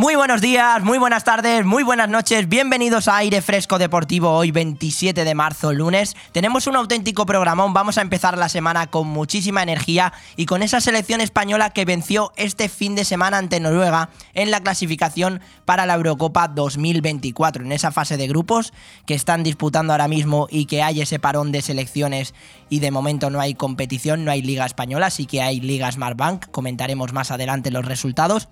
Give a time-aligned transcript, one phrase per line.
[0.00, 4.50] Muy buenos días, muy buenas tardes, muy buenas noches, bienvenidos a Aire Fresco Deportivo hoy
[4.50, 6.16] 27 de marzo, lunes.
[6.32, 10.80] Tenemos un auténtico programón, vamos a empezar la semana con muchísima energía y con esa
[10.80, 15.96] selección española que venció este fin de semana ante Noruega en la clasificación para la
[15.96, 18.72] Eurocopa 2024, en esa fase de grupos
[19.04, 22.32] que están disputando ahora mismo y que hay ese parón de selecciones
[22.70, 26.50] y de momento no hay competición, no hay liga española, sí que hay liga Smartbank,
[26.50, 28.48] comentaremos más adelante los resultados.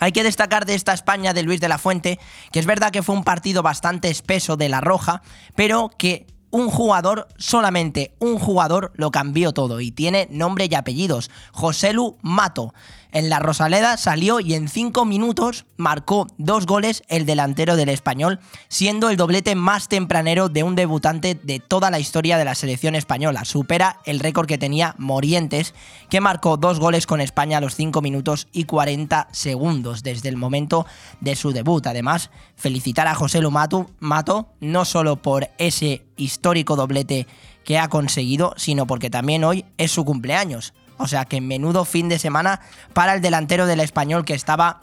[0.00, 2.18] Hay que destacar de esta España de Luis de la Fuente,
[2.52, 5.22] que es verdad que fue un partido bastante espeso de la Roja,
[5.54, 11.30] pero que un jugador, solamente un jugador, lo cambió todo y tiene nombre y apellidos.
[11.52, 12.72] Joselu Mato.
[13.10, 18.38] En la Rosaleda salió y en cinco minutos marcó dos goles el delantero del español,
[18.68, 22.94] siendo el doblete más tempranero de un debutante de toda la historia de la selección
[22.94, 23.46] española.
[23.46, 25.74] Supera el récord que tenía Morientes,
[26.10, 30.36] que marcó dos goles con España a los 5 minutos y 40 segundos desde el
[30.36, 30.84] momento
[31.20, 31.86] de su debut.
[31.86, 37.26] Además, felicitar a José Lumato, Mato no solo por ese histórico doblete
[37.64, 40.74] que ha conseguido, sino porque también hoy es su cumpleaños.
[40.98, 42.60] O sea que menudo fin de semana
[42.92, 44.82] para el delantero del español que estaba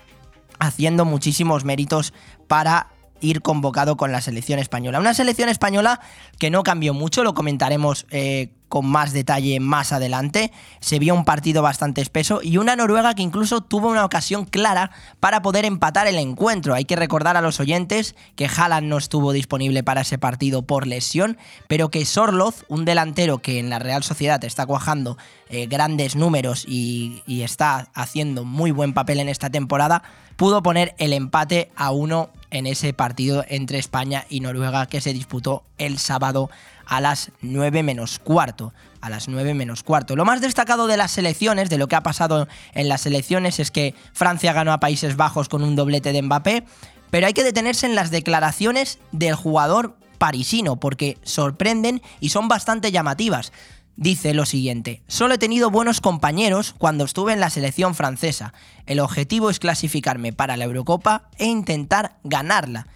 [0.60, 2.14] haciendo muchísimos méritos
[2.48, 2.88] para
[3.22, 5.00] ir convocado con la selección española.
[5.00, 6.00] Una selección española
[6.40, 10.52] que no cambió mucho, lo comentaremos eh, con más detalle más adelante.
[10.80, 14.92] Se vio un partido bastante espeso y una Noruega que incluso tuvo una ocasión clara
[15.20, 16.74] para poder empatar el encuentro.
[16.74, 20.88] Hay que recordar a los oyentes que Haaland no estuvo disponible para ese partido por
[20.88, 25.18] lesión, pero que Sorloz, un delantero que en la Real Sociedad está cuajando
[25.50, 30.04] eh, grandes números y, y está haciendo muy buen papel en esta temporada,
[30.36, 35.14] pudo poner el empate a uno en ese partido entre España y Noruega que se
[35.14, 36.50] disputó el sábado
[36.86, 38.74] a las 9 menos cuarto.
[39.02, 40.16] A las 9 menos cuarto.
[40.16, 43.72] Lo más destacado de las selecciones, de lo que ha pasado en las selecciones, es
[43.72, 46.64] que Francia ganó a Países Bajos con un doblete de Mbappé,
[47.12, 52.92] pero hay que detenerse en las declaraciones del jugador parisino, porque sorprenden y son bastante
[52.92, 53.52] llamativas.
[53.98, 58.54] Dice lo siguiente, solo he tenido buenos compañeros cuando estuve en la selección francesa.
[58.86, 62.88] El objetivo es clasificarme para la Eurocopa e intentar ganarla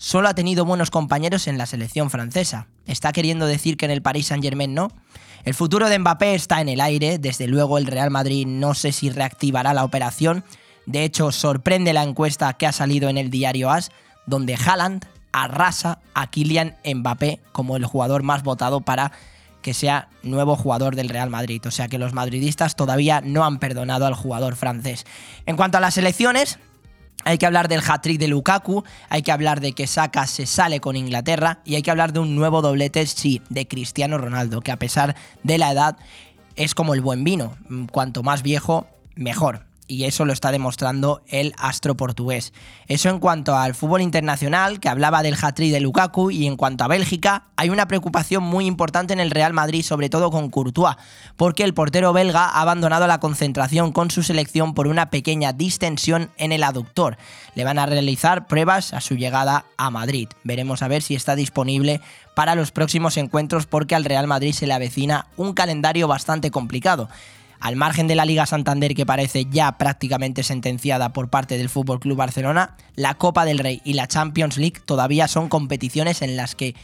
[0.00, 2.68] solo ha tenido buenos compañeros en la selección francesa.
[2.86, 4.90] ¿Está queriendo decir que en el Paris Saint-Germain no?
[5.44, 8.92] El futuro de Mbappé está en el aire, desde luego el Real Madrid no sé
[8.92, 10.42] si reactivará la operación.
[10.86, 13.90] De hecho, sorprende la encuesta que ha salido en el diario AS,
[14.24, 19.12] donde Haaland arrasa a Kylian Mbappé como el jugador más votado para
[19.60, 21.60] que sea nuevo jugador del Real Madrid.
[21.66, 25.04] O sea que los madridistas todavía no han perdonado al jugador francés.
[25.44, 26.58] En cuanto a las elecciones,
[27.24, 30.80] hay que hablar del hat-trick de Lukaku, hay que hablar de que Saka se sale
[30.80, 34.72] con Inglaterra y hay que hablar de un nuevo doblete, sí, de Cristiano Ronaldo, que
[34.72, 35.96] a pesar de la edad
[36.56, 37.56] es como el buen vino,
[37.92, 42.52] cuanto más viejo, mejor y eso lo está demostrando el astro portugués.
[42.86, 46.84] Eso en cuanto al fútbol internacional, que hablaba del hat de Lukaku, y en cuanto
[46.84, 50.96] a Bélgica, hay una preocupación muy importante en el Real Madrid, sobre todo con Courtois,
[51.36, 56.30] porque el portero belga ha abandonado la concentración con su selección por una pequeña distensión
[56.36, 57.18] en el aductor.
[57.56, 60.28] Le van a realizar pruebas a su llegada a Madrid.
[60.44, 62.00] Veremos a ver si está disponible
[62.36, 67.08] para los próximos encuentros porque al Real Madrid se le avecina un calendario bastante complicado.
[67.60, 72.00] Al margen de la Liga Santander que parece ya prácticamente sentenciada por parte del Fútbol
[72.00, 76.54] Club Barcelona, la Copa del Rey y la Champions League todavía son competiciones en las
[76.54, 76.74] que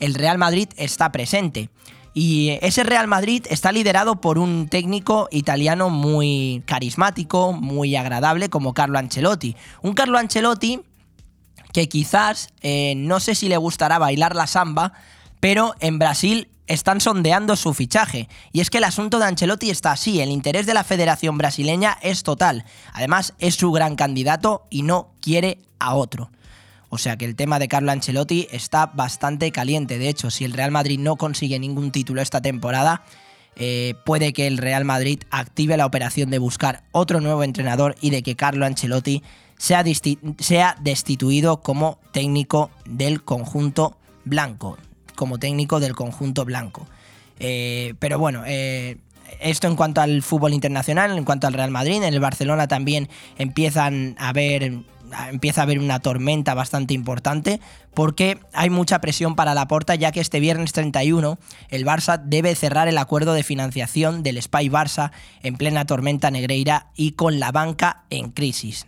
[0.00, 1.70] el Real Madrid está presente.
[2.14, 8.72] Y ese Real Madrid está liderado por un técnico italiano muy carismático, muy agradable, como
[8.72, 9.56] Carlo Ancelotti.
[9.82, 10.80] Un Carlo Ancelotti
[11.72, 14.92] que quizás eh, no sé si le gustará bailar la samba,
[15.40, 18.28] pero en Brasil están sondeando su fichaje.
[18.52, 21.98] Y es que el asunto de Ancelotti está así, el interés de la Federación Brasileña
[22.02, 22.64] es total.
[22.92, 26.30] Además, es su gran candidato y no quiere a otro.
[26.88, 29.98] O sea que el tema de Carlo Ancelotti está bastante caliente.
[29.98, 33.02] De hecho, si el Real Madrid no consigue ningún título esta temporada,
[33.56, 38.10] eh, puede que el Real Madrid active la operación de buscar otro nuevo entrenador y
[38.10, 39.22] de que Carlo Ancelotti
[39.58, 39.84] sea,
[40.38, 44.78] sea destituido como técnico del conjunto blanco
[45.24, 46.86] como técnico del conjunto blanco.
[47.38, 48.98] Eh, pero bueno, eh,
[49.40, 53.08] esto en cuanto al fútbol internacional, en cuanto al Real Madrid, en el Barcelona también
[53.38, 54.82] empiezan a ver
[55.30, 57.60] empieza a haber una tormenta bastante importante
[57.94, 61.38] porque hay mucha presión para la porta ya que este viernes 31
[61.70, 65.12] el Barça debe cerrar el acuerdo de financiación del Spy Barça
[65.42, 68.86] en plena tormenta negreira y con la banca en crisis.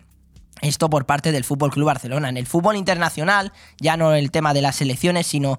[0.62, 2.28] Esto por parte del Fútbol Club Barcelona.
[2.28, 5.58] En el fútbol internacional, ya no el tema de las selecciones, sino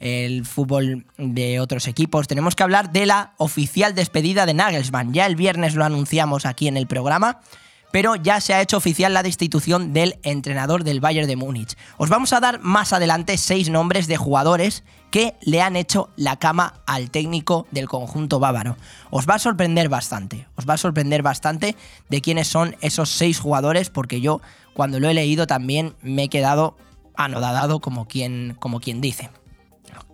[0.00, 2.28] el fútbol de otros equipos.
[2.28, 5.12] Tenemos que hablar de la oficial despedida de Nagelsmann.
[5.12, 7.40] Ya el viernes lo anunciamos aquí en el programa,
[7.90, 11.76] pero ya se ha hecho oficial la destitución del entrenador del Bayern de Múnich.
[11.96, 16.36] Os vamos a dar más adelante seis nombres de jugadores que le han hecho la
[16.36, 18.76] cama al técnico del conjunto bávaro.
[19.10, 21.76] Os va a sorprender bastante, os va a sorprender bastante
[22.10, 24.42] de quiénes son esos seis jugadores, porque yo
[24.74, 26.76] cuando lo he leído también me he quedado
[27.16, 29.30] anodadado como quien, como quien dice.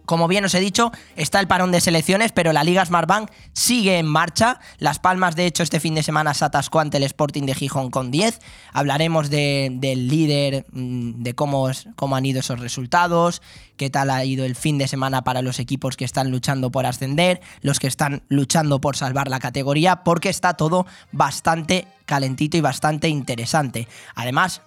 [0.07, 3.99] Como bien os he dicho, está el parón de selecciones, pero la Liga Smartbank sigue
[3.99, 4.61] en marcha.
[4.79, 7.91] Las Palmas, de hecho, este fin de semana se atascó ante el Sporting de Gijón
[7.91, 8.41] con 10.
[8.73, 13.41] Hablaremos del líder, mm, de cómo, cómo han ido esos resultados,
[13.77, 16.85] qué tal ha ido el fin de semana para los equipos que están luchando por
[16.85, 22.61] ascender, los que están luchando por salvar la categoría, porque está todo bastante calentito y
[22.61, 23.89] bastante interesante.
[24.15, 24.61] Además,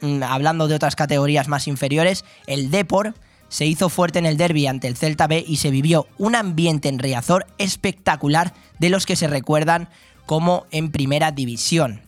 [0.00, 3.14] mm, hablando de otras categorías más inferiores, el Depor
[3.52, 6.88] se hizo fuerte en el derby ante el Celta B y se vivió un ambiente
[6.88, 9.90] en Riazor espectacular de los que se recuerdan
[10.24, 12.00] como en primera división.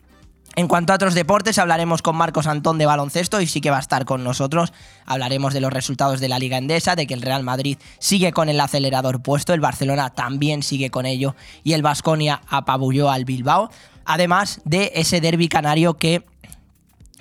[0.56, 3.76] En cuanto a otros deportes, hablaremos con Marcos Antón de baloncesto y sí que va
[3.76, 4.72] a estar con nosotros.
[5.04, 8.48] Hablaremos de los resultados de la Liga Endesa, de que el Real Madrid sigue con
[8.48, 13.70] el acelerador puesto, el Barcelona también sigue con ello y el Vasconia apabulló al Bilbao.
[14.06, 16.24] Además de ese derby canario que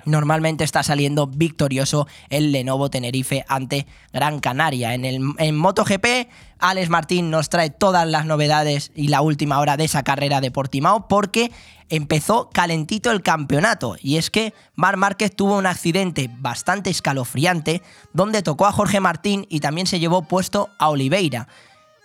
[0.04, 4.94] normalmente está saliendo victorioso el Lenovo Tenerife ante Gran Canaria.
[4.94, 6.28] En, el, en MotoGP,
[6.58, 10.50] Alex Martín nos trae todas las novedades y la última hora de esa carrera de
[10.50, 11.50] Portimao porque
[11.88, 13.96] empezó calentito el campeonato.
[14.00, 19.46] Y es que Mar Márquez tuvo un accidente bastante escalofriante donde tocó a Jorge Martín
[19.48, 21.48] y también se llevó puesto a Oliveira.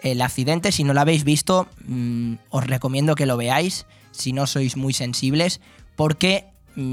[0.02, 4.48] El accidente, si no lo habéis visto, mm, os recomiendo que lo veáis, si no
[4.48, 5.60] sois muy sensibles,
[5.96, 6.48] porque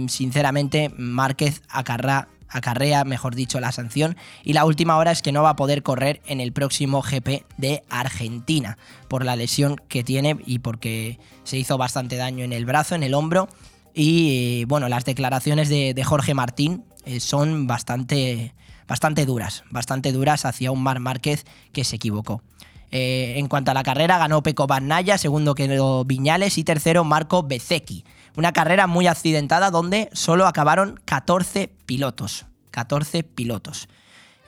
[0.09, 4.17] sinceramente, Márquez acarrea, mejor dicho, la sanción.
[4.43, 7.45] Y la última hora es que no va a poder correr en el próximo GP
[7.57, 8.79] de Argentina
[9.09, 13.03] por la lesión que tiene y porque se hizo bastante daño en el brazo, en
[13.03, 13.49] el hombro.
[13.95, 18.55] Y bueno, las declaraciones de, Jorge Martín eh, son bastante,
[18.87, 22.43] bastante duras, bastante duras hacia un Mar Márquez que se equivocó.
[22.91, 27.43] Eh, en cuanto a la carrera, ganó Peco Naya, segundo quedó Viñales y tercero Marco
[27.43, 28.05] Bezecchi.
[28.37, 32.47] Una carrera muy accidentada donde solo acabaron 14 pilotos.
[32.71, 33.89] 14 pilotos.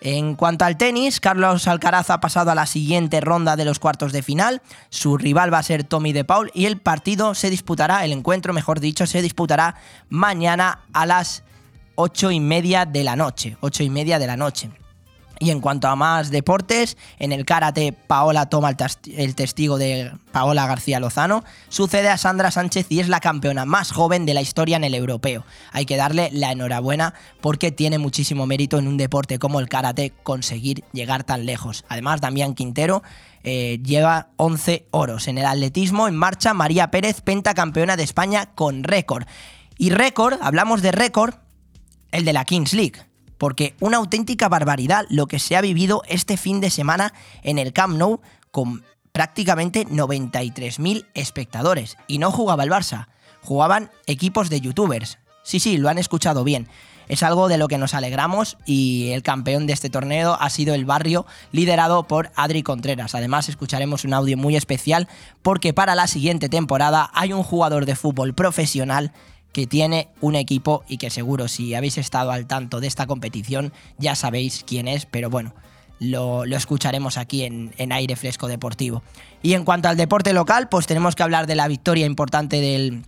[0.01, 4.13] En cuanto al tenis, Carlos Alcaraz ha pasado a la siguiente ronda de los cuartos
[4.13, 4.63] de final.
[4.91, 8.53] Su rival va a ser Tommy de Paul y el partido se disputará, el encuentro,
[8.53, 9.75] mejor dicho, se disputará
[10.09, 11.43] mañana a las
[11.97, 13.57] 8 y media de la noche.
[13.61, 14.71] 8 y media de la noche.
[15.41, 18.75] Y en cuanto a más deportes, en el karate Paola toma
[19.07, 23.93] el, testigo de Paola García Lozano, sucede a Sandra Sánchez y es la campeona más
[23.93, 25.45] joven de la historia en el europeo.
[25.71, 30.13] Hay que darle la enhorabuena porque tiene muchísimo mérito en un deporte como el karate
[30.25, 31.85] conseguir llegar tan lejos.
[31.89, 33.03] Además, Damián Quintero
[33.45, 35.29] eh, lleva 11 oros.
[35.29, 39.27] En el atletismo, en marcha, María Pérez, pentacampeona de España con récord.
[39.77, 41.35] Y récord, hablamos de récord,
[42.11, 43.08] el de la Kings League
[43.39, 47.73] porque una auténtica barbaridad lo que se ha vivido este fin de semana en el
[47.73, 48.21] Camp Nou
[48.51, 51.97] con prácticamente 93.000 espectadores.
[52.07, 53.09] Y no jugaba el Barça,
[53.43, 55.19] jugaban equipos de youtubers.
[55.43, 56.69] Sí, sí, lo han escuchado bien.
[57.09, 60.75] Es algo de lo que nos alegramos y el campeón de este torneo ha sido
[60.75, 63.15] el barrio liderado por Adri Contreras.
[63.15, 65.09] Además escucharemos un audio muy especial
[65.41, 69.13] porque para la siguiente temporada hay un jugador de fútbol profesional
[69.53, 73.73] que tiene un equipo y que seguro si habéis estado al tanto de esta competición
[73.99, 75.55] ya sabéis quién es, pero bueno,
[76.01, 79.03] lo, escucharemos aquí en, aire fresco deportivo.
[79.43, 83.05] Y en cuanto al deporte local, pues tenemos que hablar de la victoria importante del,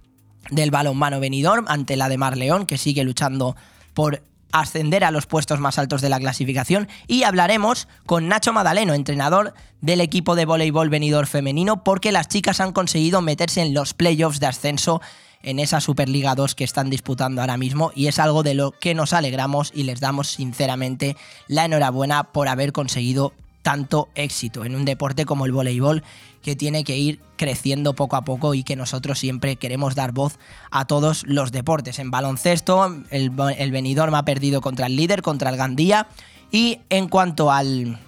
[0.50, 3.56] del balonmano Benidorm ante la de Mar León, que sigue luchando
[3.94, 4.22] por
[4.52, 9.54] ascender a los puestos más altos de la clasificación y hablaremos con Nacho Madaleno, entrenador
[9.80, 14.40] del equipo de voleibol venidor femenino, porque las chicas han conseguido meterse en los playoffs
[14.40, 15.00] de ascenso
[15.42, 18.94] en esa Superliga 2 que están disputando ahora mismo y es algo de lo que
[18.94, 21.16] nos alegramos y les damos sinceramente
[21.48, 23.32] la enhorabuena por haber conseguido
[23.62, 26.02] tanto éxito en un deporte como el voleibol
[26.42, 30.38] que tiene que ir creciendo poco a poco y que nosotros siempre queremos dar voz
[30.70, 31.98] a todos los deportes.
[31.98, 36.08] En baloncesto, el, el Benidorm ha perdido contra el líder, contra el Gandía.
[36.50, 37.98] Y en cuanto al,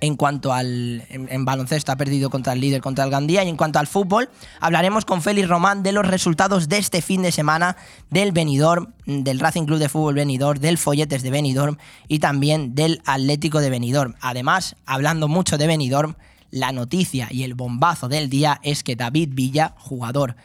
[0.00, 3.44] en cuanto al en, baloncesto ha perdido contra el líder, contra el Gandía.
[3.44, 4.30] Y en cuanto al fútbol,
[4.60, 7.76] hablaremos con Félix Román de los resultados de este fin de semana
[8.10, 11.76] del Benidorm, del Racing Club de Fútbol Benidorm, del Folletes de Benidorm
[12.08, 14.14] y también del Atlético de Benidorm.
[14.20, 16.14] Además, hablando mucho de Benidorm,
[16.50, 20.36] la noticia y el bombazo del día es que David Villa, jugador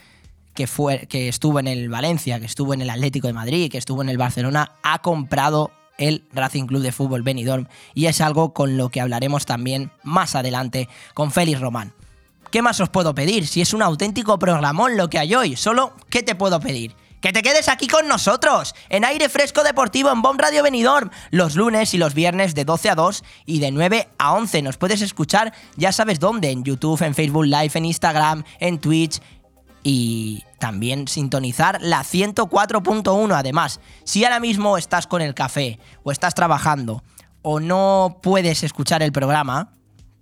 [0.54, 3.78] que, fue, que estuvo en el Valencia, que estuvo en el Atlético de Madrid, que
[3.78, 8.54] estuvo en el Barcelona, ha comprado el Racing Club de Fútbol Benidorm y es algo
[8.54, 11.94] con lo que hablaremos también más adelante con Félix Román.
[12.52, 13.48] ¿Qué más os puedo pedir?
[13.48, 16.96] Si es un auténtico programón lo que hay hoy, solo ¿qué te puedo pedir?
[17.25, 21.56] que te quedes aquí con nosotros, en aire fresco deportivo en Bomb Radio Benidorm, los
[21.56, 24.62] lunes y los viernes de 12 a 2 y de 9 a 11.
[24.62, 29.22] Nos puedes escuchar, ya sabes dónde, en YouTube, en Facebook Live, en Instagram, en Twitch
[29.88, 33.38] y también sintonizar la 104.1.
[33.38, 37.04] Además, si ahora mismo estás con el café o estás trabajando
[37.44, 39.75] o no puedes escuchar el programa,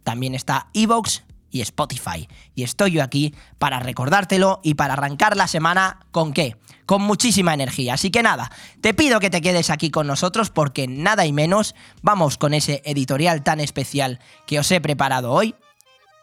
[0.03, 2.27] también está Evox y Spotify.
[2.55, 6.57] Y estoy yo aquí para recordártelo y para arrancar la semana con qué?
[6.85, 7.93] Con muchísima energía.
[7.93, 8.51] Así que nada,
[8.81, 12.81] te pido que te quedes aquí con nosotros porque nada y menos vamos con ese
[12.83, 15.55] editorial tan especial que os he preparado hoy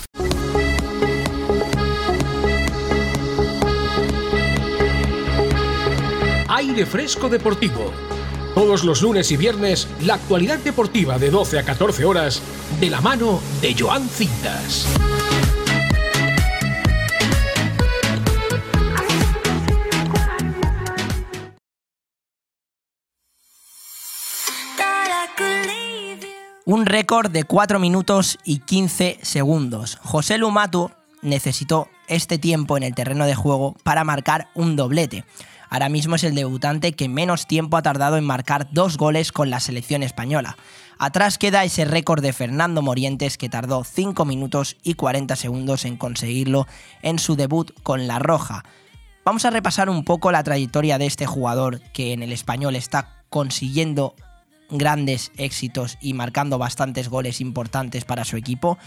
[6.61, 7.91] Aire Fresco Deportivo.
[8.53, 12.39] Todos los lunes y viernes, la actualidad deportiva de 12 a 14 horas,
[12.79, 14.85] de la mano de Joan Cintas.
[26.65, 29.97] Un récord de 4 minutos y 15 segundos.
[30.03, 30.91] José Lumato
[31.23, 35.25] necesitó este tiempo en el terreno de juego para marcar un doblete.
[35.71, 39.49] Ahora mismo es el debutante que menos tiempo ha tardado en marcar dos goles con
[39.49, 40.57] la selección española.
[40.99, 45.95] Atrás queda ese récord de Fernando Morientes que tardó 5 minutos y 40 segundos en
[45.95, 46.67] conseguirlo
[47.01, 48.65] en su debut con La Roja.
[49.23, 53.23] Vamos a repasar un poco la trayectoria de este jugador que en el español está
[53.29, 54.13] consiguiendo
[54.69, 58.77] grandes éxitos y marcando bastantes goles importantes para su equipo.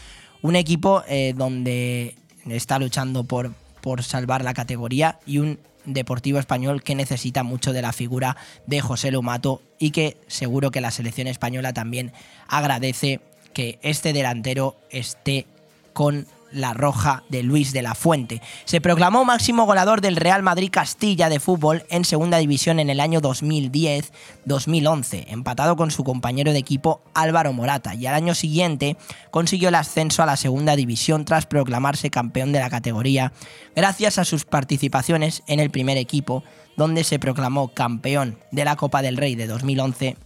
[0.42, 2.14] Un equipo eh, donde
[2.46, 7.82] está luchando por, por salvar la categoría y un deportivo español que necesita mucho de
[7.82, 8.36] la figura
[8.66, 12.12] de José Lumato y que seguro que la selección española también
[12.48, 13.20] agradece
[13.52, 15.46] que este delantero esté
[15.92, 18.40] con la roja de Luis de la Fuente.
[18.64, 23.00] Se proclamó máximo goleador del Real Madrid Castilla de fútbol en segunda división en el
[23.00, 28.96] año 2010-2011, empatado con su compañero de equipo Álvaro Morata, y al año siguiente
[29.30, 33.32] consiguió el ascenso a la segunda división tras proclamarse campeón de la categoría,
[33.74, 36.44] gracias a sus participaciones en el primer equipo,
[36.76, 40.16] donde se proclamó campeón de la Copa del Rey de 2011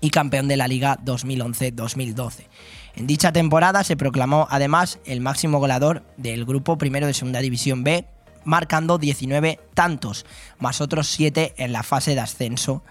[0.00, 2.46] y campeón de la Liga 2011-2012.
[2.94, 7.84] En dicha temporada se proclamó además el máximo goleador del grupo primero de Segunda División
[7.84, 8.04] B,
[8.44, 10.26] marcando 19 tantos,
[10.58, 12.82] más otros 7 en la fase de ascenso,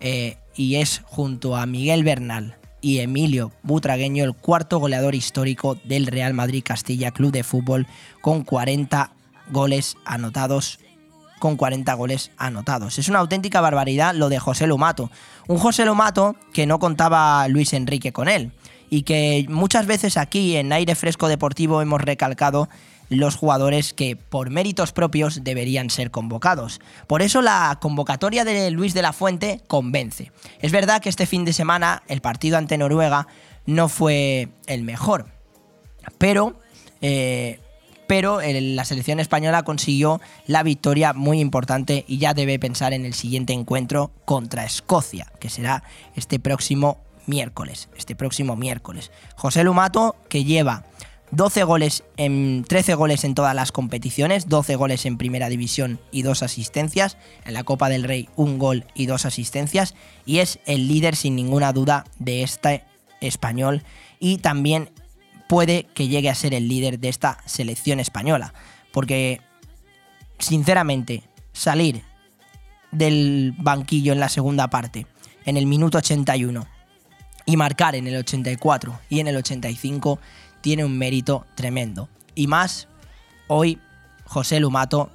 [0.00, 6.06] eh, y es junto a Miguel Bernal y Emilio Butragueño el cuarto goleador histórico del
[6.06, 7.86] Real Madrid Castilla Club de Fútbol
[8.20, 9.12] con 40
[9.50, 10.78] goles anotados
[11.38, 13.00] con 40 goles anotados.
[13.00, 15.10] Es una auténtica barbaridad lo de José Lumato.
[15.48, 18.52] Un José Lumato que no contaba Luis Enrique con él
[18.92, 22.68] y que muchas veces aquí en Aire Fresco Deportivo hemos recalcado
[23.08, 26.78] los jugadores que por méritos propios deberían ser convocados.
[27.06, 30.30] Por eso la convocatoria de Luis de la Fuente convence.
[30.60, 33.28] Es verdad que este fin de semana el partido ante Noruega
[33.64, 35.24] no fue el mejor,
[36.18, 36.60] pero
[37.00, 37.60] eh,
[38.06, 43.14] pero la selección española consiguió la victoria muy importante y ya debe pensar en el
[43.14, 45.82] siguiente encuentro contra Escocia, que será
[46.14, 49.10] este próximo miércoles, este próximo miércoles.
[49.36, 50.84] José Lumato, que lleva
[51.32, 56.22] 12 goles en 13 goles en todas las competiciones, 12 goles en Primera División y
[56.22, 59.94] dos asistencias, en la Copa del Rey un gol y dos asistencias.
[60.26, 62.84] Y es el líder sin ninguna duda de este
[63.22, 63.82] español.
[64.20, 64.90] Y también
[65.48, 68.52] puede que llegue a ser el líder de esta selección española,
[68.92, 69.40] porque
[70.38, 71.22] sinceramente
[71.54, 72.02] salir
[72.90, 75.06] del banquillo en la segunda parte
[75.44, 76.66] en el minuto 81
[77.46, 80.18] y marcar en el 84 y en el 85
[80.60, 82.08] tiene un mérito tremendo.
[82.34, 82.88] Y más,
[83.48, 83.78] hoy,
[84.24, 85.10] José Lumato,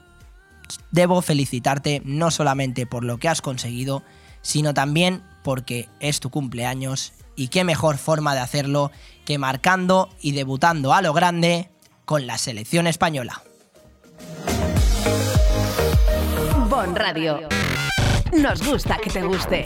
[0.91, 4.03] debo felicitarte no solamente por lo que has conseguido,
[4.41, 8.91] sino también porque es tu cumpleaños y qué mejor forma de hacerlo
[9.25, 11.69] que marcando y debutando a lo grande
[12.05, 13.41] con la selección española.
[16.69, 17.47] Bon Radio.
[18.33, 19.65] Nos gusta que te guste.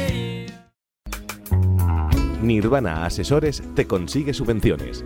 [2.41, 5.05] Nirvana Asesores te consigue subvenciones.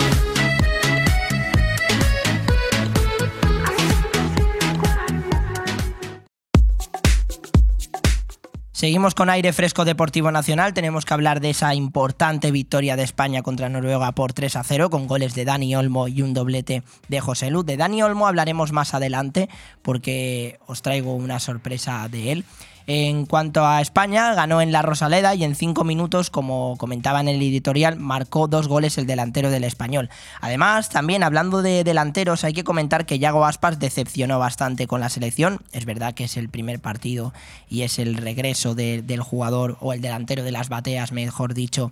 [8.81, 10.73] Seguimos con aire fresco deportivo nacional.
[10.73, 14.89] Tenemos que hablar de esa importante victoria de España contra Noruega por 3 a 0
[14.89, 17.63] con goles de Dani Olmo y un doblete de José Luz.
[17.63, 19.49] De Dani Olmo hablaremos más adelante
[19.83, 22.45] porque os traigo una sorpresa de él.
[22.87, 27.27] En cuanto a España, ganó en la Rosaleda y en cinco minutos, como comentaba en
[27.27, 30.09] el editorial, marcó dos goles el delantero del español.
[30.41, 35.09] Además, también hablando de delanteros, hay que comentar que Yago Aspas decepcionó bastante con la
[35.09, 35.59] selección.
[35.71, 37.33] Es verdad que es el primer partido
[37.69, 41.91] y es el regreso de- del jugador o el delantero de las bateas, mejor dicho,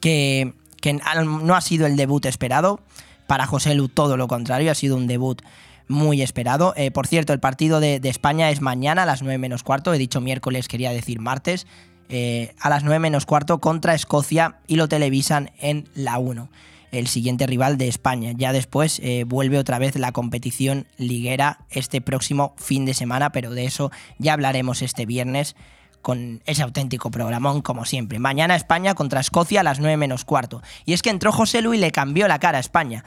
[0.00, 2.80] que, que no ha sido el debut esperado.
[3.26, 5.40] Para José Lu todo lo contrario, ha sido un debut
[5.88, 6.74] muy esperado.
[6.76, 9.98] Eh, por cierto, el partido de, España es mañana a las 9 menos cuarto, he
[9.98, 11.66] dicho miércoles, quería decir martes,
[12.08, 16.48] eh, a las 9 menos cuarto contra Escocia y lo televisan en la 1,
[16.92, 18.32] el siguiente rival de España.
[18.36, 23.50] Ya después eh, vuelve otra vez la competición liguera este próximo fin de semana, pero
[23.50, 25.56] de eso ya hablaremos este viernes
[26.02, 28.18] con ese auténtico programón como siempre.
[28.18, 30.62] Mañana España contra Escocia a las 9 menos cuarto.
[30.84, 33.04] Y es que entró José Lu y le cambió la cara a España.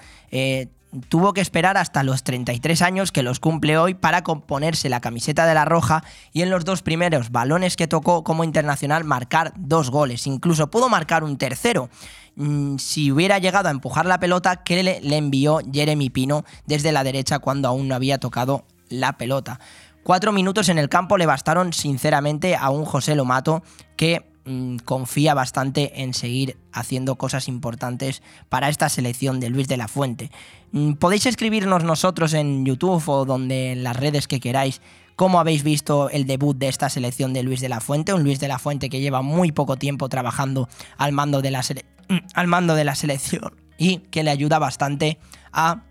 [1.10, 5.46] Tuvo que esperar hasta los 33 años que los cumple hoy para componerse la camiseta
[5.46, 9.90] de la Roja y en los dos primeros balones que tocó como internacional marcar dos
[9.90, 10.28] goles.
[10.28, 11.90] Incluso pudo marcar un tercero.
[12.36, 16.92] Mm, Si hubiera llegado a empujar la pelota que le, le envió Jeremy Pino desde
[16.92, 19.60] la derecha cuando aún no había tocado la pelota.
[20.04, 23.62] Cuatro minutos en el campo le bastaron sinceramente a un José Lomato
[23.98, 29.78] que mm, confía bastante en seguir haciendo cosas importantes para esta selección de Luis de
[29.78, 30.32] la Fuente.
[30.72, 34.82] Mm, Podéis escribirnos nosotros en YouTube o donde en las redes que queráis
[35.16, 38.40] cómo habéis visto el debut de esta selección de Luis de la Fuente, un Luis
[38.40, 41.86] de la Fuente que lleva muy poco tiempo trabajando al mando de la, sele-
[42.34, 45.18] al mando de la selección y que le ayuda bastante
[45.52, 45.84] a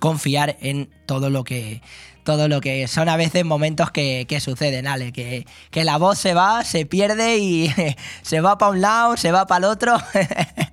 [0.00, 1.80] confiar en todo lo que
[2.28, 6.34] todo lo que son a veces momentos que, suceden, Ale, que, que la voz se
[6.34, 7.72] va, se pierde y
[8.22, 9.96] se va para un lado, se va para el otro.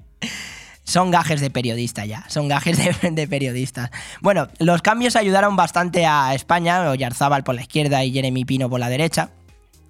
[0.83, 3.89] Son gajes de periodista ya, son gajes de, de, periodistas.
[4.21, 8.79] Bueno, los cambios ayudaron bastante a España, Oyarzábal por la izquierda y Jeremy Pino por
[8.79, 9.31] la derecha,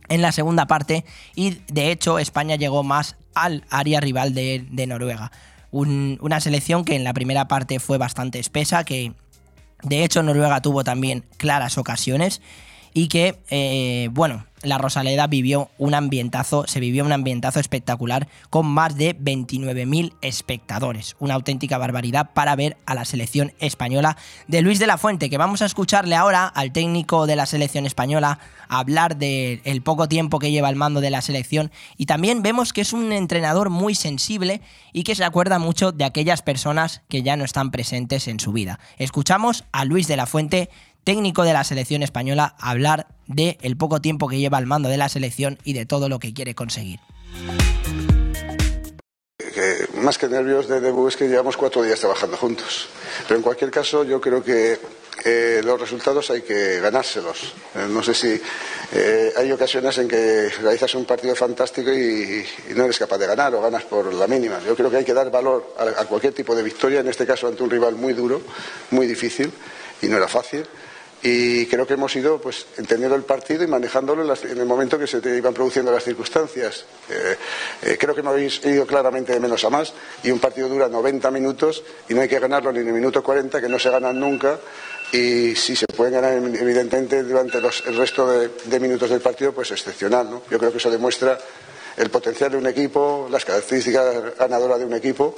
[0.08, 1.04] en la segunda parte,
[1.36, 5.34] y de hecho España llegó más al área rival de, Noruega.
[5.69, 9.12] Un, una selección que en la primera parte fue bastante espesa, que
[9.83, 12.41] de hecho Noruega tuvo también claras ocasiones
[12.95, 18.65] y que, eh, bueno, la Rosaleda vivió un ambientazo, se vivió un ambientazo espectacular con
[18.65, 21.17] más de 29.000 espectadores.
[21.19, 25.38] Una auténtica barbaridad para ver a la selección española de Luis de la Fuente, que
[25.38, 30.51] vamos a escucharle ahora al técnico de la selección española hablar del poco tiempo que
[30.51, 34.62] lleva al mando de la selección y también vemos que es un entrenador muy sensible
[34.93, 38.53] y que se acuerda mucho de aquellas personas que ya no están presentes en su
[38.53, 38.79] vida.
[38.97, 40.69] Escuchamos a Luis de la Fuente
[41.05, 44.97] técnico de la selección española, hablar de el poco tiempo que lleva al mando de
[44.97, 46.99] la selección y de todo lo que quiere conseguir.
[49.93, 52.89] Más que nervios de debut es que llevamos cuatro días trabajando juntos.
[53.27, 54.77] Pero en cualquier caso yo creo que
[55.23, 57.53] eh, los resultados hay que ganárselos.
[57.73, 58.39] Eh, no sé si
[58.93, 63.55] eh, hay ocasiones en que realizas un partido fantástico y, no eres capaz de ganar
[63.55, 64.59] o ganas por la mínima.
[64.65, 67.47] Yo creo que hay que dar valor a cualquier tipo de victoria, en este caso
[67.47, 68.41] ante un rival muy duro,
[68.91, 69.51] muy difícil
[70.01, 70.67] y no era fácil
[71.27, 75.07] y creo que hemos ido pues entendiendo el partido y manejándolo en, el momento que
[75.07, 76.85] se iban produciendo las circunstancias.
[77.09, 77.35] Eh,
[77.81, 81.31] eh, creo que hemos ido claramente de menos a más y un partido dura 90
[81.31, 84.19] minutos y no hay que ganarlo ni en el minuto 40, que no se ganan
[84.19, 84.59] nunca.
[85.11, 89.71] Y si se pueden ganar, evidentemente, durante el resto de, de, minutos del partido, pues
[89.71, 90.29] excepcional.
[90.29, 90.43] ¿no?
[90.51, 91.39] Yo creo que eso demuestra
[91.97, 95.35] el potencial de un equipo, las características ganadoras de un equipo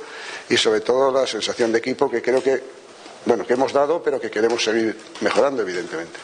[0.49, 2.86] y, sobre todo, la sensación de equipo que creo que
[3.25, 6.19] bueno, que hemos dado, pero que queremos seguir mejorando, evidentemente.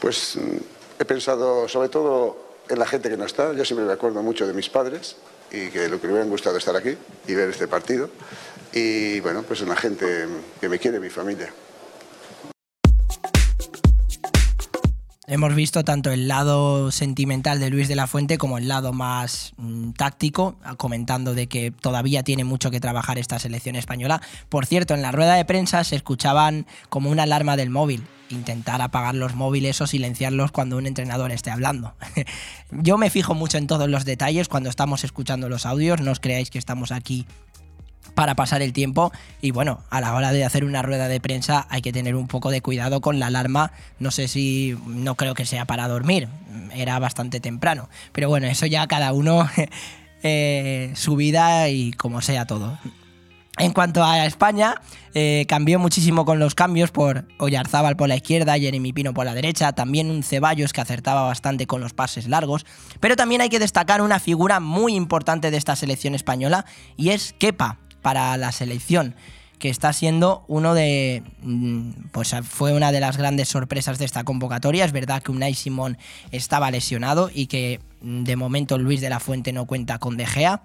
[0.00, 0.38] Pues
[0.98, 3.52] he pensado sobre todo en la gente que no está.
[3.52, 5.16] Yo siempre me acuerdo mucho de mis padres
[5.50, 8.10] y que lo que me hubieran gustado estar aquí y ver este partido.
[8.72, 10.26] Y bueno, pues en la gente
[10.60, 11.52] que me quiere, mi familia.
[15.30, 19.52] Hemos visto tanto el lado sentimental de Luis de la Fuente como el lado más
[19.58, 24.20] mmm, táctico, comentando de que todavía tiene mucho que trabajar esta selección española.
[24.48, 28.82] Por cierto, en la rueda de prensa se escuchaban como una alarma del móvil, intentar
[28.82, 31.94] apagar los móviles o silenciarlos cuando un entrenador esté hablando.
[32.72, 36.18] Yo me fijo mucho en todos los detalles cuando estamos escuchando los audios, no os
[36.18, 37.24] creáis que estamos aquí
[38.14, 41.66] para pasar el tiempo y bueno, a la hora de hacer una rueda de prensa
[41.70, 45.34] hay que tener un poco de cuidado con la alarma, no sé si no creo
[45.34, 46.28] que sea para dormir,
[46.74, 49.48] era bastante temprano, pero bueno, eso ya cada uno
[50.22, 52.78] eh, su vida y como sea todo.
[53.58, 54.80] En cuanto a España,
[55.12, 59.34] eh, cambió muchísimo con los cambios por Oyarzábal por la izquierda, Jeremy Pino por la
[59.34, 62.64] derecha, también un Ceballos que acertaba bastante con los pases largos,
[63.00, 66.64] pero también hay que destacar una figura muy importante de esta selección española
[66.96, 69.14] y es Kepa para la selección
[69.60, 71.22] que está siendo uno de.
[72.12, 74.84] Pues fue una de las grandes sorpresas de esta convocatoria.
[74.84, 75.98] Es verdad que Unai Simón
[76.32, 80.62] estaba lesionado y que de momento Luis de la Fuente no cuenta con De Gea.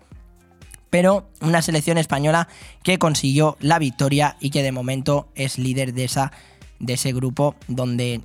[0.89, 2.47] Pero una selección española
[2.83, 6.31] que consiguió la victoria y que de momento es líder de, esa,
[6.79, 8.21] de ese grupo, donde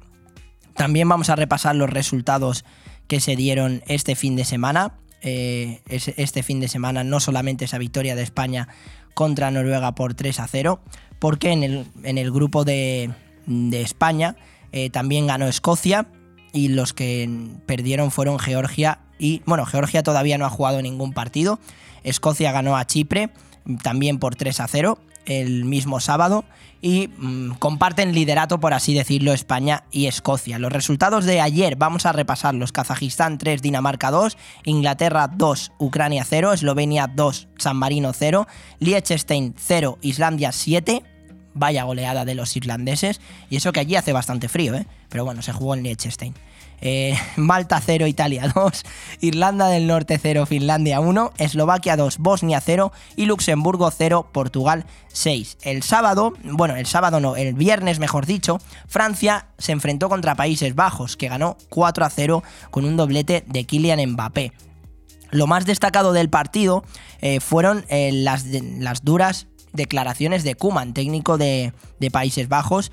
[0.74, 2.64] también vamos a repasar los resultados
[3.08, 4.94] que se dieron este fin de semana.
[5.22, 8.68] Eh, este fin de semana no solamente esa victoria de España
[9.14, 10.80] contra Noruega por 3 a 0,
[11.18, 13.10] porque en el, en el grupo de,
[13.46, 14.36] de España
[14.72, 16.06] eh, también ganó Escocia
[16.52, 17.28] y los que
[17.66, 21.58] perdieron fueron Georgia y, bueno, Georgia todavía no ha jugado ningún partido,
[22.04, 23.30] Escocia ganó a Chipre
[23.82, 26.44] también por 3 a 0 el mismo sábado
[26.82, 30.58] y mmm, comparten liderato, por así decirlo, España y Escocia.
[30.58, 32.72] Los resultados de ayer vamos a repasarlos.
[32.72, 38.46] Kazajistán 3, Dinamarca 2, Inglaterra 2, Ucrania 0, Eslovenia 2, San Marino 0,
[38.78, 41.02] Liechtenstein 0, Islandia 7.
[41.52, 43.20] Vaya goleada de los irlandeses.
[43.50, 44.86] Y eso que allí hace bastante frío, ¿eh?
[45.08, 46.34] Pero bueno, se jugó en Liechtenstein.
[46.80, 48.82] Eh, Malta 0, Italia 2,
[49.20, 55.58] Irlanda del Norte 0, Finlandia 1, Eslovaquia 2, Bosnia 0 y Luxemburgo 0, Portugal 6.
[55.62, 60.74] El sábado, bueno, el sábado no, el viernes mejor dicho, Francia se enfrentó contra Países
[60.74, 64.52] Bajos, que ganó 4 a 0 con un doblete de Kylian Mbappé.
[65.30, 66.82] Lo más destacado del partido
[67.20, 68.44] eh, fueron eh, las,
[69.04, 71.72] duras declaraciones de Kuman, técnico de
[72.10, 72.90] Países Bajos,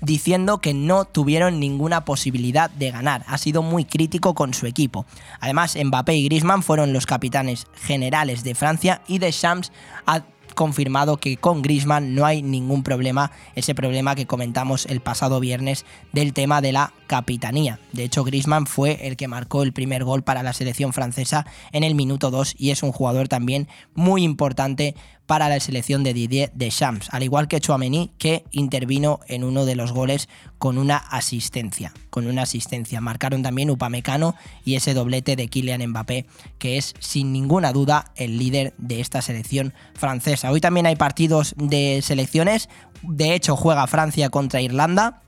[0.00, 3.24] diciendo que no tuvieron ninguna posibilidad de ganar.
[3.26, 5.06] Ha sido muy crítico con su equipo.
[5.40, 9.72] Además, Mbappé y Griezmann fueron los capitanes generales de Francia y Deschamps
[10.06, 10.22] ha
[10.54, 15.84] confirmado que con Griezmann no hay ningún problema, ese problema que comentamos el pasado viernes
[16.12, 17.78] del tema de la capitanía.
[17.92, 21.84] De hecho, Griezmann fue el que marcó el primer gol para la selección francesa en
[21.84, 24.94] el minuto 2 y es un jugador también muy importante
[25.30, 29.76] para la selección de Didier Deschamps, al igual que Chouameni, que intervino en uno de
[29.76, 31.92] los goles con una asistencia.
[32.10, 33.00] Con una asistencia.
[33.00, 36.26] Marcaron también Upamecano y ese doblete de Kylian Mbappé,
[36.58, 40.50] que es sin ninguna duda el líder de esta selección francesa.
[40.50, 42.68] Hoy también hay partidos de selecciones.
[43.02, 45.22] De hecho, juega Francia contra Irlanda.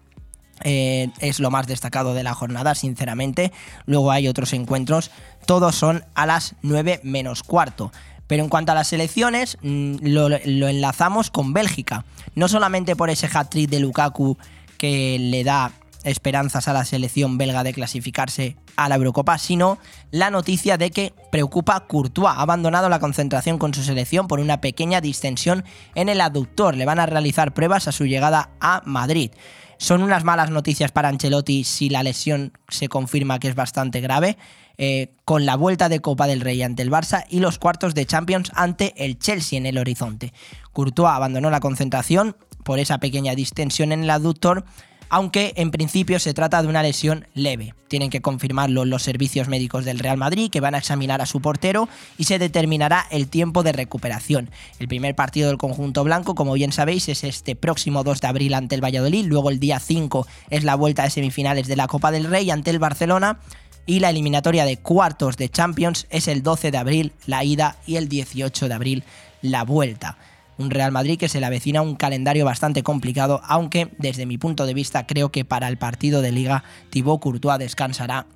[0.64, 3.52] Eh, es lo más destacado de la jornada, sinceramente.
[3.86, 5.12] Luego hay otros encuentros.
[5.46, 7.92] Todos son a las 9 menos cuarto.
[8.32, 12.06] Pero en cuanto a las selecciones, mm, lo, enlazamos con Bélgica.
[12.34, 14.38] No solamente por ese hat-trick de Lukaku
[14.78, 15.70] que le da
[16.02, 19.76] esperanzas a la selección belga de clasificarse a la Eurocopa, sino
[20.12, 22.34] la noticia de que preocupa Courtois.
[22.34, 25.62] Ha abandonado la concentración con su selección por una pequeña distensión
[25.94, 26.74] en el aductor.
[26.74, 29.30] Le van a realizar pruebas a su llegada a Madrid.
[29.76, 34.38] Son unas malas noticias para Ancelotti si la lesión se confirma que es bastante grave.
[34.78, 38.06] Eh, con la vuelta de Copa del Rey ante el Barça y los cuartos de
[38.06, 40.32] Champions ante el Chelsea en el horizonte.
[40.72, 44.64] Courtois abandonó la concentración por esa pequeña distensión en el aductor,
[45.08, 47.74] aunque en principio se trata de una lesión leve.
[47.88, 51.42] Tienen que confirmarlo los servicios médicos del Real Madrid, que van a examinar a su
[51.42, 54.50] portero y se determinará el tiempo de recuperación.
[54.78, 58.54] El primer partido del conjunto blanco, como bien sabéis, es este próximo 2 de abril
[58.54, 62.10] ante el Valladolid, luego el día 5 es la vuelta de semifinales de la Copa
[62.10, 63.38] del Rey ante el Barcelona
[63.86, 67.96] y la eliminatoria de cuartos de Champions es el 12 de abril la ida y
[67.96, 69.04] el 18 de abril
[69.40, 70.18] la vuelta.
[70.58, 74.66] Un Real Madrid que se le avecina un calendario bastante complicado, aunque desde mi punto
[74.66, 78.26] de vista creo que para el partido de liga Thibaut Courtois descansará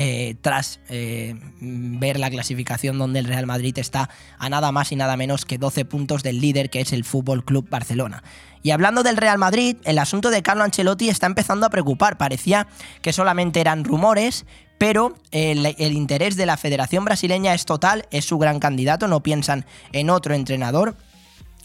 [0.00, 4.96] eh, tras eh, ver la clasificación donde el Real Madrid está a nada más y
[4.96, 8.22] nada menos que 12 puntos del líder que es el Fútbol Club Barcelona.
[8.62, 12.16] Y hablando del Real Madrid, el asunto de Carlo Ancelotti está empezando a preocupar.
[12.16, 12.68] Parecía
[13.02, 14.46] que solamente eran rumores,
[14.78, 19.66] pero el, interés de la Federación Brasileña es total, es su gran candidato, no piensan
[19.92, 20.96] en otro entrenador.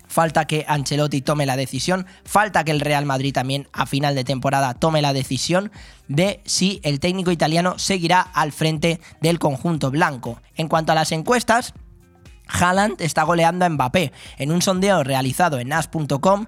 [0.08, 4.24] Falta que Ancelotti tome la decisión, falta que el Real Madrid también a final de
[4.24, 5.72] temporada tome la decisión
[6.08, 10.40] de si el técnico italiano seguirá al frente del conjunto blanco.
[10.56, 11.74] En cuanto a las encuestas,
[12.48, 14.12] Haaland está goleando a Mbappé.
[14.38, 16.46] En un sondeo realizado en as.com,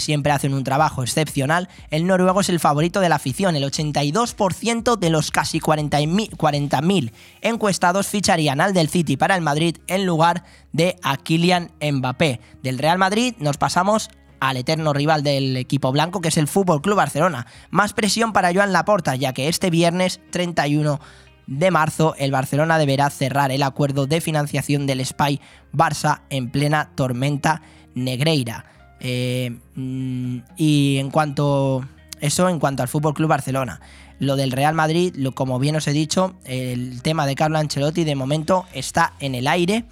[0.00, 3.56] siempre hacen un trabajo excepcional, el noruego es el favorito de la afición.
[3.56, 10.06] El 82% de los casi 40.000 encuestados ficharían al del City para el Madrid en
[10.06, 12.40] lugar de a Kylian Mbappé.
[12.62, 16.82] Del Real Madrid nos pasamos al eterno rival del equipo blanco, que es el Fútbol
[16.82, 17.46] Club Barcelona.
[17.70, 21.00] Más presión para Joan Laporta, ya que este viernes 31
[21.46, 25.40] de marzo el Barcelona deberá cerrar el acuerdo de financiación del Spy
[25.72, 27.62] Barça en plena tormenta
[27.94, 28.66] negreira.
[29.00, 31.84] Eh, mm, y en cuanto
[32.20, 33.80] eso, en cuanto al Fútbol Club Barcelona.
[34.18, 38.04] Lo del Real Madrid, lo, como bien os he dicho, el tema de Carlo Ancelotti
[38.04, 39.84] de momento está en el aire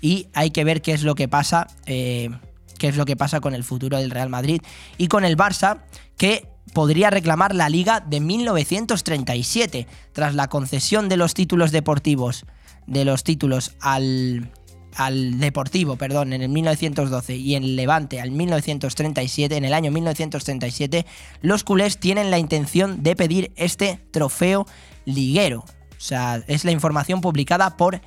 [0.00, 2.30] y hay que ver qué es lo que pasa, eh,
[2.78, 4.62] qué es lo que pasa con el futuro del Real Madrid
[4.98, 5.82] y con el Barça,
[6.16, 12.44] que podría reclamar la liga de 1937 tras la concesión de los títulos deportivos,
[12.86, 14.48] de los títulos al
[14.96, 21.06] al Deportivo, perdón, en el 1912 y en Levante al 1937, en el año 1937,
[21.40, 24.66] los culés tienen la intención de pedir este trofeo
[25.04, 25.60] liguero.
[25.60, 28.00] O sea, es la información publicada por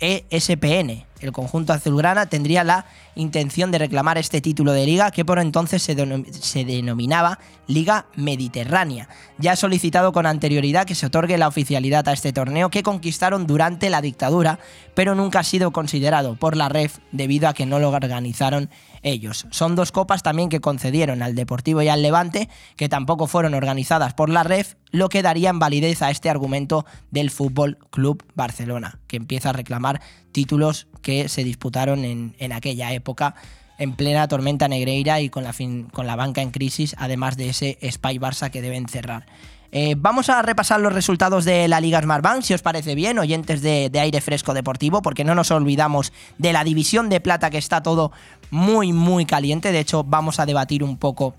[0.00, 1.04] ESPN.
[1.22, 5.82] El conjunto azulgrana tendría la intención de reclamar este título de liga que por entonces
[5.82, 9.08] se, denominaba Liga Mediterránea.
[9.38, 13.46] Ya ha solicitado con anterioridad que se otorgue la oficialidad a este torneo que conquistaron
[13.46, 14.58] durante la dictadura,
[14.94, 18.68] pero nunca ha sido considerado por la REF debido a que no lo organizaron
[19.02, 19.46] ellos.
[19.50, 24.14] Son dos copas también que concedieron al Deportivo y al Levante, que tampoco fueron organizadas
[24.14, 29.16] por la REF, lo que daría validez a este argumento del Fútbol Club Barcelona, que
[29.16, 30.00] empieza a reclamar
[30.32, 33.34] títulos que se disputaron en, en aquella época
[33.78, 37.48] en plena tormenta negreira y con la, fin, con la banca en crisis, además de
[37.48, 39.26] ese Spy Barça que deben cerrar.
[39.74, 43.62] Eh, vamos a repasar los resultados de la Liga Smartbank, si os parece bien, oyentes
[43.62, 47.56] de, de, aire fresco deportivo, porque no nos olvidamos de la división de plata que
[47.56, 48.12] está todo
[48.50, 49.72] muy, muy caliente.
[49.72, 51.34] De hecho, vamos a debatir un poco,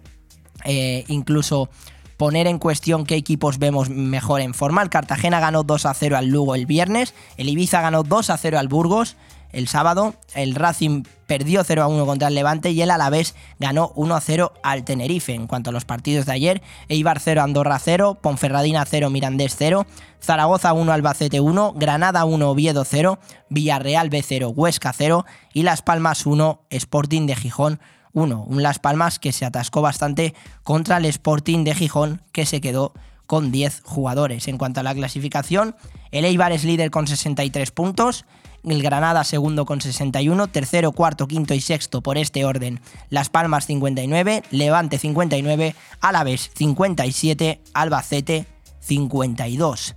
[0.65, 1.69] eh, incluso
[2.17, 4.81] poner en cuestión qué equipos vemos mejor en forma.
[4.81, 8.37] El Cartagena ganó 2 a 0 al Lugo el viernes, el Ibiza ganó 2 a
[8.37, 9.15] 0 al Burgos,
[9.53, 10.15] el sábado.
[10.33, 14.21] El Racing perdió 0 a 1 contra el Levante y el Alavés ganó 1 a
[14.21, 15.33] 0 al Tenerife.
[15.33, 19.85] En cuanto a los partidos de ayer, Eibar 0, Andorra 0, Ponferradina 0, Mirandés 0,
[20.21, 25.81] Zaragoza 1, Albacete 1, Granada 1, Oviedo 0, Villarreal B 0, Huesca 0 y Las
[25.81, 27.79] Palmas 1, Sporting de Gijón
[28.13, 28.45] 1.
[28.47, 32.93] Un Las Palmas que se atascó bastante contra el Sporting de Gijón que se quedó
[33.27, 34.47] con 10 jugadores.
[34.47, 35.75] En cuanto a la clasificación,
[36.11, 38.25] el Eibar es líder con 63 puntos,
[38.63, 43.65] el Granada segundo con 61, tercero, cuarto, quinto y sexto por este orden, Las Palmas
[43.65, 48.45] 59, Levante 59, Alavés 57, Albacete
[48.79, 49.95] 52.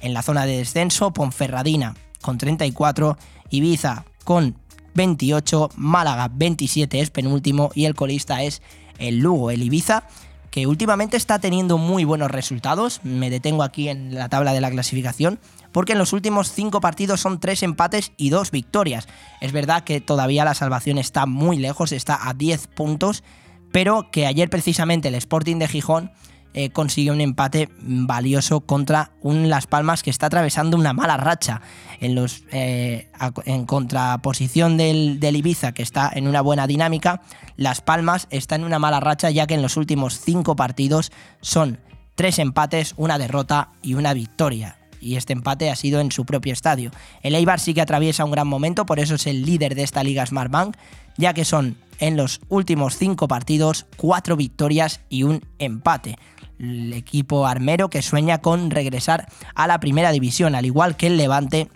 [0.00, 3.18] En la zona de descenso, Ponferradina con 34,
[3.50, 4.56] Ibiza con
[4.98, 8.62] 28, Málaga 27 es penúltimo y el colista es
[8.98, 10.02] el Lugo, el Ibiza,
[10.50, 13.00] que últimamente está teniendo muy buenos resultados.
[13.04, 15.38] Me detengo aquí en la tabla de la clasificación,
[15.70, 19.06] porque en los últimos cinco partidos son tres empates y dos victorias.
[19.40, 23.22] Es verdad que todavía la salvación está muy lejos, está a 10 puntos,
[23.70, 26.10] pero que ayer precisamente el Sporting de Gijón
[26.60, 31.62] eh, consiguió un empate valioso contra un Las Palmas que está atravesando una mala racha.
[32.00, 33.12] En, los, eh,
[33.44, 37.22] en contraposición del, del, Ibiza, que está en una buena dinámica,
[37.56, 41.78] Las Palmas está en una mala racha ya que en los últimos cinco partidos son
[42.16, 46.52] tres empates, una derrota y una victoria y este empate ha sido en su propio
[46.52, 46.90] estadio.
[47.22, 50.02] El Eibar sí que atraviesa un gran momento, por eso es el líder de esta
[50.02, 50.76] Liga Smartbank,
[51.16, 56.16] ya que son en los últimos cinco partidos cuatro victorias y un empate
[56.58, 61.16] el equipo armero que sueña con regresar a la primera división, al igual que el
[61.16, 61.68] Levante,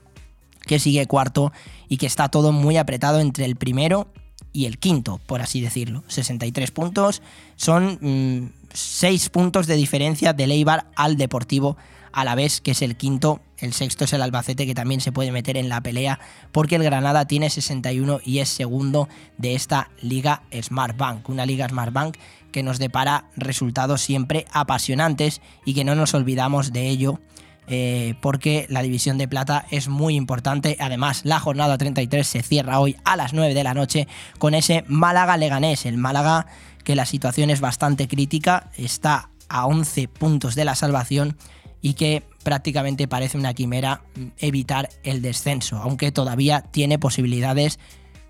[0.66, 1.52] que sigue cuarto
[1.88, 4.08] y que está todo muy apretado entre el primero
[4.52, 6.04] y el quinto, por así decirlo.
[6.08, 7.22] 63 puntos,
[7.56, 11.76] son 6 mm, puntos de diferencia del Eibar al Deportivo
[12.12, 15.12] a la vez que es el quinto, el sexto es el Albacete que también se
[15.12, 16.20] puede meter en la pelea
[16.52, 21.68] porque el Granada tiene 61 y es segundo de esta liga Smart Bank, una liga
[21.68, 22.16] Smart Bank
[22.52, 27.20] que nos depara resultados siempre apasionantes y que no nos olvidamos de ello.
[27.68, 30.76] Eh, porque la división de plata es muy importante.
[30.80, 34.84] Además, la jornada 33 se cierra hoy a las 9 de la noche con ese
[34.88, 35.86] Málaga-Leganés.
[35.86, 36.46] El Málaga,
[36.84, 41.36] que la situación es bastante crítica, está a 11 puntos de la salvación
[41.80, 44.02] y que prácticamente parece una quimera
[44.38, 47.78] evitar el descenso, aunque todavía tiene posibilidades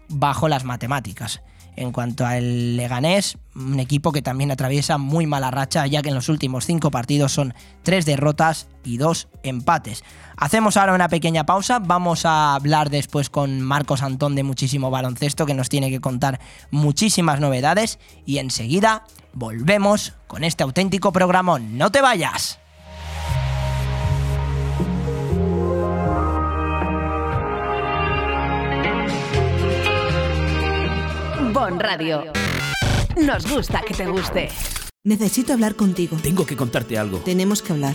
[0.09, 1.43] bajo las matemáticas.
[1.75, 6.15] En cuanto al Leganés, un equipo que también atraviesa muy mala racha, ya que en
[6.15, 10.05] los últimos cinco partidos son tres derrotas y dos empates.
[10.37, 15.47] Hacemos ahora una pequeña pausa, vamos a hablar después con Marcos Antón de muchísimo baloncesto,
[15.47, 21.79] que nos tiene que contar muchísimas novedades, y enseguida volvemos con este auténtico programón.
[21.79, 22.62] ¡No te vayas!
[31.53, 32.25] Bon Radio.
[33.17, 34.49] Nos gusta que te guste.
[35.05, 36.17] Necesito hablar contigo.
[36.23, 37.19] Tengo que contarte algo.
[37.19, 37.95] Tenemos que hablar.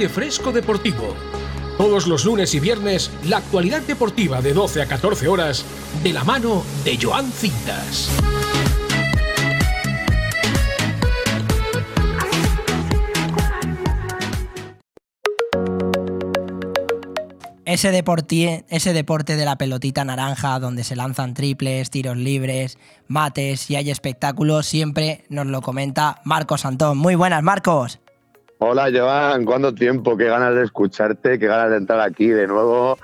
[0.00, 1.14] Aire Fresco Deportivo.
[1.76, 5.62] Todos los lunes y viernes, la actualidad deportiva de 12 a 14 horas,
[6.02, 8.08] de la mano de Joan Cintas.
[17.66, 23.70] Ese, deporte, ese deporte de la pelotita naranja donde se lanzan triples, tiros libres, mates
[23.70, 26.96] y hay espectáculos, siempre nos lo comenta Marcos Antón.
[26.96, 28.00] Muy buenas, Marcos.
[28.62, 29.46] Hola, Joan.
[29.46, 30.18] ¿Cuánto tiempo?
[30.18, 32.98] Qué ganas de escucharte, qué ganas de entrar aquí de nuevo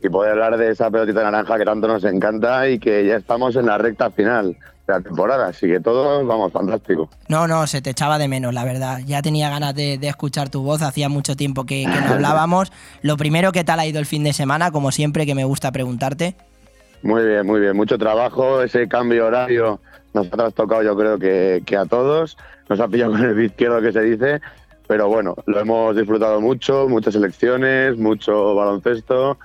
[0.00, 3.56] y poder hablar de esa pelotita naranja que tanto nos encanta y que ya estamos
[3.56, 4.56] en la recta final.
[4.86, 5.48] la temporada.
[5.48, 7.10] Así que todo, vamos, fantástico.
[7.26, 9.00] No, no, se te echaba de menos, la verdad.
[9.04, 12.70] Ya tenía ganas de, de escuchar tu voz, hacía mucho tiempo que, que no hablábamos.
[13.02, 14.70] Lo primero, ¿qué tal ha ido el fin de semana?
[14.70, 16.36] Como siempre que me gusta preguntarte.
[17.02, 17.76] Muy bien, muy bien.
[17.76, 19.80] Mucho trabajo, ese cambio horario
[20.12, 22.36] nos ha trastocado yo creo que, que a todos.
[22.68, 24.40] Nos ha pillado con el pie izquierdo que se dice,
[24.90, 29.38] pero bueno, lo hemos disfrutado mucho, muchas elecciones, mucho baloncesto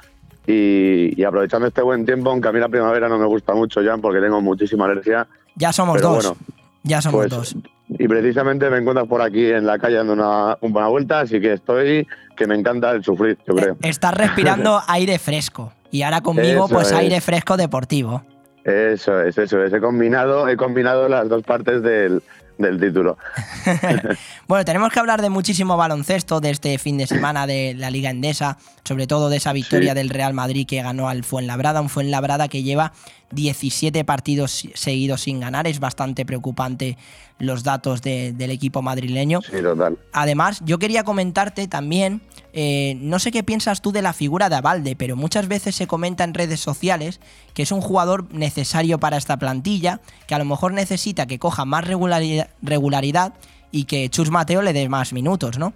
[0.48, 3.84] y, y aprovechando este buen tiempo, aunque a mí la primavera no me gusta mucho
[3.84, 5.28] ya porque tengo muchísima alergia.
[5.54, 6.16] Ya somos dos.
[6.16, 6.38] bueno,
[6.82, 7.56] ya somos pues, dos.
[7.90, 11.54] Y precisamente me encuentras por aquí en la calle dando una, una vuelta, así que
[11.54, 13.78] estoy que me encanta el sufrir, yo creo.
[13.84, 15.74] Estás respirando aire fresco.
[15.92, 16.94] Y ahora conmigo, Eso pues es.
[16.94, 18.24] aire fresco deportivo.
[18.64, 19.72] Eso es, eso es.
[19.72, 22.24] He combinado, he combinado las dos partes del,
[22.58, 23.18] del título.
[24.48, 28.12] Bueno, tenemos que hablar de muchísimo baloncesto de este fin de semana de la Liga
[28.12, 29.96] Endesa, sobre todo de esa victoria Sí.
[29.96, 32.94] del Real Madrid que ganó al Fuenlabrada, un Fuenlabrada que lleva
[33.36, 36.98] 17 partidos seguidos sin ganar, es bastante preocupante
[37.38, 39.42] los datos de- del equipo madrileño.
[39.42, 39.98] Sí, total.
[40.14, 42.22] Además, yo quería comentarte también,
[42.54, 45.86] eh, no sé qué piensas tú de la figura de Abalde, pero muchas veces se
[45.86, 47.20] comenta en redes sociales
[47.54, 51.66] que es un jugador necesario para esta plantilla, que a lo mejor necesita que coja
[51.66, 53.34] más regularidad, regularidad
[53.72, 55.74] y que Chus Mateo le dé más minutos, ¿no?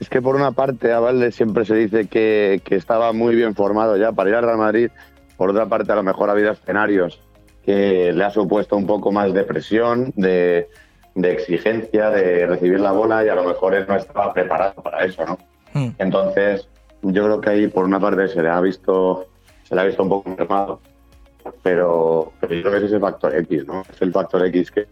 [0.00, 3.54] Es que por una parte a Valde siempre se dice que, que estaba muy bien
[3.54, 4.90] formado ya para ir al Real Madrid,
[5.36, 7.20] por otra parte a lo mejor ha habido escenarios
[7.64, 10.68] que le ha supuesto un poco más de presión, de,
[11.14, 15.04] de exigencia, de recibir la bola y a lo mejor él no estaba preparado para
[15.04, 15.38] eso, ¿no?
[15.72, 15.90] Hmm.
[15.98, 16.68] Entonces
[17.02, 19.26] yo creo que ahí por una parte se le ha visto,
[19.62, 20.80] se le ha visto un poco mermado,
[21.62, 23.82] pero, pero yo creo que ese es el factor X, ¿no?
[23.90, 24.86] Es el factor X que,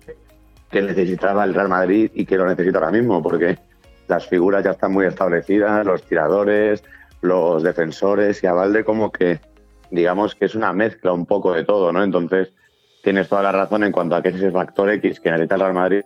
[0.71, 3.59] que necesitaba el Real Madrid y que lo necesita ahora mismo, porque
[4.09, 6.83] las figuras ya están muy establecidas, los tiradores,
[7.21, 9.41] los defensores y a Valde como que
[9.93, 12.03] digamos que es una mezcla un poco de todo, ¿no?
[12.03, 12.53] Entonces
[13.05, 15.61] tienes toda la razón en cuanto a que es ese factor X que necesita el
[15.61, 16.03] Real Madrid,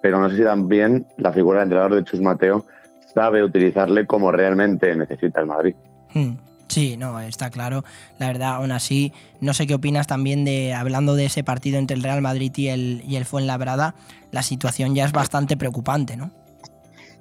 [0.00, 2.64] pero no sé si también la figura del entrenador de Chus Mateo
[3.12, 5.74] sabe utilizarle como realmente necesita el Madrid.
[6.14, 6.34] Hmm.
[6.68, 7.84] Sí, no, está claro.
[8.18, 11.96] La verdad, aún así, no sé qué opinas también de, hablando de ese partido entre
[11.96, 13.94] el Real Madrid y el, y el Fuenlabrada,
[14.32, 16.32] la situación ya es bastante preocupante, ¿no?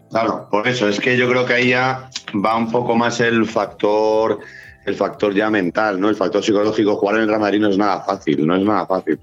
[0.10, 2.10] Claro, por eso es que yo creo que ahí ya
[2.44, 4.40] va un poco más el factor,
[4.86, 6.10] el factor ya mental, ¿no?
[6.10, 6.96] El factor psicológico.
[6.96, 9.20] Jugar en el Real Madrid no es nada fácil, no es nada fácil.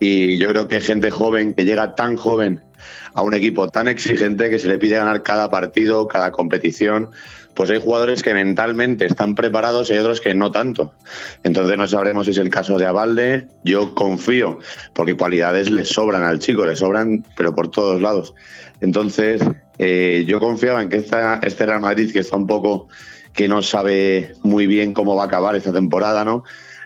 [0.00, 2.62] Y yo creo que gente joven que llega tan joven
[3.14, 7.10] a un equipo tan exigente que se le pide ganar cada partido, cada competición,
[7.54, 10.92] pues hay jugadores que mentalmente están preparados y hay otros que no tanto.
[11.42, 13.48] Entonces no sabremos si es el caso de Abalde.
[13.64, 14.58] Yo confío,
[14.92, 18.34] porque cualidades le sobran al chico, le sobran, pero por todos lados.
[18.80, 19.42] Entonces
[19.78, 22.88] eh, yo confiaba en que esta, este Real Madrid, que está un poco
[23.36, 26.42] que no sabe muy bien cómo va a acabar esta temporada, ¿no?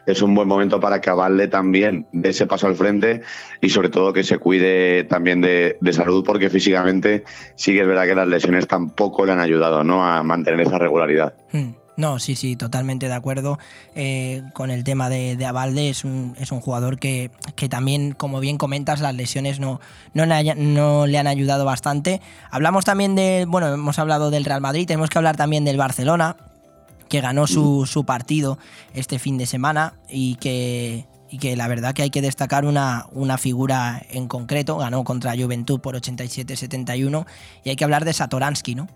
[0.06, 3.22] Es un buen momento para Abalde también dé ese paso al frente
[3.60, 7.24] y sobre todo que se cuide también de, de salud porque físicamente
[7.54, 10.04] sí que es verdad que las lesiones tampoco le han ayudado ¿no?
[10.04, 11.34] a mantener esa regularidad.
[11.52, 11.79] Hmm.
[12.00, 13.58] No, sí, sí, totalmente de acuerdo
[13.94, 15.90] eh, con el tema de, de Abalde.
[15.90, 19.80] Es un, es un jugador que, que también, como bien comentas, las lesiones no,
[20.14, 22.22] no le han ayudado bastante.
[22.50, 26.38] Hablamos también de, bueno, hemos hablado del Real Madrid, tenemos que hablar también del Barcelona,
[27.10, 28.56] que ganó su, su partido
[28.94, 33.08] este fin de semana y que, y que la verdad que hay que destacar una,
[33.12, 34.78] una figura en concreto.
[34.78, 37.26] Ganó contra Juventud por 87-71
[37.62, 38.88] y hay que hablar de Satoransky, ¿no?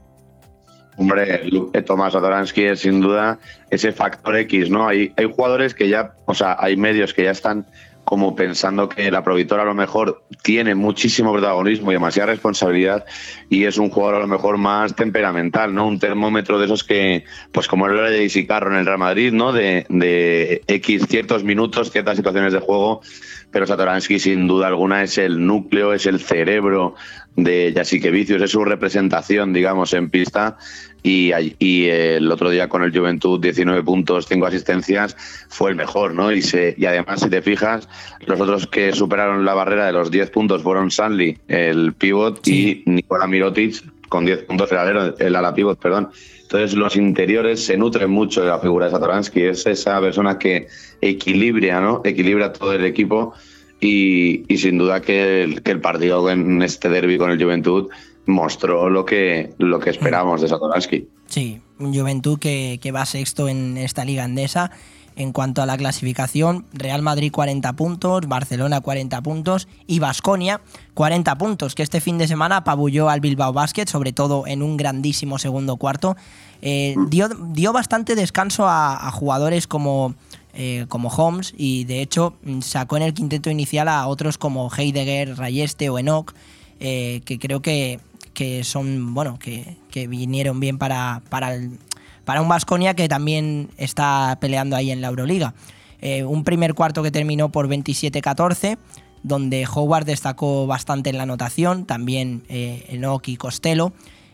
[0.96, 1.42] Hombre,
[1.84, 3.38] Tomás Adoransky es sin duda
[3.70, 4.86] ese factor X, ¿no?
[4.86, 7.66] Hay, hay jugadores que ya, o sea, hay medios que ya están
[8.04, 13.04] como pensando que la Provitora a lo mejor tiene muchísimo protagonismo y demasiada responsabilidad
[13.48, 15.86] y es un jugador a lo mejor más temperamental, ¿no?
[15.86, 19.32] Un termómetro de esos que, pues como era de Isi Carro en el Real Madrid,
[19.32, 19.52] ¿no?
[19.52, 23.00] De, de X ciertos minutos, ciertas situaciones de juego,
[23.50, 26.94] pero Satoransky sin duda alguna es el núcleo, es el cerebro
[27.36, 30.56] de Yasique Vicius, es su representación, digamos, en pista.
[31.02, 35.16] Y, y el otro día con el Juventud, 19 puntos, 5 asistencias,
[35.50, 36.32] fue el mejor, ¿no?
[36.32, 37.88] Y, se, y además, si te fijas,
[38.26, 42.82] los otros que superaron la barrera de los 10 puntos fueron Sanli, el pivot, y
[42.86, 46.08] Nikola Mirotic, con 10 puntos el alero, el ala pivot, perdón.
[46.40, 49.42] Entonces, los interiores se nutren mucho de la figura de Satoransky.
[49.42, 50.68] Es esa persona que
[51.00, 52.00] equilibra, ¿no?
[52.04, 53.34] Equilibra todo el equipo
[53.84, 57.90] y, y sin duda que el, que el partido en este derby con el Juventud
[58.24, 61.06] mostró lo que, lo que esperábamos de Satoransky.
[61.26, 64.70] Sí, un Juventud que, que va sexto en esta liga andesa.
[65.16, 70.62] En cuanto a la clasificación, Real Madrid 40 puntos, Barcelona 40 puntos y Basconia
[70.94, 74.78] 40 puntos, que este fin de semana apabulló al Bilbao Basket, sobre todo en un
[74.78, 76.16] grandísimo segundo cuarto.
[76.62, 80.14] Eh, dio, dio bastante descanso a, a jugadores como
[80.56, 84.70] eh, como Holmes y de hecho mm, sacó en el quinteto inicial a otros como
[84.72, 86.32] Heidegger, Rayeste o Enoch,
[86.78, 87.98] eh, que creo que,
[88.34, 89.76] que son, bueno, que,
[90.06, 91.56] vinieron bien para, para,
[92.40, 95.54] un Vasconia que también está peleando ahí en la Euroliga.
[96.00, 98.78] Eh, un primer cuarto que terminó por 27-14,
[99.24, 103.92] donde Howard destacó bastante en la anotación, también Enoch y Costello.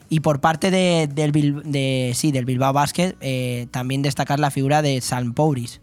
[0.09, 5.33] Y por parte de- del, sí, del Bilbao Basket, también destacar la figura de San
[5.35, 5.81] Pouris.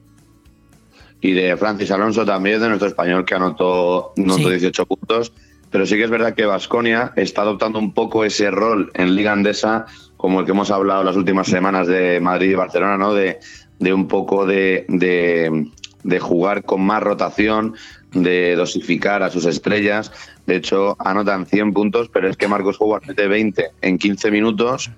[1.22, 4.50] Y de Francis Alonso también, de nuestro español que anotó, anotó Sí.
[4.50, 5.34] 18 puntos.
[5.70, 9.34] Pero sí que es verdad que Vasconia está adoptando un poco ese rol en Liga
[9.34, 13.14] Andesa, como el que hemos hablado las últimas semanas de Madrid y Barcelona, ¿no?
[13.14, 13.40] De,
[13.80, 15.68] de un poco de, de-
[16.04, 17.74] de jugar con más rotación,
[18.14, 20.12] de dosificar a sus estrellas.
[20.46, 24.90] De hecho, anotan 100 puntos, pero es que Marcos Howard mete 20 en 15 minutos.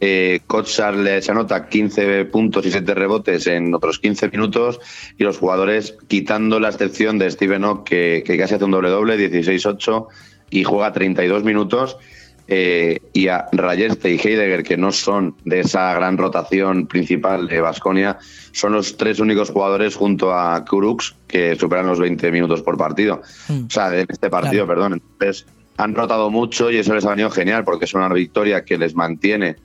[0.00, 4.80] Eh, Kotsar les anota 15 puntos y 7 rebotes en otros 15 minutos
[5.16, 9.16] y los jugadores, quitando la excepción de Steven Ock, que, que casi hace un doble-doble,
[9.16, 10.06] 16-8,
[10.50, 11.96] y juega 32 minutos,
[12.46, 17.60] eh, y a Rayeste y Heidegger, que no son de esa gran rotación principal de
[17.60, 18.18] Basconia,
[18.52, 23.22] son los tres únicos jugadores junto a Kuruks que superan los 20 minutos por partido.
[23.48, 23.64] Mm.
[23.66, 24.94] O sea, en este partido, perdón.
[24.94, 28.78] Entonces, han rotado mucho y eso les ha venido genial porque es una victoria que
[28.78, 29.56] les mantiene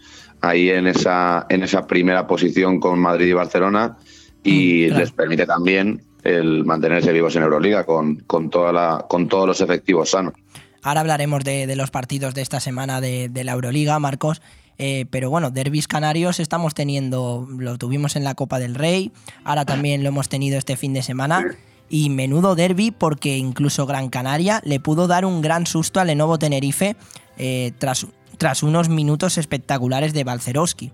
[0.41, 3.97] ahí en esa, en esa primera posición con Madrid y Barcelona
[4.43, 4.99] y Mm, claro.
[5.01, 9.61] les permite también el mantenerse vivos en Euroliga con, con, toda la, con todos los
[9.61, 10.33] efectivos sanos.
[10.81, 14.41] Ahora hablaremos de, de los partidos de esta semana de, de la Euroliga, Marcos.
[14.81, 19.11] Eh, pero bueno, derbis canarios estamos teniendo, lo tuvimos en la Copa del Rey,
[19.43, 21.45] ahora también lo hemos tenido este fin de semana.
[21.89, 26.37] Y menudo derby porque incluso Gran Canaria le pudo dar un gran susto al Lenovo
[26.37, 26.95] Tenerife
[27.37, 30.91] eh, tras, tras unos minutos espectaculares de Balcerowski.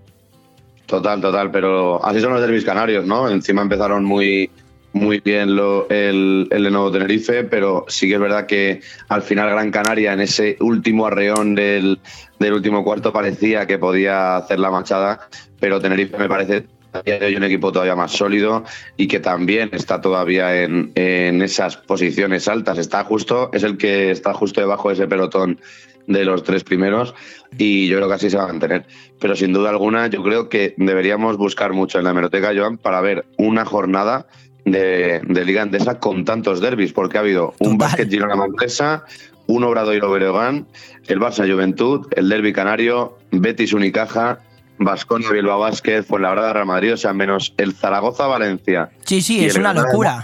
[0.85, 3.27] Total, total, pero así son los derbis canarios, ¿no?
[3.27, 4.49] Encima empezaron muy,
[4.93, 5.49] muy bien
[5.89, 8.79] el, el Lenovo Tenerife, pero sí que es verdad que
[9.09, 11.99] al final Gran Canaria en ese último arreón del,
[12.39, 15.27] del último cuarto parecía que podía hacer la machada,
[15.59, 18.63] pero Tenerife me parece a día de hoy un equipo todavía más sólido
[18.97, 22.77] y que también está todavía en, en esas posiciones altas.
[22.77, 25.59] Está justo, es el que está justo debajo de ese pelotón
[26.07, 27.15] de los tres primeros
[27.57, 28.85] y yo creo que así se va a mantener.
[29.19, 33.01] Pero sin duda alguna, yo creo que deberíamos buscar mucho en la hemeroteca, Joan, para
[33.01, 34.27] ver una jornada
[34.65, 39.05] de, de Liga Andesa con tantos derbis, porque ha habido un básquet Girona Manresa,
[39.47, 40.67] un Obradoiro Breogán,
[41.07, 44.39] el Barça Juventud, el Derby Canario, Betis Unicaja,
[44.77, 48.89] Vasconia Bilbao Basket, Fuenlabrada Real Madrid, o sea, menos el Zaragoza Valencia.
[49.05, 50.23] Sí, sí, es una Granada locura.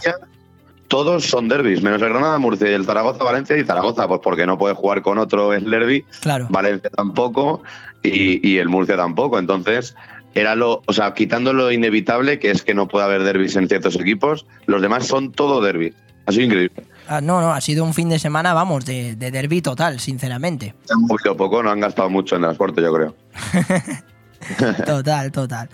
[0.87, 4.45] Todos son derbis, menos el Granada Murcia y el Zaragoza Valencia y Zaragoza, pues porque
[4.45, 6.47] no puede jugar con otro el derby, Claro.
[6.49, 7.63] Valencia tampoco
[8.03, 9.39] y, y el Murcia tampoco.
[9.39, 9.95] Entonces,
[10.33, 13.69] era lo, o sea, quitando lo inevitable, que es que no puede haber derbis en
[13.69, 15.93] ciertos equipos, los demás son todo derbis.
[16.25, 16.83] Ha sido increíble.
[17.07, 20.75] Ah, no, no, ha sido un fin de semana, vamos, de, de derby total, sinceramente.
[20.83, 23.15] Se han movido poco, no han gastado mucho en transporte, yo creo.
[24.85, 25.69] Total, total.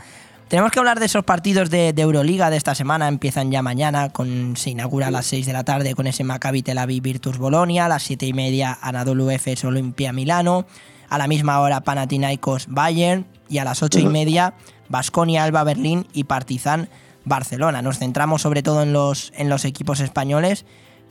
[0.47, 3.09] Tenemos que hablar de esos partidos de, de Euroliga de esta semana.
[3.09, 6.63] Empiezan ya mañana, con, se inaugura a las 6 de la tarde con ese Maccabi
[6.63, 7.85] Tel Aviv Virtus Bolonia.
[7.85, 10.65] A las 7 y media Anadolu Efes Olimpia Milano.
[11.09, 13.25] A la misma hora Panathinaikos Bayern.
[13.49, 14.53] Y a las 8 y media
[14.87, 16.87] Basconia Alba Berlín y Partizan
[17.25, 17.81] Barcelona.
[17.81, 20.65] Nos centramos sobre todo en los, en los equipos españoles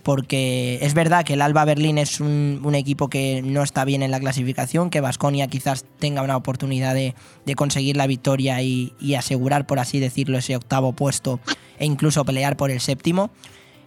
[0.06, 4.12] porque es verdad que el Alba Berlín es un, equipo que no está bien en
[4.12, 7.16] la clasificación, que Vasconia quizás tenga una oportunidad de,
[7.56, 11.40] conseguir la victoria y, asegurar, por así decirlo, ese octavo puesto
[11.80, 13.30] e incluso pelear por el séptimo.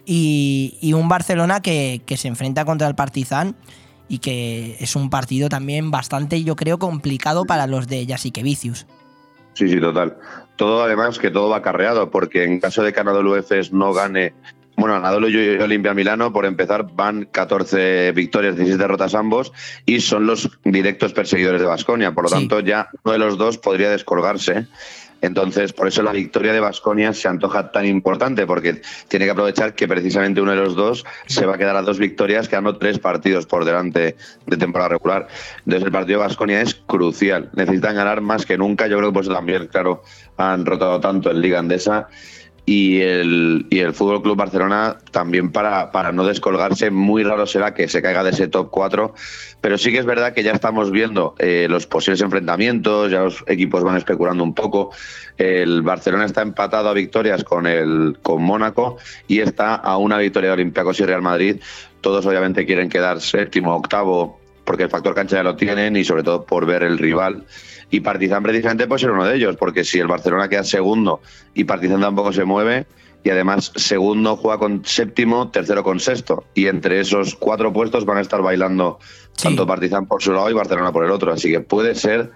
[0.04, 3.56] Y, un Barcelona que, se enfrenta contra el Partizan
[4.06, 8.86] y que es un partido también bastante, yo creo, complicado para los de Jasikevicius.
[9.54, 10.18] Sí, sí, total.
[10.56, 14.34] Todo además que todo va acarreado, porque en caso de que Anadolu Efes no gane,
[14.80, 19.52] bueno, Anadolu y Olimpia Milano, por empezar, van 14 victorias, 16 derrotas ambos,
[19.86, 22.12] y son los directos perseguidores de Basconia.
[22.12, 22.34] Por lo Sí.
[22.36, 24.66] tanto, ya uno de los dos podría descolgarse.
[25.22, 29.74] Entonces, por eso la victoria de Basconia se antoja tan importante, porque tiene que aprovechar
[29.74, 32.98] que precisamente uno de los dos se va a quedar a dos victorias, quedando tres
[32.98, 34.16] partidos por delante
[34.46, 35.28] de temporada regular.
[35.58, 37.50] Entonces, el partido de Basconia es crucial.
[37.54, 38.86] Necesitan ganar más que nunca.
[38.86, 40.02] Yo creo que por eso también, claro,
[40.38, 42.08] han rotado tanto en Liga Andesa
[42.70, 46.92] y el, y el Fútbol Club Barcelona también para, para no descolgarse.
[46.92, 49.12] Muy raro será que se caiga de ese top 4,
[49.60, 53.42] pero sí que es verdad que ya estamos viendo eh, los posibles enfrentamientos, ya los
[53.48, 54.92] equipos van especulando un poco.
[55.36, 60.50] El Barcelona está empatado a victorias con el con Mónaco y está a una victoria
[60.50, 61.56] de Olympiacos y Real Madrid.
[62.00, 66.22] Todos obviamente quieren quedar séptimo, octavo, porque el factor cancha ya lo tienen y sobre
[66.22, 67.46] todo por ver el rival.
[67.90, 71.20] Y Partizan precisamente puede ser uno de ellos, porque si el Barcelona queda segundo
[71.54, 72.86] y Partizan tampoco se mueve,
[73.22, 76.44] y además segundo juega con séptimo, tercero con sexto.
[76.54, 78.98] Y entre esos cuatro puestos van a estar bailando
[79.42, 81.32] tanto Partizan por su lado y Barcelona por el otro.
[81.32, 82.30] Así que puede ser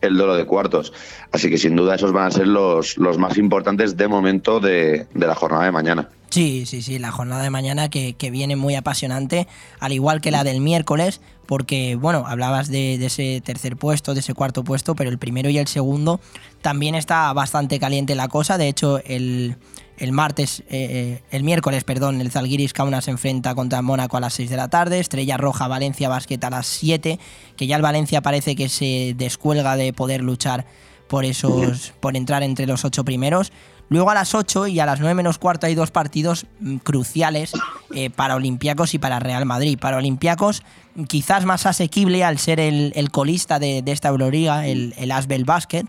[0.00, 0.92] el duelo de cuartos.
[1.32, 5.06] Así que sin duda esos van a ser los, los más importantes de momento de,
[5.12, 6.08] de la jornada de mañana.
[6.30, 9.48] Sí, sí, sí, la jornada de mañana que, viene muy apasionante,
[9.80, 14.32] al igual que la del miércoles, porque, bueno, hablabas de, ese tercer puesto, de ese
[14.32, 16.20] cuarto puesto, pero el primero y el segundo
[16.62, 18.58] también está bastante caliente la cosa.
[18.58, 19.56] De hecho, el,
[19.98, 24.34] el martes, eh, el miércoles, perdón, el Zalgiris Kaunas se enfrenta contra Mónaco a las
[24.34, 27.18] 6 de la tarde, Estrella Roja Valencia Basket a las 7,
[27.56, 30.64] que ya el Valencia parece que se descuelga de poder luchar
[31.10, 33.50] por esos por entrar entre los ocho primeros.
[33.90, 37.52] Luego a las 8 y a las 9 menos cuarto hay dos partidos mm, cruciales
[37.92, 39.76] eh, para Olympiacos y para Real Madrid.
[39.80, 40.62] Para Olympiacos
[41.08, 45.44] quizás más asequible al ser el, el colista de, de, esta Euroliga, el, el Asbel
[45.44, 45.86] Basket.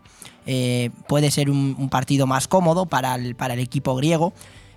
[0.47, 4.33] Eh, puede ser un, un, partido más cómodo para el, para el equipo griego.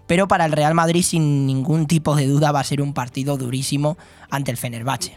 [0.07, 3.39] Pero para el Real Madrid sin ningún tipo de duda va a ser un partido
[3.39, 3.97] durísimo
[4.29, 5.17] ante el Fenerbahce.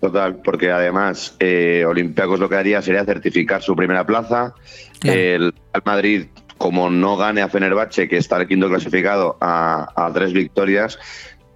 [0.00, 4.54] Total, porque además eh, Olympiacos lo que haría sería certificar su primera plaza.
[5.00, 5.20] Claro.
[5.20, 6.26] El Real Madrid
[6.62, 10.96] como no gane a Fenerbahce, que está el quinto clasificado a, tres victorias,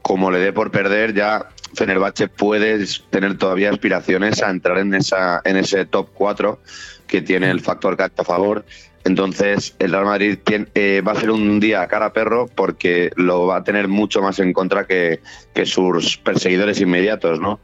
[0.02, 5.42] como le dé por perder, ya Fenerbahce puede tener todavía aspiraciones a entrar en, esa,
[5.44, 6.58] en ese top 4
[7.06, 8.64] que tiene el factor cancha a favor.
[9.04, 13.12] Entonces, el Real Madrid tiene, eh, va a ser un día cara a perro porque
[13.14, 15.20] lo va a tener mucho más en contra que,
[15.54, 17.60] que sus perseguidores inmediatos, ¿no?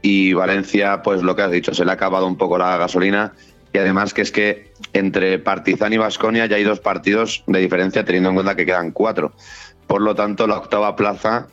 [0.00, 3.34] Y Valencia, pues lo que has dicho, se le ha acabado un poco la gasolina
[3.78, 8.04] y además que es que entre Partizan y Vasconia ya hay dos partidos de diferencia
[8.04, 9.32] teniendo en cuenta que quedan cuatro.
[9.86, 11.46] Por lo tanto, la octava plaza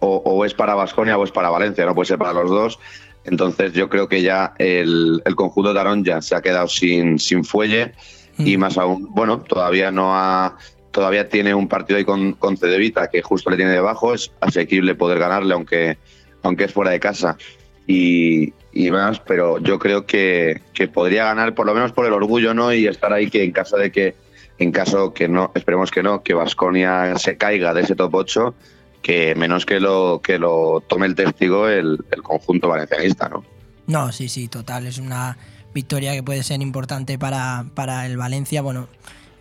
[0.00, 2.78] o, o es para Vasconia o es para Valencia, no puede ser para los dos.
[3.24, 7.18] Entonces yo creo que ya el, el conjunto de Arón ya se ha quedado sin,
[7.18, 7.94] sin fuelle
[8.36, 8.46] mm.
[8.46, 10.58] y más aún, bueno, todavía no ha
[10.90, 14.94] todavía tiene un partido ahí con, con Cedevita que justo le tiene debajo, es asequible
[14.94, 15.96] poder ganarle aunque,
[16.42, 17.38] aunque es fuera de casa.
[17.86, 22.12] Y, y más, pero yo creo que, que, podría ganar por lo menos por el
[22.12, 22.74] orgullo, ¿no?
[22.74, 24.14] Y estar ahí que en caso de que,
[24.58, 28.54] en caso que no, esperemos que no, que Vasconia se caiga de ese top 8,
[29.00, 33.44] que menos que lo, que lo tome el testigo el, conjunto valencianista, ¿no?
[33.86, 35.38] No, sí, sí, total, es una
[35.72, 38.88] victoria que puede ser importante para, para el Valencia, bueno,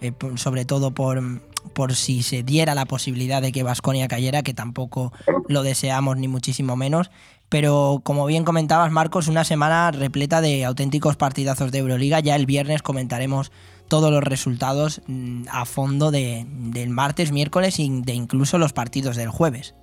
[0.01, 1.21] eh, sobre todo por,
[1.73, 5.11] por si se diera la posibilidad de que Vasconia cayera, que tampoco
[5.47, 7.11] lo deseamos ni muchísimo menos.
[7.49, 12.19] Pero como bien comentabas, Marcos, una semana repleta de auténticos partidazos de Euroliga.
[12.19, 13.51] Ya el viernes comentaremos
[13.87, 19.15] todos los resultados mm, a fondo de, del martes, miércoles y de incluso los partidos
[19.15, 19.75] del jueves.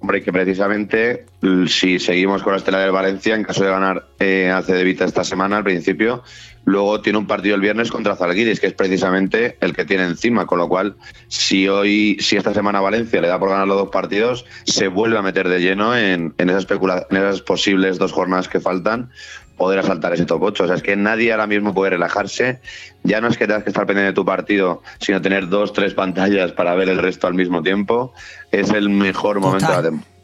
[0.00, 1.26] Hombre, que precisamente
[1.66, 5.24] si seguimos con la estela del Valencia, en caso de ganar eh, a Cedevita esta
[5.24, 6.22] semana, al principio,
[6.64, 10.46] luego tiene un partido el viernes contra Zalgiris, que es precisamente el que tiene encima,
[10.46, 10.96] con lo cual,
[11.28, 15.18] si hoy, si esta semana Valencia le da por ganar los dos partidos, se vuelve
[15.18, 19.10] a meter de lleno en, en, esas, en esas posibles dos jornadas que faltan,
[19.58, 20.64] poder asaltar ese top 8.
[20.64, 22.60] O sea, es que nadie ahora mismo puede relajarse.
[23.02, 25.92] Ya no es que tengas que estar pendiente de tu partido, sino tener dos, tres
[25.92, 28.14] pantallas para ver el resto al mismo tiempo.
[28.52, 30.18] Es el mejor momento total, de la temporada.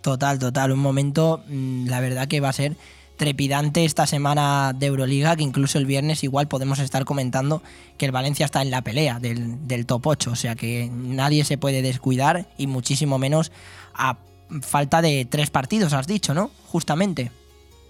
[0.00, 0.72] Total, total.
[0.72, 2.74] Un momento, mm, la verdad que va a ser
[3.20, 7.62] trepidante esta semana de Euroliga, que incluso el viernes igual podemos estar comentando
[7.98, 10.30] que el Valencia está en la pelea del, del top 8.
[10.30, 13.52] O sea que nadie se puede descuidar y muchísimo menos
[13.92, 14.16] a
[14.62, 16.50] falta de tres partidos, has dicho, ¿no?
[16.68, 17.30] Justamente.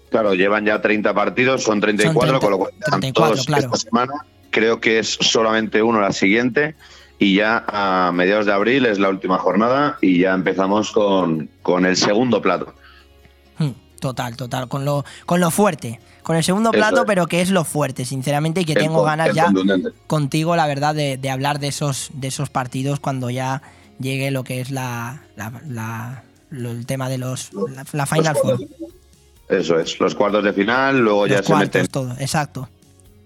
[0.09, 3.65] Claro, llevan ya 30 partidos, son 34, son 30, con lo cual 34, todos claro.
[3.67, 4.13] esta semana.
[4.49, 6.75] Creo que es solamente uno la siguiente
[7.19, 11.85] y ya a mediados de abril es la última jornada y ya empezamos con, con
[11.85, 12.75] el segundo plato.
[14.01, 15.99] Total, total, con lo, con lo fuerte.
[16.23, 17.05] Con el segundo plato, es.
[17.05, 19.53] pero que es lo fuerte, sinceramente, y que el, tengo ganas ya
[20.07, 23.61] contigo, la verdad, de, de, hablar de esos, de esos partidos cuando ya
[23.99, 28.59] llegue lo que es la, la, la el tema de los la, la Final Four.
[29.47, 31.87] Eso es, los cuartos de final, luego los ya cuartos, se meten.
[31.87, 32.67] todo, exacto.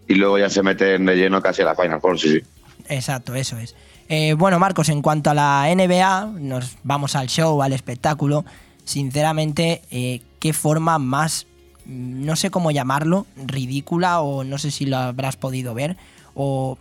[0.10, 2.42] Y luego ya se meten de lleno casi a la Final Four, sí, sí.
[2.90, 3.76] Exacto, eso es.
[4.10, 8.44] Eh, bueno, Marcos, en cuanto a la NBA, nos vamos al show, al espectáculo.
[8.86, 11.48] Sinceramente, eh, qué forma más,
[11.86, 15.98] no sé cómo llamarlo, ridícula o no sé si lo habrás podido ver,
[16.34, 16.78] o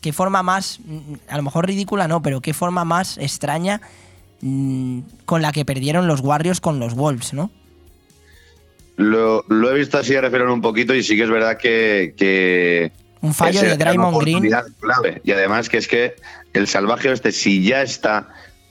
[0.00, 0.80] qué forma más,
[1.28, 3.80] a lo mejor ridícula no, pero qué forma más extraña
[4.42, 7.50] mmm, con la que perdieron los Warriors con los Wolves, ¿no?
[8.96, 12.14] Lo, lo, he visto así a referir un poquito y sí que es verdad que.
[12.16, 12.92] que
[13.22, 14.50] un fallo de Draymond Green.
[14.80, 15.20] Clave.
[15.24, 16.14] Y además que es que
[16.52, 18.28] el salvaje este, si ya está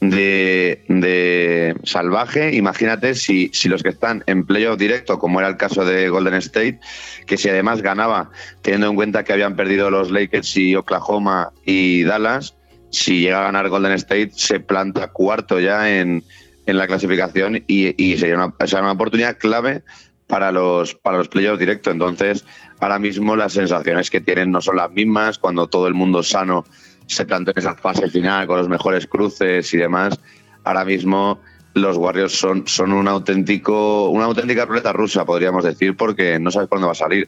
[0.09, 5.85] de, salvaje, imagínate si, si, los que están en playoff directo, como era el caso
[5.85, 6.79] de Golden State,
[7.25, 8.31] que si además ganaba,
[8.61, 12.55] teniendo en cuenta que habían perdido los Lakers y Oklahoma y Dallas,
[12.89, 16.23] si llega a ganar Golden State, se planta cuarto ya en,
[16.65, 19.83] en la clasificación y, y sería una, una oportunidad clave
[20.27, 21.93] para los, para los playoffs directos.
[21.93, 22.45] Entonces,
[22.79, 25.37] ahora mismo las sensaciones que tienen no son las mismas.
[25.37, 26.65] Cuando todo el mundo sano
[27.07, 30.19] se plantea en esa fase final con los mejores cruces y demás,
[30.63, 31.39] ahora mismo
[31.73, 36.69] los Warriors son, son un auténtico, una auténtica ruleta rusa, podríamos decir, porque no sabes
[36.69, 37.27] dónde va a salir.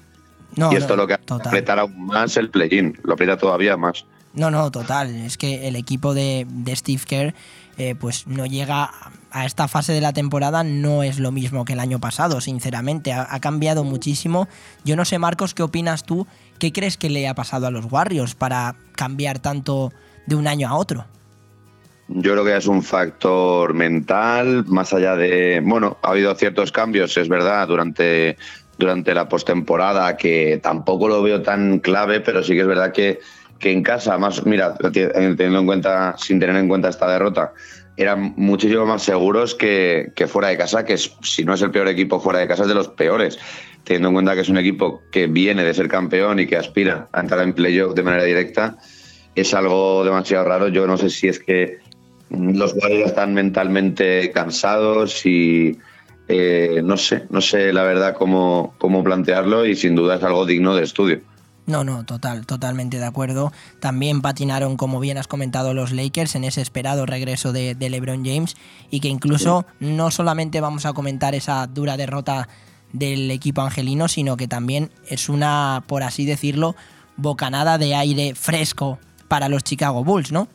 [0.55, 1.47] No, y esto no, lo que total.
[1.47, 4.05] apretar aún más el play-in, lo aprieta todavía más.
[4.33, 5.15] No, no, total.
[5.15, 7.33] Es que el equipo de, de Steve Kerr
[7.77, 8.91] eh, pues no llega
[9.31, 13.11] a esta fase de la temporada, no es lo mismo que el año pasado, sinceramente.
[13.11, 14.47] Ha, ha, cambiado muchísimo.
[14.83, 16.27] Yo no sé, Marcos, ¿qué opinas tú?
[16.59, 19.91] ¿Qué crees que le ha pasado a los Warriors para cambiar tanto
[20.25, 21.05] de un año a otro?
[22.07, 25.61] Yo creo que es un factor mental, más allá de.
[25.63, 28.37] Bueno, ha habido ciertos cambios, es verdad, durante,
[28.77, 33.19] durante la postemporada, que tampoco lo veo tan clave, pero sí que es verdad que,
[33.57, 37.53] que en casa, más, mira, teniendo en cuenta, sin tener en cuenta esta derrota,
[37.97, 41.87] eran muchísimo más seguros que, fuera de casa, que es, si no es el peor
[41.87, 43.39] equipo fuera de casa, es de los peores.
[43.83, 47.07] Teniendo en cuenta que es un equipo que viene de ser campeón y que aspira
[47.11, 48.77] a entrar en playoff de manera directa,
[49.35, 50.67] es algo demasiado raro.
[50.69, 51.77] Yo no sé si es que
[52.29, 55.77] los Warriors están mentalmente cansados y
[56.27, 60.45] eh, no sé, no sé la verdad cómo, cómo plantearlo y sin duda es algo
[60.45, 61.21] digno de estudio.
[61.67, 63.51] No, no, total, totalmente de acuerdo.
[63.79, 68.55] También patinaron, como bien has comentado, los Lakers en ese esperado regreso de, LeBron James
[68.91, 72.47] y que incluso no solamente vamos a comentar esa dura derrota
[72.93, 76.75] del equipo angelino, sino que también es una, por así decirlo,
[77.17, 80.47] bocanada de aire fresco para los Chicago Bulls, ¿no?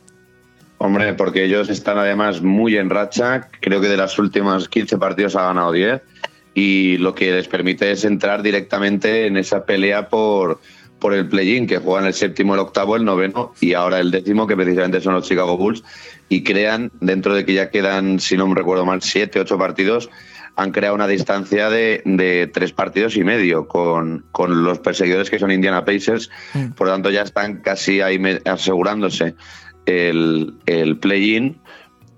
[0.77, 3.49] Hombre, porque ellos están además muy en racha.
[3.59, 6.01] Creo que de las últimas 15 partidos ha ganado 10
[6.53, 10.59] y lo que les permite es entrar directamente en esa pelea por,
[11.01, 14.45] por el play-in, que juegan el séptimo, el octavo, el noveno y ahora el décimo,
[14.45, 15.83] que precisamente son los Chicago Bulls,
[16.29, 20.09] y crean, dentro de que ya quedan, si no me recuerdo mal, siete, ocho partidos,
[20.55, 25.39] han creado una distancia de, de tres partidos y medio con, con, los perseguidores que
[25.39, 26.73] son Indiana Pacers, mm.
[26.73, 29.35] por lo tanto ya están casi ahí asegurándose
[29.85, 31.59] el, el play-in.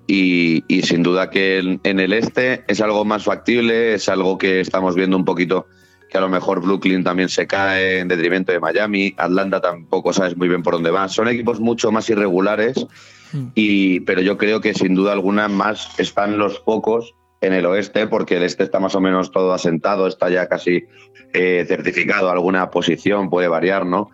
[0.06, 4.38] Y, y, sin duda que en, en el este es algo más factible, es algo
[4.38, 5.68] que estamos viendo un poquito
[6.14, 10.38] que a lo mejor Brooklyn también se cae en detrimento de Miami, Atlanta tampoco sabes
[10.38, 11.10] muy bien por dónde va.
[11.10, 12.86] Son equipos mucho más irregulares,
[13.56, 18.06] y, pero yo creo que sin duda alguna más están los pocos en el oeste,
[18.06, 20.84] porque el este está más o menos todo asentado, está ya casi
[21.34, 24.12] eh, certificado, alguna posición puede variar, ¿no?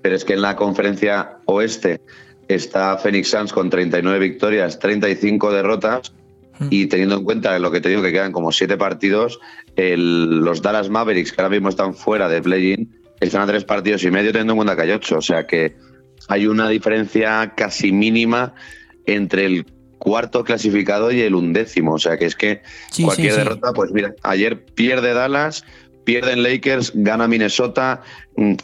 [0.00, 2.00] Pero es que en la conferencia oeste
[2.48, 6.14] está Phoenix Suns con 39 victorias, 35 derrotas,
[6.70, 9.38] y teniendo en cuenta lo que te digo, que quedan como siete partidos,
[9.76, 14.02] el, los Dallas Mavericks, que ahora mismo están fuera de play-in, están a tres partidos
[14.04, 15.18] y medio, teniendo en cuenta que hay ocho.
[15.18, 15.76] O sea que
[16.28, 18.54] hay una diferencia casi mínima
[19.06, 19.66] entre el
[19.98, 21.94] cuarto clasificado y el undécimo.
[21.94, 25.64] O sea que es que sí, cualquier sí, derrota, pues mira, ayer pierde Dallas,
[26.04, 28.02] pierden Lakers, gana Minnesota.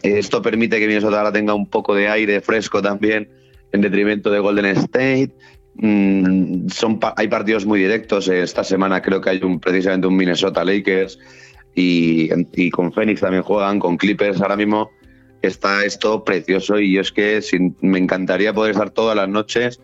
[0.03, 3.28] Esto permite que Minnesota ahora tenga un poco de aire fresco también
[3.72, 5.32] en detrimento de Golden State.
[5.75, 8.29] Mm, son hay partidos muy directos.
[8.29, 11.18] Esta semana creo que hay un, precisamente un Minnesota Lakers
[11.75, 14.41] y, y, con Phoenix también juegan, con Clippers.
[14.41, 14.91] Ahora mismo
[15.41, 19.81] está esto precioso y yo es que sin, me encantaría poder estar todas las noches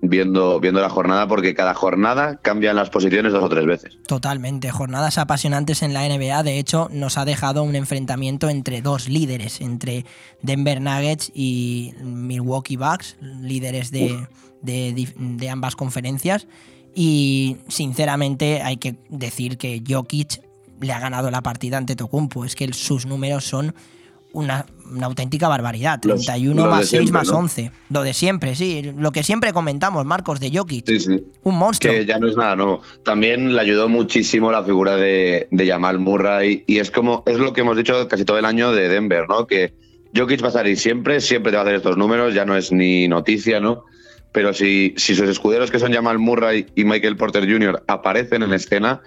[0.00, 3.98] viendo, viendo la jornada porque cada jornada cambian las posiciones dos o tres veces.
[4.06, 6.42] Totalmente, jornadas apasionantes en la NBA.
[6.42, 10.04] De hecho, nos ha dejado un enfrentamiento entre dos líderes, entre
[10.42, 14.26] Denver Nuggets y Milwaukee Bucks, líderes de,
[14.62, 16.46] de, de, ambas conferencias.
[16.94, 20.40] Y sinceramente hay que decir que Jokic
[20.80, 22.44] le ha ganado la partida ante Tocumpo.
[22.44, 23.74] Es que sus números son
[24.32, 26.00] una, una, auténtica barbaridad.
[26.00, 27.38] 31 los, más 6 siempre, más ¿no?
[27.38, 27.70] 11.
[27.90, 28.92] Lo de siempre, sí.
[28.96, 30.86] Lo que siempre comentamos, Marcos, de Jokic.
[30.86, 31.24] Sí, sí.
[31.42, 31.92] Un monstruo.
[31.92, 32.82] Que ya no es nada nuevo.
[33.02, 36.64] También le ayudó muchísimo la figura de, de Jamal Murray.
[36.66, 39.46] Y es como, es lo que hemos dicho casi todo el año de Denver, ¿no?
[39.46, 39.74] Que
[40.16, 42.72] Jokic va a salir siempre, siempre te va a hacer estos números, ya no es
[42.72, 43.84] ni noticia, ¿no?
[44.32, 48.52] Pero si, si sus escuderos, que son Jamal Murray y Michael Porter Jr., aparecen en
[48.52, 49.00] escena,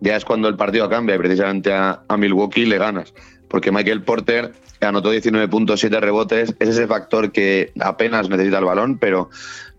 [0.00, 3.14] ya es cuando el partido cambia y precisamente a, Milwaukee le ganas.
[3.48, 6.54] Porque Michael Porter anotó 19.7 rebotes.
[6.58, 9.30] Es ese factor que apenas necesita el balón, pero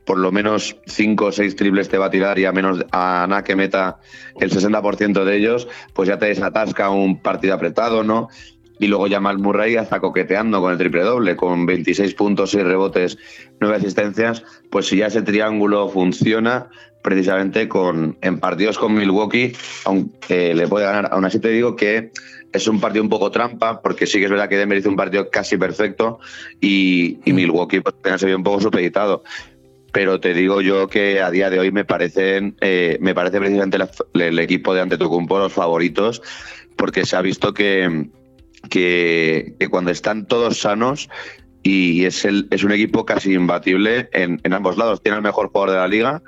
[0.06, 3.26] por lo menos 5 o 6 triples te va a tirar y a menos a
[3.28, 4.00] nada que meta
[4.40, 8.30] el 60% de ellos, pues ya te desatasca un partido apretado, ¿no?
[8.80, 13.18] Y luego Jamal Murray hasta coqueteando con el triple doble, con 26 puntos, 6 rebotes,
[13.60, 16.70] 9 asistencias, pues si ya ese triángulo funciona,
[17.04, 19.54] precisamente con, en partidos con Milwaukee,
[19.86, 22.12] aunque le puede ganar, aún así te digo que
[22.52, 24.96] es un partido un poco trampa, porque sí que es verdad que Denver hizo un
[24.96, 26.20] partido casi perfecto
[26.60, 29.24] y, y Milwaukee pues, se vio un poco supeditado.
[29.94, 33.78] pero te digo yo que a día de hoy me parecen, eh, me parece precisamente
[33.78, 36.22] la- el equipo de Antetokounmpo los favoritos,
[36.76, 38.10] porque se ha visto que,
[38.70, 41.10] que, que cuando están todos sanos
[41.64, 45.02] y es, el, es un equipo casi imbatible en, en ambos lados.
[45.02, 46.22] Tiene al mejor jugador de la liga,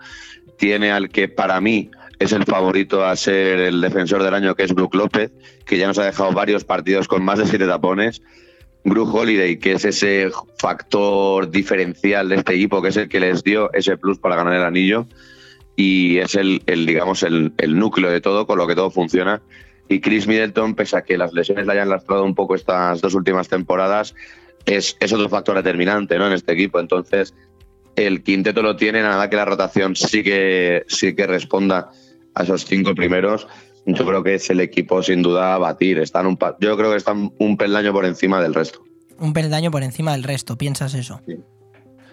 [0.58, 4.64] tiene al que para mí es el favorito a ser el defensor del año, que
[4.64, 5.32] es Brook López,
[5.66, 8.22] que ya nos ha dejado varios partidos con más de siete tapones.
[8.84, 13.44] Gru Holiday, que es ese factor diferencial de este equipo, que es el que les
[13.44, 15.06] dio ese plus para ganar el anillo
[15.76, 19.42] y es el, el, digamos, el, el núcleo de todo, con lo que todo funciona.
[19.88, 23.14] Y Chris Middleton, pese a que las lesiones le hayan lastrado un poco estas dos
[23.16, 24.14] últimas temporadas,
[24.70, 26.28] es, es otro factor determinante ¿no?
[26.28, 26.80] en este equipo.
[26.80, 27.34] Entonces,
[27.96, 31.90] el quinteto lo tiene, nada que la rotación sí que, sí que responda
[32.36, 33.48] a esos cinco primeros.
[33.86, 35.98] Yo creo que es el equipo sin duda a batir.
[35.98, 38.84] Están un, yo creo que están un peldaño por encima del resto.
[39.18, 41.22] Un peldaño por encima del resto, ¿piensas eso?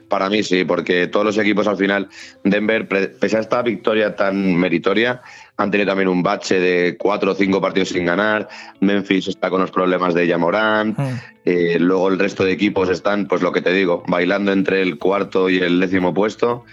[0.08, 2.08] Para mí sí, porque todos los equipos al final,
[2.44, 5.20] Denver, pese a esta victoria tan meritoria,
[5.56, 8.48] han tenido también un bache de cuatro o cinco partidos sin ganar.
[8.80, 10.96] Memphis está con los problemas de Yamorán.
[11.44, 14.98] Eh, luego el resto de equipos están, pues lo que te digo, bailando entre el
[14.98, 16.64] cuarto y el décimo puesto.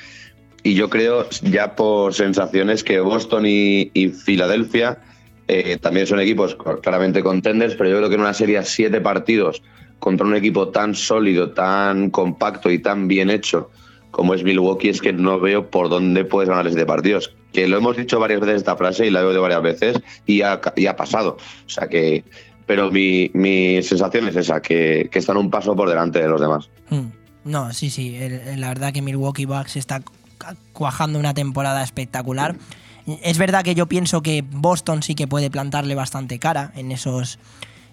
[0.64, 5.00] Y yo creo, ya por sensaciones, que Boston y, y Filadelfia
[5.48, 9.02] eh, también son equipos claramente contenders, pero yo creo que en una serie a siete
[9.02, 9.62] partidos
[10.00, 13.70] contra un equipo tan sólido, tan compacto y tan bien hecho
[14.14, 17.34] como es Milwaukee, es que no veo por dónde puedes ganar este partidos.
[17.52, 20.44] Que lo hemos dicho varias veces esta frase y la he oído varias veces y
[20.44, 21.38] ha, ha pasado.
[21.66, 22.24] O sea que.
[22.68, 23.30] Pero mi,
[23.82, 26.70] sensación es esa, que, están un paso por delante de los demás.
[26.90, 27.08] Mm.
[27.46, 28.18] No, sí, sí.
[28.56, 30.14] la verdad que Milwaukee Bucks está cu-
[30.72, 32.56] cuajando una temporada espectacular.
[33.24, 37.40] Es verdad que yo pienso que Boston sí que puede plantarle bastante cara en esos,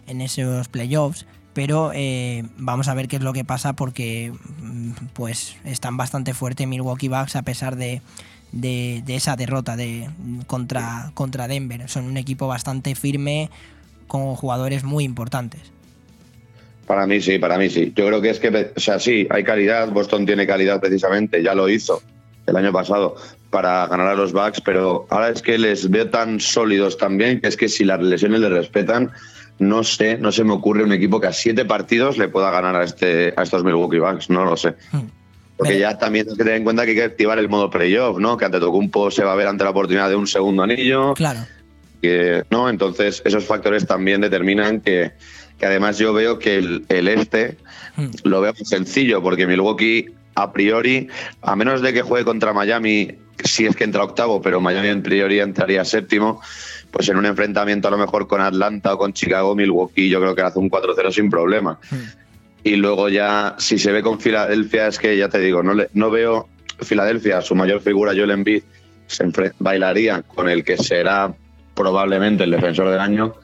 [0.06, 1.26] en esos playoffs.
[1.53, 4.32] Pero eh, vamos a ver qué es lo que pasa porque
[4.62, 8.03] mm, pues están bastante fuerte Milwaukee Bucks a pesar de,
[8.53, 10.09] de- esa derrota de,
[10.46, 11.88] contra, contra Denver.
[11.88, 13.51] Son un equipo bastante firme
[14.07, 15.61] con jugadores muy importantes.
[16.86, 17.92] Para mí sí, para mí sí.
[17.96, 19.90] Yo creo que es que, o sea, sí, hay calidad.
[19.90, 22.03] Boston tiene calidad precisamente, ya lo hizo
[22.46, 23.14] el año pasado
[23.51, 27.48] para ganar a los Bucks, pero ahora es que les veo tan sólidos también que
[27.48, 29.11] es que si las lesiones le respetan,
[29.61, 32.76] no sé, no se me ocurre un equipo que a siete partidos le pueda ganar
[32.76, 34.74] a, este, a estos Milwaukee Bucks, no lo sé.
[35.56, 38.18] Porque ya también hay que tener en cuenta que hay que activar el modo playoff,
[38.18, 38.38] ¿no?
[38.38, 41.12] Que ante Tocumpo se va a ver ante la oportunidad de un segundo anillo.
[41.12, 41.40] Claro.
[42.00, 42.70] Que, ¿no?
[42.70, 45.12] Entonces, esos factores también determinan que,
[45.58, 47.58] que además yo veo que el, el este
[48.24, 51.08] lo veo muy sencillo, porque Milwaukee, a priori,
[51.42, 55.02] a menos de que juegue contra Miami, si es que entra octavo, pero Miami en
[55.02, 56.40] priori entraría séptimo,
[56.91, 60.34] pues en un enfrentamiento a lo mejor con Atlanta o con Chicago, Milwaukee yo creo
[60.34, 61.78] que hace un 4-0 sin problema.
[62.62, 65.88] Y luego ya, si se ve con Filadelfia, es que ya te digo, no, le-
[65.95, 66.49] no veo
[66.80, 68.62] Filadelfia, su mayor figura, Joel Embiid,
[69.07, 69.24] se
[69.59, 71.32] bailaría con el que será
[71.74, 73.34] probablemente el defensor del año,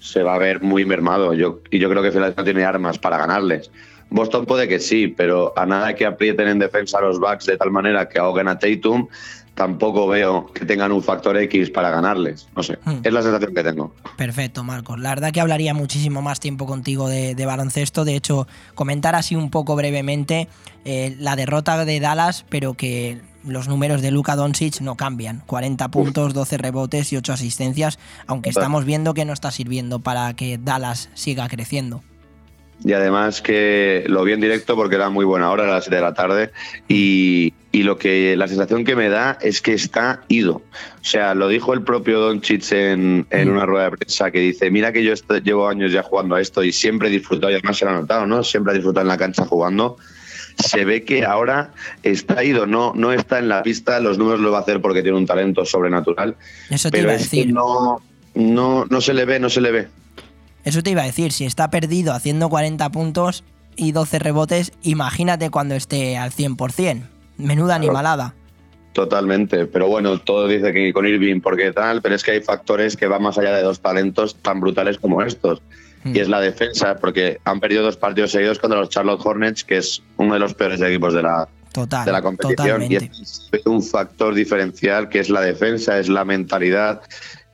[0.00, 1.32] se va a ver muy mermado.
[1.34, 3.70] Yo, y yo creo que Filadelfia no tiene armas para ganarles.
[4.10, 7.56] Boston puede que sí, pero a nada que aprieten en defensa a los Bucks de
[7.56, 9.08] tal manera que ahoguen a Tatum,
[9.54, 12.48] tampoco veo que tengan un factor X para ganarles.
[12.56, 13.94] No sé, es la sensación que tengo.
[14.16, 14.98] Perfecto, Marcos.
[14.98, 18.04] La verdad que hablaría muchísimo más tiempo contigo de, de baloncesto.
[18.04, 20.48] De hecho, comentar así un poco brevemente
[20.84, 25.42] eh, la derrota de Dallas, pero que los números de Luka Doncic no cambian.
[25.46, 30.34] 40 puntos, 12 rebotes y 8 asistencias, aunque estamos viendo que no está sirviendo para
[30.34, 32.02] que Dallas siga creciendo.
[32.82, 35.96] Y además que lo vi en directo porque era muy buena hora, a las 7
[35.96, 36.50] de la tarde,
[36.88, 40.56] y, y lo que la sensación que me da es que está ido.
[40.56, 40.62] O
[41.04, 44.92] sea, lo dijo el propio Doncic en, en una rueda de prensa que dice, mira
[44.92, 47.78] que yo esto- llevo años ya jugando a esto y siempre he disfrutado, y además
[47.78, 48.42] se lo ha notado, ¿no?
[48.44, 49.96] Siempre ha disfrutado en la cancha jugando.
[50.58, 51.72] Se ve que ahora
[52.02, 55.02] está ido, no, no está en la pista, los números lo va a hacer porque
[55.02, 56.36] tiene un talento sobrenatural.
[56.70, 57.52] Eso te pero iba a es que decir.
[57.52, 58.00] no,
[58.34, 59.88] no, no se le ve, no se le ve.
[60.64, 63.44] Eso te iba a decir, si está perdido haciendo 40 puntos
[63.76, 67.02] y 12 rebotes, imagínate cuando esté al 100%.
[67.36, 68.34] Menuda animalada.
[68.92, 72.96] Totalmente, pero bueno, todo dice que con Irving porque tal, pero es que hay factores
[72.96, 75.60] que van más allá de dos talentos tan brutales como estos.
[76.04, 79.78] Y es la defensa, porque han perdido dos partidos seguidos contra los Charlotte Hornets, que
[79.78, 82.04] es uno de los peores equipos de la, Total.
[82.04, 82.82] de la competición.
[82.82, 87.00] Y es un factor diferencial que es la defensa, es la mentalidad.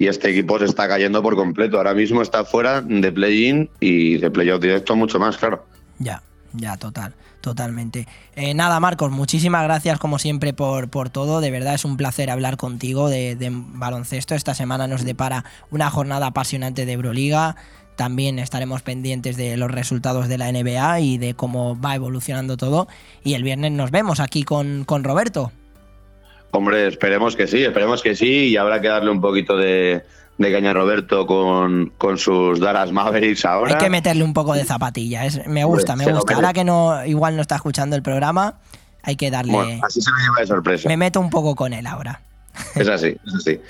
[0.00, 1.76] Y este equipo se está cayendo por completo.
[1.76, 5.66] Ahora mismo está fuera de play-in y de playoff directo mucho más, claro.
[5.98, 6.22] Ya,
[6.54, 8.08] ya, total, totalmente.
[8.34, 11.42] Eh, nada, Marcos, muchísimas gracias como siempre por, por todo.
[11.42, 14.34] De verdad es un placer hablar contigo de, de baloncesto.
[14.34, 17.56] Esta semana nos depara una jornada apasionante de Euroliga.
[17.96, 22.88] también estaremos pendientes de los resultados de la NBA y de cómo va evolucionando todo.
[23.22, 25.52] Y el viernes nos vemos aquí con, con Roberto.
[26.52, 30.04] Hombre, esperemos que sí, esperemos que sí, y habrá que darle un poquito de,
[30.38, 33.74] de caña a Roberto con, con sus Dallas Mavericks ahora.
[33.74, 36.34] Hay que meterle un poco de zapatilla, es, me gusta, me gusta.
[36.34, 38.58] Ahora que no, igual no está escuchando el programa,
[39.02, 39.52] hay que darle.
[39.52, 40.88] Bueno, así se me lleva de sorpresa.
[40.88, 42.20] Me meto un poco con él ahora.
[42.74, 43.60] Es así, es así.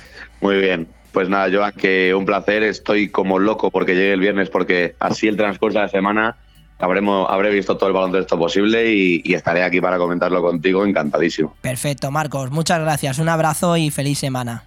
[0.40, 0.88] Muy bien.
[1.12, 2.62] Pues nada, Joan, que un placer.
[2.62, 6.36] Estoy como loco porque llegue el viernes, porque así el transcurso de la semana
[6.80, 11.54] habremos, habré visto todo el baloncesto posible y, y estaré aquí para comentarlo contigo, encantadísimo.
[11.60, 12.50] Perfecto, Marcos.
[12.50, 13.18] Muchas gracias.
[13.18, 14.64] Un abrazo y feliz semana.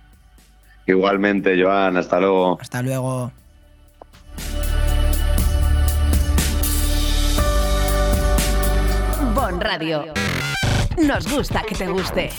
[0.85, 1.97] Igualmente, Joan.
[1.97, 2.57] Hasta luego.
[2.59, 3.31] Hasta luego.
[9.33, 10.05] Bon Radio.
[10.97, 12.29] Nos gusta que te guste.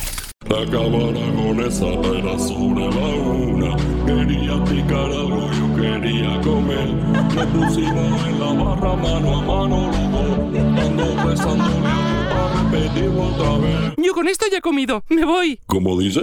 [0.48, 3.76] La cámara con esa era sobre la una.
[4.06, 6.88] Quería picar algo, yo quería comer.
[7.34, 10.38] Nos pusimos en la barra mano a mano los dos.
[10.84, 13.94] Ando besándole a repetirlo otra vez.
[13.98, 15.04] Yo con esto ya he comido.
[15.08, 15.60] Me voy.
[15.66, 16.20] ¿Cómo dice?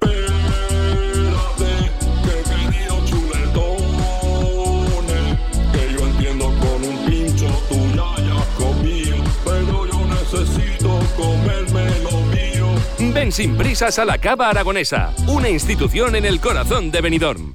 [0.00, 0.20] Espérate,
[2.24, 3.64] que he querido chuletones.
[5.72, 9.16] Que yo entiendo con un pincho tú ya hayas comido.
[9.44, 12.66] Pero yo necesito comerme lo mío.
[13.14, 17.54] Ven sin prisas a la Cava Aragonesa, una institución en el corazón de Benidorm.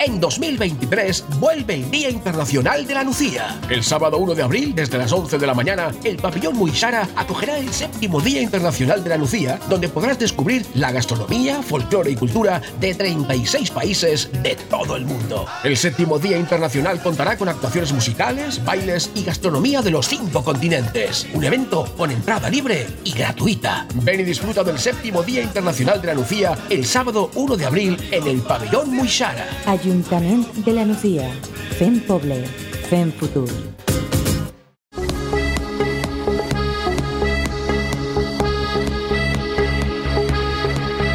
[0.00, 3.58] En 2023 vuelve el Día Internacional de la Lucía.
[3.68, 7.58] El sábado 1 de abril, desde las 11 de la mañana, el pabellón Muisara acogerá
[7.58, 12.62] el séptimo Día Internacional de la Lucía, donde podrás descubrir la gastronomía, folclore y cultura
[12.78, 15.46] de 36 países de todo el mundo.
[15.64, 21.26] El séptimo Día Internacional contará con actuaciones musicales, bailes y gastronomía de los cinco continentes.
[21.34, 23.88] Un evento con entrada libre y gratuita.
[23.94, 27.96] Ven y disfruta del séptimo Día Internacional de la Lucía el sábado 1 de abril
[28.12, 29.48] en el pabellón Muisara.
[29.88, 31.30] Ajuntament de la Nucía.
[31.78, 32.44] Fem poble.
[32.90, 33.48] Fem futur.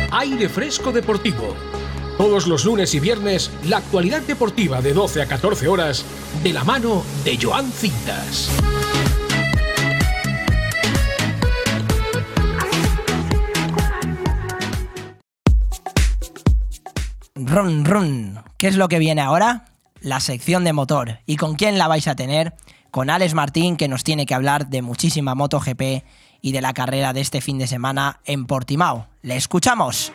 [0.10, 1.54] Aire Fresco Deportivo.
[2.18, 6.04] Todos los lunes y viernes, la actualidad deportiva de 12 a 14 horas,
[6.42, 8.50] de la mano de Joan Cintas.
[17.54, 18.40] Run, run.
[18.58, 19.66] ¿Qué es lo que viene ahora?
[20.02, 21.20] La sección de motor.
[21.28, 22.54] ¿Y con quién la vais a tener?
[22.90, 26.04] Con Alex Martín, que nos tiene que hablar de muchísima MotoGP
[26.42, 29.06] y de la carrera de este fin de semana en Portimao.
[29.22, 30.12] ¡Le escuchamos!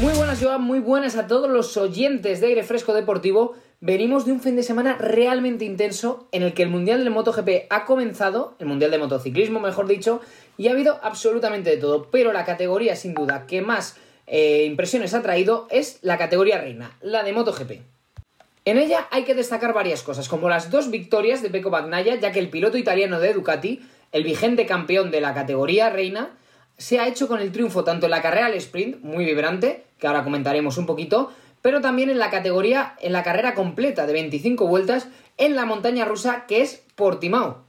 [0.00, 3.52] Muy buenas, Joan, muy buenas a todos los oyentes de Aire Fresco Deportivo.
[3.82, 7.66] Venimos de un fin de semana realmente intenso en el que el Mundial de MotoGP
[7.68, 10.22] ha comenzado, el Mundial de Motociclismo, mejor dicho,
[10.56, 12.10] y ha habido absolutamente de todo.
[12.10, 13.96] Pero la categoría, sin duda, que más
[14.32, 17.72] eh, impresiones ha traído es la categoría reina, la de MotoGP.
[18.64, 22.30] En ella hay que destacar varias cosas, como las dos victorias de Pecco Bagnaia, ya
[22.30, 23.80] que el piloto italiano de Ducati,
[24.12, 26.30] el vigente campeón de la categoría reina,
[26.78, 30.06] se ha hecho con el triunfo tanto en la carrera al sprint, muy vibrante, que
[30.06, 34.64] ahora comentaremos un poquito, pero también en la categoría, en la carrera completa de 25
[34.68, 35.08] vueltas
[35.38, 37.64] en la montaña rusa que es Portimao.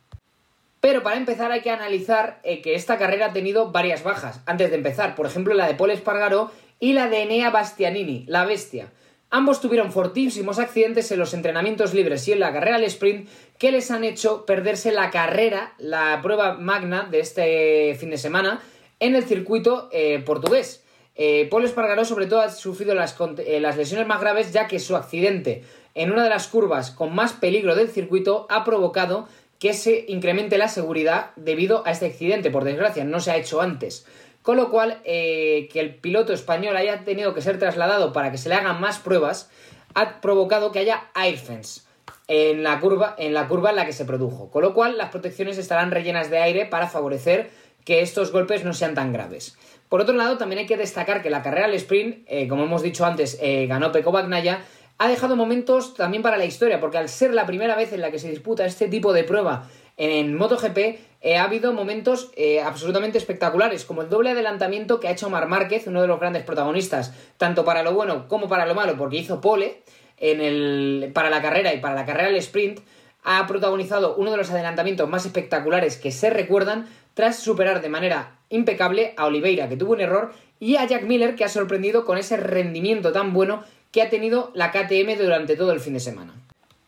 [0.82, 4.42] Pero para empezar hay que analizar eh, que esta carrera ha tenido varias bajas.
[4.46, 8.44] Antes de empezar, por ejemplo, la de Paul Espargaró y la de Enea Bastianini, la
[8.44, 8.92] bestia.
[9.30, 13.72] Ambos tuvieron fortísimos accidentes en los entrenamientos libres y en la carrera al sprint que
[13.72, 18.60] les han hecho perderse la carrera, la prueba magna de este fin de semana
[19.00, 20.84] en el circuito eh, portugués.
[21.16, 24.96] Eh, Paul Espargaró sobre todo ha sufrido eh, las lesiones más graves ya que su
[24.96, 25.64] accidente
[25.94, 29.28] en una de las curvas con más peligro del circuito ha provocado
[29.62, 32.50] que se incremente la seguridad debido a este accidente.
[32.50, 34.08] Por desgracia, no se ha hecho antes.
[34.42, 38.40] Con lo cual, eh, que el piloto español haya tenido que ser trasladado para que
[38.40, 39.52] se le hagan más pruebas,
[39.94, 41.82] ha provocado que haya airfence
[42.28, 44.50] en la curva en la curva en la que se produjo.
[44.50, 47.52] Con lo cual, las protecciones estarán rellenas de aire para favorecer
[47.86, 49.56] que estos golpes no sean tan graves.
[49.90, 52.82] Por otro lado, también hay que destacar que la carrera al sprint, eh, como hemos
[52.82, 54.64] dicho antes, eh, ganó Bagnaia,
[55.02, 58.12] ha dejado momentos también para la historia, porque al ser la primera vez en la
[58.12, 60.78] que se disputa este tipo de prueba en MotoGP,
[61.22, 65.48] eh, ha habido momentos eh, absolutamente espectaculares, como el doble adelantamiento que ha hecho Mar
[65.48, 69.18] Márquez, uno de los grandes protagonistas, tanto para lo bueno como para lo malo, porque
[69.18, 69.82] hizo pole
[70.18, 72.82] en el, para la carrera y para la carrera al sprint,
[73.24, 78.38] ha protagonizado uno de los adelantamientos más espectaculares que se recuerdan tras superar de manera
[78.50, 82.20] impecable a Oliveira, que tuvo un error y a Jack Miller, que ha sorprendido con
[82.20, 86.34] ese rendimiento tan bueno que ha tenido la KTM durante todo el fin de semana.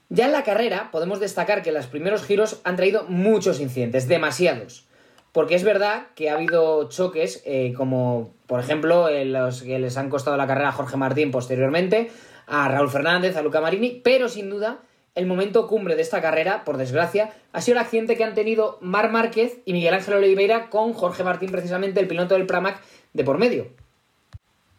[0.10, 4.86] Ya en la carrera podemos destacar que los primeros giros han traído muchos incidentes, demasiados.
[5.32, 10.10] Porque es verdad que ha habido choques, eh, como por ejemplo los que les han
[10.10, 12.12] costado la carrera a Jorge Martín posteriormente,
[12.46, 14.82] a Raúl Fernández, a Luca Marini, pero sin duda
[15.16, 18.78] el momento cumbre de esta carrera, por desgracia, ha sido el accidente que han tenido
[18.82, 22.82] Mar Márquez y Miguel Ángel Oliveira con Jorge Martín, precisamente el piloto del Pramac,
[23.14, 23.68] de por medio.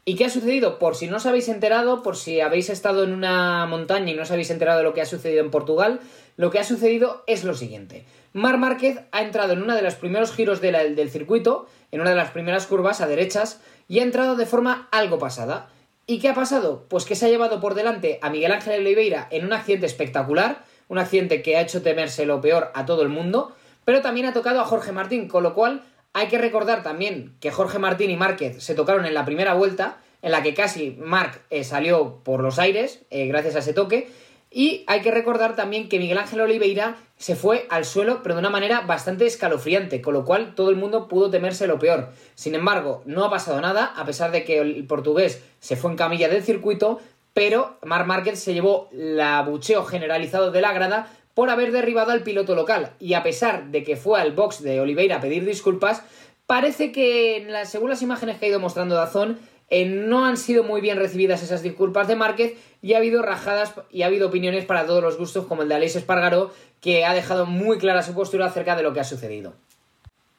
[0.06, 0.78] ¿Y qué ha sucedido?
[0.78, 4.22] Por si no os habéis enterado, por si habéis estado en una montaña y no
[4.22, 6.00] os habéis enterado de lo que ha sucedido en Portugal,
[6.36, 8.04] lo que ha sucedido es lo siguiente.
[8.34, 12.16] Mar Márquez ha entrado en uno de los primeros giros del circuito, en una de
[12.16, 15.70] las primeras curvas a derechas, y ha entrado de forma algo pasada.
[16.06, 16.84] ¿Y qué ha pasado?
[16.88, 20.64] Pues que se ha llevado por delante a Miguel Ángel Oliveira en un accidente espectacular,
[20.88, 23.52] un accidente que ha hecho temerse lo peor a todo el mundo,
[23.86, 25.82] pero también ha tocado a Jorge Martín, con lo cual
[26.14, 29.98] hay que recordar también que Jorge Martín y Márquez se tocaron en la primera vuelta,
[30.22, 34.08] en la que casi Marc eh, salió por los aires eh, gracias a ese toque,
[34.48, 38.38] y hay que recordar también que Miguel Ángel Oliveira se fue al suelo, pero de
[38.38, 42.10] una manera bastante escalofriante, con lo cual todo el mundo pudo temerse lo peor.
[42.36, 45.96] Sin embargo, no ha pasado nada, a pesar de que el portugués se fue en
[45.96, 47.00] camilla del circuito,
[47.32, 52.22] pero Marc Márquez se llevó la bucheo generalizado de la grada por haber derribado al
[52.22, 52.92] piloto local.
[52.98, 56.02] Y a pesar de que fue al box de Oliveira a pedir disculpas,
[56.46, 59.38] parece que según las imágenes que ha ido mostrando Dazón,
[59.70, 63.74] eh, no han sido muy bien recibidas esas disculpas de Márquez y ha habido rajadas
[63.90, 67.14] y ha habido opiniones para todos los gustos, como el de Aleix Espargaró, que ha
[67.14, 69.54] dejado muy clara su postura acerca de lo que ha sucedido.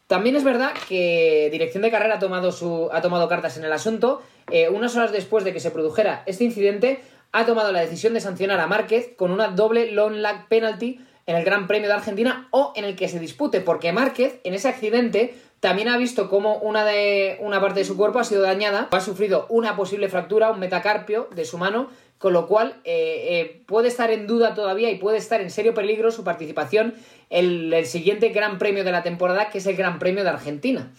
[0.07, 3.73] También es verdad que Dirección de Carrera ha tomado, su, ha tomado cartas en el
[3.73, 4.21] asunto.
[4.51, 7.01] Eh, unas horas después de que se produjera este incidente,
[7.31, 11.35] ha tomado la decisión de sancionar a Márquez con una doble long lag penalty en
[11.35, 14.67] el Gran Premio de Argentina o en el que se dispute, porque Márquez en ese
[14.67, 18.87] accidente también ha visto cómo una, de, una parte de su cuerpo ha sido dañada,
[18.91, 23.63] ha sufrido una posible fractura, un metacarpio de su mano, con lo cual eh, eh,
[23.65, 26.93] puede estar en duda todavía y puede estar en serio peligro su participación
[27.29, 30.91] en el siguiente Gran Premio de la temporada, que es el Gran Premio de Argentina.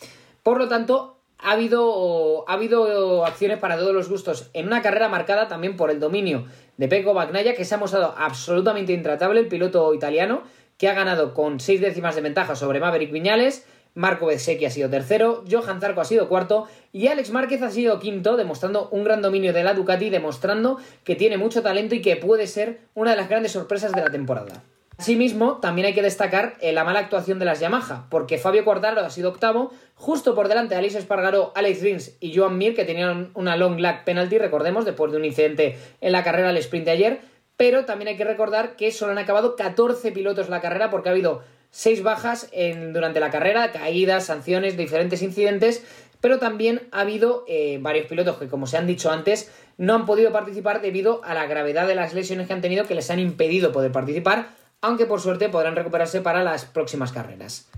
[0.42, 5.08] Por lo tanto, ha habido, ha habido acciones para todos los gustos en una carrera
[5.08, 9.48] marcada también por el dominio de Pecco Bagnaia, que se ha mostrado absolutamente intratable, el
[9.48, 10.42] piloto italiano,
[10.78, 14.90] que ha ganado con seis décimas de ventaja sobre Maverick Viñales, Marco Bezzecchi ha sido
[14.90, 19.22] tercero, Johan Zarco ha sido cuarto y Alex Márquez ha sido quinto, demostrando un gran
[19.22, 23.16] dominio de la Ducati, demostrando que tiene mucho talento y que puede ser una de
[23.16, 24.62] las grandes sorpresas de la temporada.
[24.98, 29.02] Asimismo, también hay que destacar eh, la mala actuación de las Yamaha, porque Fabio Quartararo
[29.02, 32.86] ha sido octavo, justo por delante de Alice Espargaró, Alex Rins y Joan Mir, que
[32.86, 36.86] tenían una long lag penalty, recordemos, después de un incidente en la carrera al sprint
[36.86, 37.20] de ayer,
[37.58, 41.12] pero también hay que recordar que solo han acabado 14 pilotos la carrera porque ha
[41.12, 45.84] habido seis bajas en, durante la carrera, caídas, sanciones, diferentes incidentes,
[46.22, 50.06] pero también ha habido eh, varios pilotos que, como se han dicho antes, no han
[50.06, 53.18] podido participar debido a la gravedad de las lesiones que han tenido que les han
[53.18, 54.48] impedido poder participar,
[54.80, 57.68] aunque por suerte podrán recuperarse para las próximas carreras.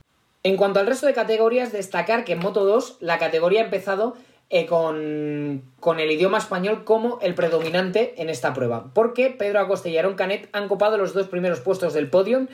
[0.42, 4.16] En cuanto al resto de categorías, destacar que en Moto 2 la categoría ha empezado
[4.50, 9.88] eh, con, con, el idioma español como el predominante en esta prueba, porque Pedro Acosta
[9.88, 12.46] y Aaron Canet han copado los dos primeros puestos del podium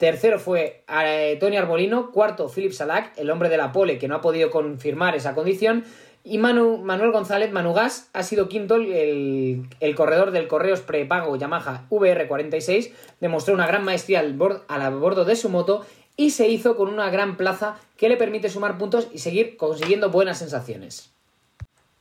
[0.00, 2.10] Tercero fue eh, Tony Arbolino.
[2.10, 5.84] Cuarto, Philip Salak, el hombre de la pole que no ha podido confirmar esa condición.
[6.22, 12.92] Y Manuel González Manugas ha sido quinto, el, corredor del Correos prepago Yamaha VR46.
[13.20, 15.84] Demostró una gran maestría al, al bordo de su moto
[16.16, 20.10] y se hizo con una gran plaza que le permite sumar puntos y seguir consiguiendo
[20.10, 21.10] buenas sensaciones.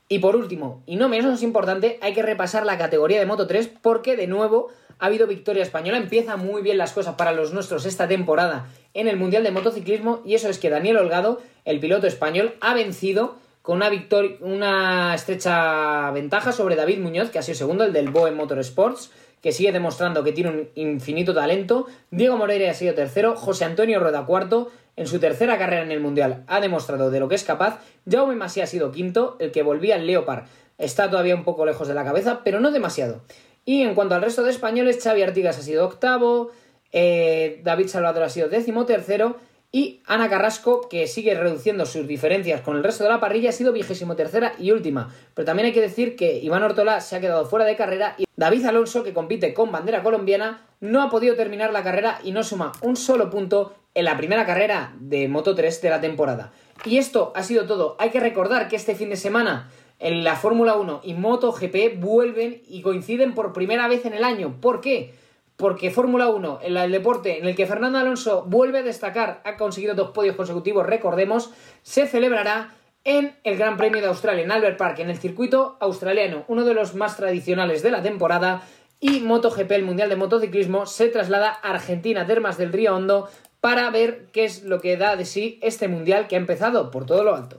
[0.09, 3.69] Y por último, y no menos importante, hay que repasar la categoría de Moto 3
[3.81, 7.85] porque de nuevo ha habido victoria española, empieza muy bien las cosas para los nuestros
[7.85, 12.07] esta temporada en el Mundial de Motociclismo y eso es que Daniel Holgado, el piloto
[12.07, 13.38] español, ha vencido
[13.70, 18.10] con una victoria, una estrecha ventaja sobre David Muñoz, que ha sido segundo, el del
[18.10, 19.12] Boe Motorsports,
[19.44, 21.86] que sigue demostrando que tiene un infinito talento.
[22.10, 26.00] Diego Moreira ha sido tercero, José Antonio Rueda cuarto, en su tercera carrera en el
[26.00, 27.80] Mundial ha demostrado de lo que es capaz.
[28.10, 30.46] Jaume Masí ha sido quinto, el que volvía al Leopard
[30.80, 33.22] está todavía un poco lejos de la cabeza, pero no demasiado.
[33.66, 36.50] Y en cuanto al resto de españoles, Xavi Artigas ha sido octavo,
[36.91, 39.36] eh, David Salvador ha sido décimo tercero
[39.72, 43.54] y Ana Carrasco, que sigue reduciendo sus diferencias con el resto de la parrilla, ha
[43.54, 45.14] sido vigésimo tercera y última.
[45.36, 48.26] Pero también hay que decir que Iván Ortola se ha quedado fuera de carrera y
[48.36, 52.44] David Alonso, que compite con bandera colombiana, no ha podido terminar la carrera y no
[52.44, 56.52] suma un solo punto en la primera carrera de Moto 3 de la temporada.
[56.86, 57.96] Y esto ha sido todo.
[58.00, 59.70] Hay que recordar que este fin de semana
[60.00, 64.56] en la Fórmula 1 y MotoGP vuelven y coinciden por primera vez en el año.
[64.62, 65.14] ¿Por qué?
[65.60, 69.57] Porque Fórmula 1, en el deporte en el que Fernando Alonso vuelve a destacar, ha
[69.57, 72.73] conseguido dos podios consecutivos, recordemos, se celebrará
[73.03, 76.73] en el Gran Premio de Australia en Albert Park, en el circuito australiano, uno de
[76.73, 78.61] los más tradicionales de la temporada.
[79.02, 83.27] Y MotoGP, el Mundial de Motociclismo, se traslada a Argentina, Termas del Río Hondo,
[83.60, 87.06] para ver qué es lo que da de sí este Mundial que ha empezado por
[87.06, 87.57] todo lo alto.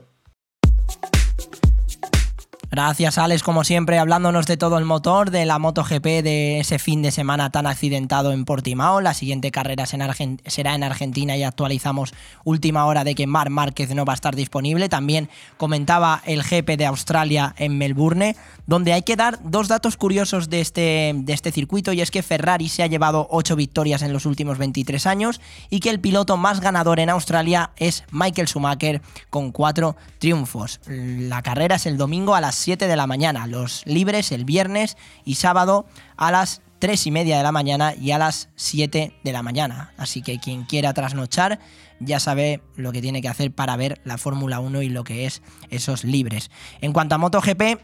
[2.71, 7.01] Gracias, Alex, como siempre, hablándonos de todo el motor, de la MotoGP, de ese fin
[7.01, 9.01] de semana tan accidentado en Portimao.
[9.01, 12.13] La siguiente carrera será en Argentina y actualizamos
[12.45, 14.87] última hora de que Mar Márquez no va a estar disponible.
[14.87, 15.27] También
[15.57, 18.37] comentaba el GP de Australia en Melbourne,
[18.67, 22.23] donde hay que dar dos datos curiosos de este, de este circuito, y es que
[22.23, 26.37] Ferrari se ha llevado 8 victorias en los últimos 23 años y que el piloto
[26.37, 30.79] más ganador en Australia es Michael Schumacher con 4 triunfos.
[30.87, 34.97] La carrera es el domingo a las 7 de la mañana, los libres el viernes
[35.25, 35.85] y sábado
[36.17, 39.93] a las 3 y media de la mañana y a las 7 de la mañana.
[39.97, 41.59] Así que quien quiera trasnochar
[41.99, 45.25] ya sabe lo que tiene que hacer para ver la Fórmula 1 y lo que
[45.25, 46.49] es esos libres.
[46.81, 47.79] En cuanto a MotoGP,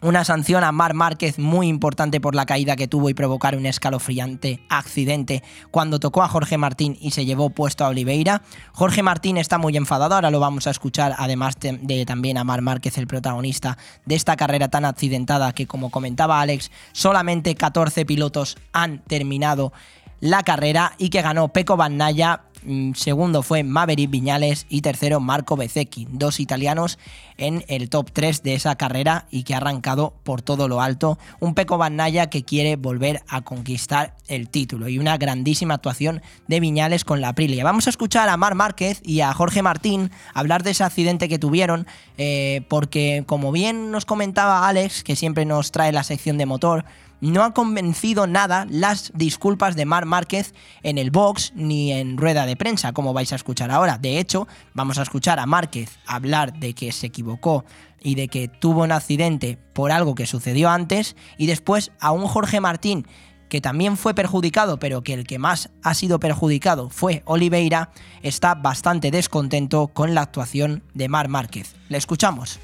[0.00, 3.66] una sanción a Mar Márquez muy importante por la caída que tuvo y provocar un
[3.66, 8.42] escalofriante accidente cuando tocó a Jorge Martín y se llevó puesto a Oliveira.
[8.72, 12.62] Jorge Martín está muy enfadado, ahora lo vamos a escuchar, además de, también a Mar
[12.62, 18.56] Márquez, el protagonista de esta carrera tan accidentada que como comentaba Alex, solamente 14 pilotos
[18.72, 19.72] han terminado
[20.20, 22.44] la carrera y que ganó Peco Naya.
[22.64, 26.98] Mm, segundo fue Maverick Viñales y tercero Marco Bezzecchi, dos italianos
[27.36, 31.18] en el top 3 de esa carrera y que ha arrancado por todo lo alto.
[31.40, 36.60] Un Peco Naya que quiere volver a conquistar el título y una grandísima actuación de
[36.60, 37.64] Viñales con la Aprilia.
[37.64, 41.38] Vamos a escuchar a Mar Márquez y a Jorge Martín hablar de ese accidente que
[41.38, 41.86] tuvieron
[42.18, 46.84] eh, porque como bien nos comentaba Alex, que siempre nos trae la sección de motor,
[47.30, 52.44] no ha convencido nada las disculpas de Mar Márquez en el box ni en rueda
[52.46, 53.96] de prensa, como vais a escuchar ahora.
[53.96, 57.64] De hecho, vamos a escuchar a Márquez hablar de que se equivocó
[58.00, 62.26] y de que tuvo un accidente por algo que sucedió antes, y después a un
[62.26, 63.06] Jorge Martín
[63.48, 67.90] que también fue perjudicado, pero que el que más ha sido perjudicado fue Oliveira,
[68.22, 71.76] está bastante descontento con la actuación de Mar Márquez.
[71.90, 72.58] Le escuchamos.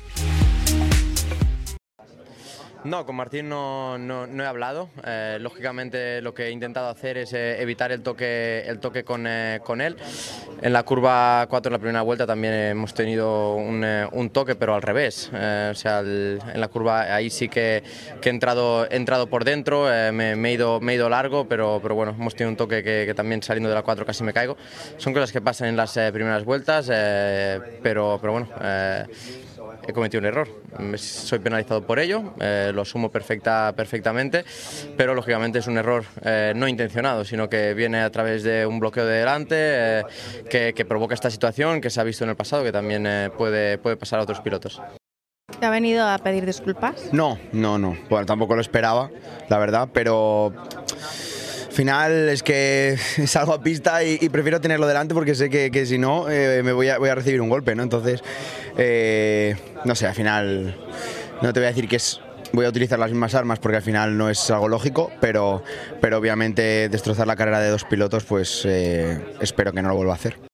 [2.85, 4.89] No, con Martín no, no, he hablado.
[5.05, 9.27] Eh, lógicamente lo que he intentado hacer es eh, evitar el toque, el toque con,
[9.27, 9.97] eh, con, él.
[10.63, 14.77] En la curva 4 en la primera vuelta también hemos tenido un, un toque, pero
[14.77, 15.29] al revés.
[15.33, 17.83] o sea, en la curva ahí sí que,
[18.21, 21.81] que he, entrado, he entrado por dentro, me, he ido, me he ido largo, pero,
[21.83, 24.33] pero bueno, hemos tenido un toque que, que, también saliendo de la 4 casi me
[24.33, 24.57] caigo.
[24.99, 26.87] Son cosas que pasan en las primeras vueltas,
[27.83, 28.49] pero, pero bueno
[29.87, 30.49] he cometido un error.
[30.97, 34.45] Soy penalizado por ello, eh, lo asumo perfecta, perfectamente,
[34.97, 38.81] pero lógicamente es un error eh, no intencionado, sino que viene a través de un
[38.81, 40.05] bloqueo de delante eh,
[40.75, 43.97] que, provoca esta situación que se ha visto en el pasado, que también puede, puede
[43.97, 44.81] pasar a otros pilotos.
[45.61, 47.13] ¿Te ha venido a pedir disculpas?
[47.13, 47.97] No, no, no.
[48.09, 49.11] Bueno, tampoco lo esperaba,
[49.49, 50.53] la verdad, pero
[51.79, 56.29] final es que salgo a pista y, prefiero tenerlo delante porque sé que, si no
[56.29, 57.85] eh, me voy a, voy a, recibir un golpe, ¿no?
[57.85, 58.21] Entonces,
[58.77, 60.77] eh, no sé, al final
[61.41, 62.21] no te voy a decir que es
[62.53, 65.63] voy a utilizar las mismas armas porque al final no es algo lógico, pero,
[66.01, 70.15] pero obviamente destrozar la carrera de dos pilotos, pues eh, espero que no lo vuelva
[70.15, 70.48] a hacer.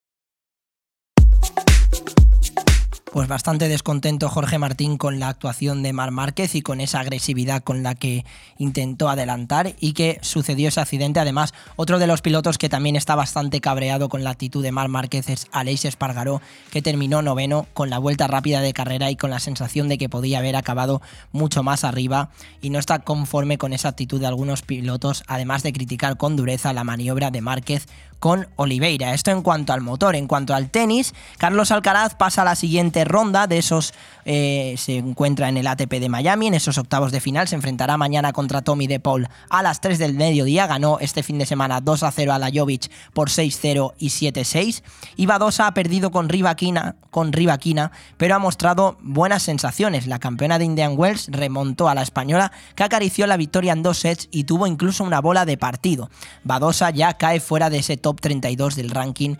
[3.15, 7.63] Pues bastante descontento Jorge Martín con la actuación de Mar Márquez y con esa agresividad
[7.63, 8.25] con la que
[8.57, 11.21] intentó adelantar y que sucedió ese accidente.
[11.21, 14.89] Además, otro de los pilotos que también está bastante cabreado con la actitud de Mar
[14.89, 19.29] Márquez es Aleix Espargaró, que terminó noveno con la vuelta rápida de carrera y con
[19.29, 21.01] la sensación de que podía haber acabado
[21.31, 22.31] mucho más arriba
[22.61, 26.73] y no está conforme con esa actitud de algunos pilotos, además de criticar con dureza
[26.73, 27.87] la maniobra de Márquez
[28.25, 29.13] con Oliveira.
[29.13, 30.15] Esto en cuanto al motor.
[30.15, 33.93] En cuanto al tenis, Carlos Alcaraz pasa a la siguiente ronda de esos
[34.25, 37.95] eh, se encuentra en el ATP de Miami, en esos octavos de final, se enfrentará
[37.97, 41.79] mañana contra Tommy de Paul a las 3 del mediodía, ganó este fin de semana
[41.81, 44.83] 2 a 0 a la Jovic por 6-0 y 7-6,
[45.15, 50.59] y Badosa ha perdido con Rivaquina, con Rivaquina, pero ha mostrado buenas sensaciones, la campeona
[50.59, 54.45] de Indian Wells remontó a la española que acarició la victoria en dos sets y
[54.45, 56.09] tuvo incluso una bola de partido.
[56.43, 59.35] Badosa ya cae fuera de ese top 32 del ranking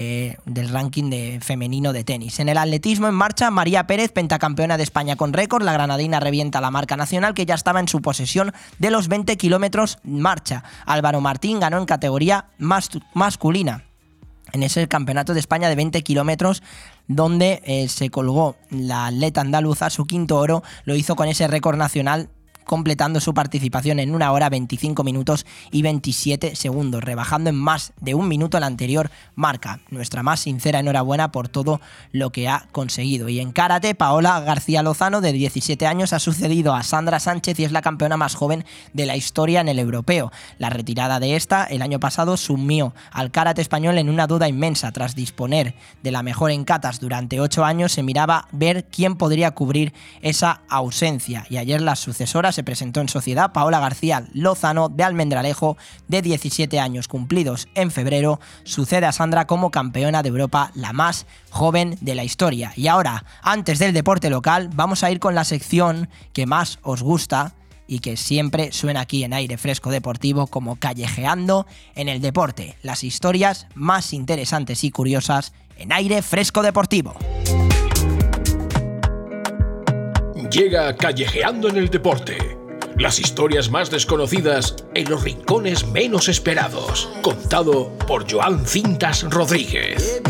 [0.00, 2.38] eh, del ranking de femenino de tenis.
[2.38, 6.60] En el atletismo en marcha, María Pérez, pentacampeona de España con récord, la granadina revienta
[6.60, 10.62] la marca nacional que ya estaba en su posesión de los 20 kilómetros marcha.
[10.86, 13.82] Álvaro Martín ganó en categoría masculina
[14.52, 16.62] en ese campeonato de España de 20 kilómetros
[17.08, 21.76] donde eh, se colgó la atleta andaluza su quinto oro, lo hizo con ese récord
[21.76, 22.30] nacional
[22.68, 28.14] completando su participación en una hora 25 minutos y 27 segundos, rebajando en más de
[28.14, 29.80] un minuto la anterior marca.
[29.90, 31.80] Nuestra más sincera enhorabuena por todo
[32.12, 33.30] lo que ha conseguido.
[33.30, 37.64] Y en karate, Paola García Lozano, de 17 años, ha sucedido a Sandra Sánchez y
[37.64, 40.30] es la campeona más joven de la historia en el europeo.
[40.58, 44.92] La retirada de esta el año pasado sumió al karate español en una duda inmensa.
[44.92, 49.52] Tras disponer de la mejor en catas durante 8 años, se miraba ver quién podría
[49.52, 51.46] cubrir esa ausencia.
[51.48, 55.76] Y ayer la sucesora se presentó en sociedad, Paola García Lozano, de Almendralejo,
[56.08, 61.26] de 17 años cumplidos en febrero, sucede a Sandra como campeona de Europa, la más
[61.50, 62.72] joven de la historia.
[62.74, 67.04] Y ahora, antes del deporte local, vamos a ir con la sección que más os
[67.04, 67.54] gusta
[67.86, 71.64] y que siempre suena aquí en aire fresco deportivo como callejeando
[71.94, 72.76] en el deporte.
[72.82, 77.14] Las historias más interesantes y curiosas en aire fresco deportivo.
[80.50, 82.58] Llega callejeando en el deporte.
[82.96, 87.10] Las historias más desconocidas en los rincones menos esperados.
[87.20, 90.22] Contado por Joan Cintas Rodríguez.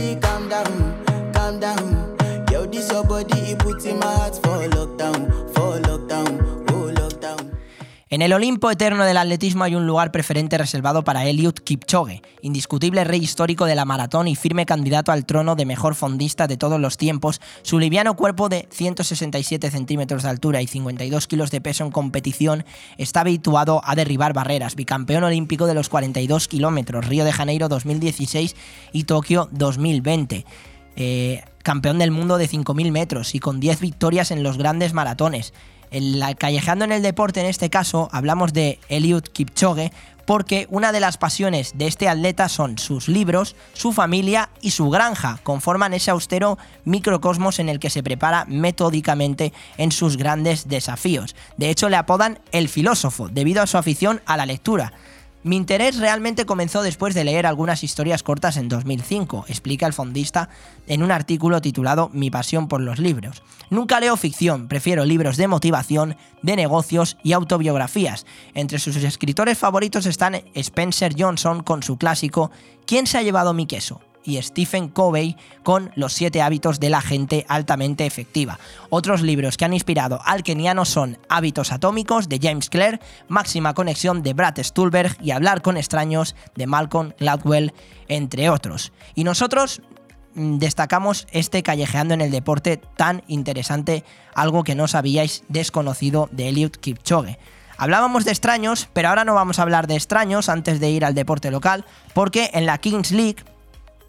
[8.11, 13.05] En el Olimpo eterno del atletismo hay un lugar preferente reservado para Eliud Kipchoge, indiscutible
[13.05, 16.81] rey histórico de la maratón y firme candidato al trono de mejor fondista de todos
[16.81, 17.43] los tiempos.
[17.61, 22.65] Su liviano cuerpo de 167 centímetros de altura y 52 kilos de peso en competición
[22.97, 24.75] está habituado a derribar barreras.
[24.75, 28.57] Bicampeón olímpico de los 42 kilómetros, Río de Janeiro 2016
[28.91, 30.47] y Tokio 2020.
[30.97, 35.53] Eh, campeón del mundo de 5.000 metros y con 10 victorias en los grandes maratones.
[35.91, 39.93] En la, callejando en el deporte, en este caso, hablamos de Eliud Kipchoge,
[40.29, 44.91] porque una de las pasiones de este atleta son sus libros, su familia y su
[44.91, 45.41] granja.
[45.43, 51.35] Conforman ese austero microcosmos en el que se prepara metódicamente en sus grandes desafíos.
[51.57, 54.93] De hecho, le apodan el filósofo, debido a su afición a la lectura.
[55.45, 60.49] Mi interés realmente comenzó después de leer algunas historias cortas en 2005, explica el fondista
[60.89, 63.43] en un artículo titulado Mi pasión por los libros.
[63.71, 68.27] Nunca leo ficción, prefiero libros de motivación, de negocios y autobiografías.
[68.55, 72.51] Entre sus escritores favoritos están Spencer Johnson con su clásico
[72.87, 74.01] ¿Quién se ha llevado mi queso?
[74.25, 78.59] Y Stephen Covey con Los siete hábitos de la gente altamente efectiva.
[78.91, 84.23] Otros libros que han inspirado al keniano son Hábitos atómicos de James Clear, Máxima conexión
[84.23, 87.73] de Brad Stulberg y Hablar con extraños de Malcolm Gladwell,
[88.09, 88.93] entre otros.
[89.15, 89.83] Y nosotros
[90.35, 94.05] mm, destacamos este callejeando en el deporte tan interesante,
[94.35, 97.39] algo que no sabíais desconocido de Eliud Kipchoge.
[97.81, 101.15] Hablábamos de extraños, pero ahora no vamos a hablar de extraños antes de ir al
[101.15, 103.45] deporte local, porque en la Kings League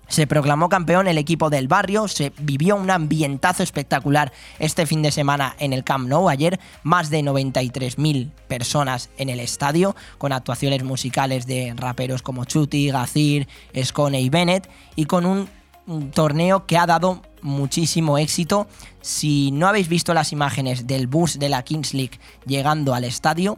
[0.10, 5.12] se proclamó campeón el equipo del barrio, se vivió un ambientazo espectacular este fin de
[5.12, 6.30] semana en el Camp Nou.
[6.30, 12.90] Ayer más de 93.000 personas en el estadio, con actuaciones musicales de raperos como Chuti,
[12.90, 13.48] Gazir,
[13.82, 15.48] Scone y Bennett, y con un,
[16.14, 18.68] torneo que ha dado muchísimo éxito.
[19.02, 23.58] Si no habéis visto las imágenes del bus de la Kings League llegando al estadio,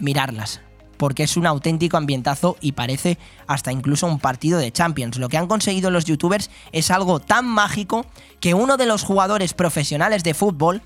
[0.00, 0.60] mirarlas
[0.96, 5.18] porque es un auténtico ambientazo y parece hasta incluso un partido de Champions.
[5.18, 8.06] Lo que han conseguido los youtubers es algo tan mágico
[8.40, 10.82] que uno de los jugadores profesionales de fútbol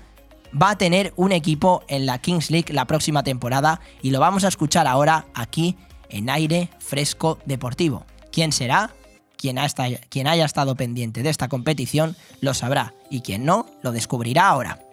[0.59, 4.43] va a tener un equipo en la Kings League la próxima temporada y lo vamos
[4.43, 5.75] a escuchar ahora aquí
[6.09, 8.05] en aire fresco deportivo.
[8.31, 8.91] ¿Quién será?
[9.37, 13.91] Quien, hasta, quien haya estado pendiente de esta competición lo sabrá y quien no lo
[13.91, 14.88] descubrirá ahora.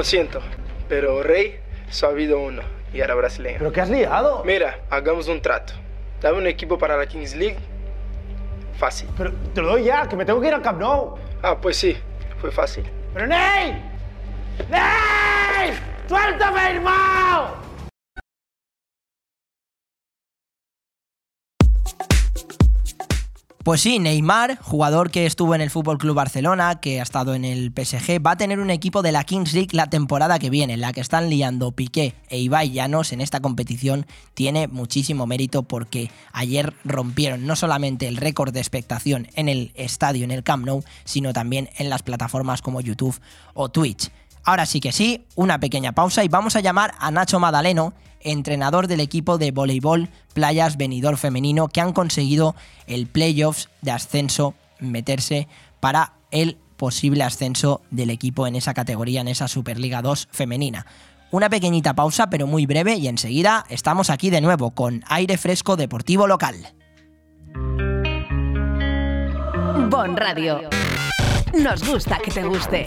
[0.00, 0.40] Lo siento,
[0.88, 1.60] pero Rey
[1.90, 3.58] solo ha habido uno y era brasileño.
[3.58, 4.42] ¿Pero qué has liado?
[4.46, 5.74] Mira, hagamos un trato.
[6.22, 7.58] Dame un equipo para la Kings League.
[8.78, 9.10] Fácil.
[9.18, 11.18] Pero te lo doy ya, que me tengo que ir al Camp Nou.
[11.42, 11.98] Ah, pues sí,
[12.40, 12.90] fue fácil.
[13.12, 13.72] ¡Pero Ney!
[14.70, 15.78] ¡Ney!
[16.08, 17.56] ¡Suéltame, hermano!
[23.62, 27.44] Pues sí, Neymar, jugador que estuvo en el Fútbol Club Barcelona, que ha estado en
[27.44, 30.72] el PSG, va a tener un equipo de la Kings League la temporada que viene,
[30.72, 34.06] en la que están liando Piqué e Ibai Llanos en esta competición.
[34.32, 40.24] Tiene muchísimo mérito porque ayer rompieron no solamente el récord de expectación en el estadio,
[40.24, 43.20] en el Camp Nou, sino también en las plataformas como YouTube
[43.52, 44.10] o Twitch.
[44.44, 48.86] Ahora sí que sí, una pequeña pausa y vamos a llamar a Nacho Madaleno, entrenador
[48.86, 52.54] del equipo de voleibol Playas Benidorm femenino que han conseguido
[52.86, 55.48] el playoffs de ascenso meterse
[55.80, 60.86] para el posible ascenso del equipo en esa categoría, en esa Superliga 2 femenina.
[61.30, 65.76] una pequeñita pausa, pero muy breve, y enseguida estamos aquí de nuevo con aire fresco
[65.76, 66.56] deportivo local.
[69.88, 70.68] Bon Radio.
[71.54, 72.86] Nos gusta que te guste.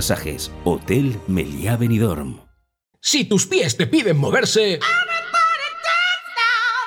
[0.63, 2.41] Hotel Meliá Benidorm.
[2.99, 4.79] Si tus pies te piden moverse...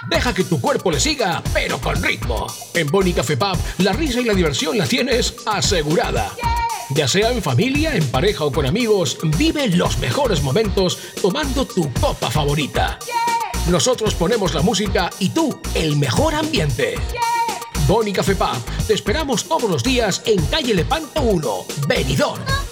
[0.09, 2.47] Deja que tu cuerpo le siga, pero con ritmo.
[2.75, 6.31] En Boni Café Pub, la risa y la diversión la tienes asegurada.
[6.91, 11.91] Ya sea en familia, en pareja o con amigos, vive los mejores momentos tomando tu
[11.95, 12.99] copa favorita.
[13.71, 16.97] Nosotros ponemos la música y tú el mejor ambiente.
[17.89, 22.64] Boni Café Pub, te esperamos todos los días en calle Lepanto 1, Benidorm.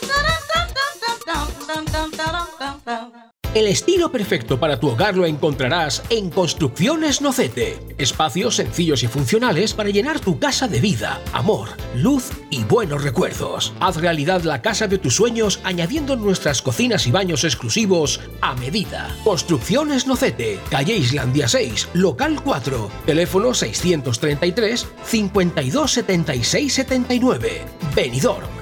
[3.55, 7.79] El estilo perfecto para tu hogar lo encontrarás en Construcciones Nocete.
[7.99, 13.75] Espacios sencillos y funcionales para llenar tu casa de vida, amor, luz y buenos recuerdos.
[13.79, 19.15] Haz realidad la casa de tus sueños añadiendo nuestras cocinas y baños exclusivos a medida.
[19.23, 27.67] Construcciones Nocete, calle Islandia 6, local 4, teléfono 633 52 76 79.
[27.95, 28.62] Benidorm.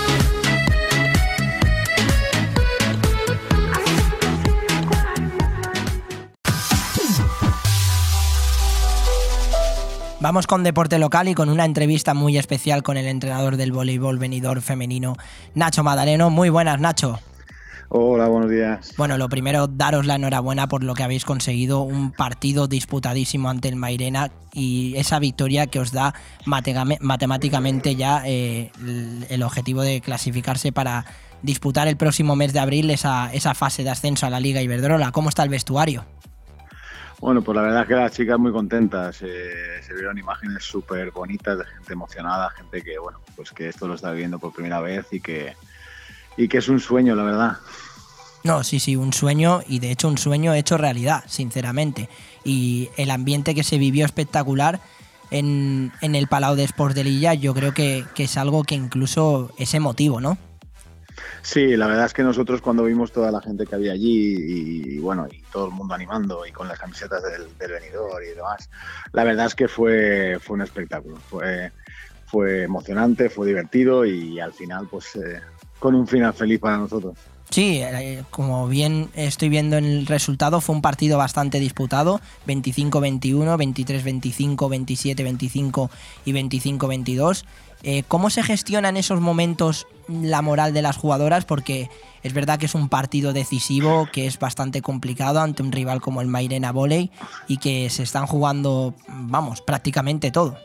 [10.21, 14.19] Vamos con deporte local y con una entrevista muy especial con el entrenador del voleibol
[14.19, 15.17] venidor femenino,
[15.55, 16.29] Nacho Madaleno.
[16.29, 17.19] Muy buenas, Nacho.
[17.89, 18.93] Hola, buenos días.
[18.97, 23.67] Bueno, lo primero, daros la enhorabuena por lo que habéis conseguido, un partido disputadísimo ante
[23.67, 26.13] el Mairena y esa victoria que os da
[26.45, 28.71] matemáticamente ya eh,
[29.27, 31.03] el objetivo de clasificarse para
[31.41, 35.11] disputar el próximo mes de abril esa, esa fase de ascenso a la Liga Iberdrola.
[35.11, 36.05] ¿Cómo está el vestuario?
[37.21, 39.21] Bueno, pues la verdad es que las chicas muy contentas.
[39.21, 43.87] Eh, se vieron imágenes súper bonitas de gente emocionada, gente que, bueno, pues que esto
[43.87, 45.53] lo está viviendo por primera vez y que,
[46.35, 47.57] y que es un sueño, la verdad.
[48.43, 52.09] No, sí, sí, un sueño y de hecho un sueño hecho realidad, sinceramente.
[52.43, 54.79] Y el ambiente que se vivió espectacular
[55.29, 58.73] en, en el Palau de Sports de Lilla, yo creo que, que es algo que
[58.73, 60.39] incluso es emotivo, ¿no?
[61.41, 64.99] Sí, la verdad es que nosotros cuando vimos toda la gente que había allí y,
[64.99, 68.69] bueno, y todo el mundo animando y con las camisetas del, venidor y demás,
[69.11, 71.17] la verdad es que fue, fue un espectáculo.
[71.17, 71.71] Fue,
[72.25, 75.41] fue emocionante, fue divertido y al final, pues, eh,
[75.79, 77.17] con un final feliz para nosotros.
[77.51, 83.57] Sí, eh, como bien estoy viendo en el resultado, fue un partido bastante disputado, 25-21,
[83.57, 85.89] 23-25, 27-25
[86.23, 87.43] y 25-22.
[87.83, 91.45] Eh, ¿Cómo se gestiona en esos momentos la moral de las jugadoras?
[91.45, 91.89] Porque
[92.23, 96.21] es verdad que es un partido decisivo, que es bastante complicado ante un rival como
[96.21, 97.11] el Mairena Volley
[97.47, 100.57] y que se están jugando, vamos, prácticamente todo.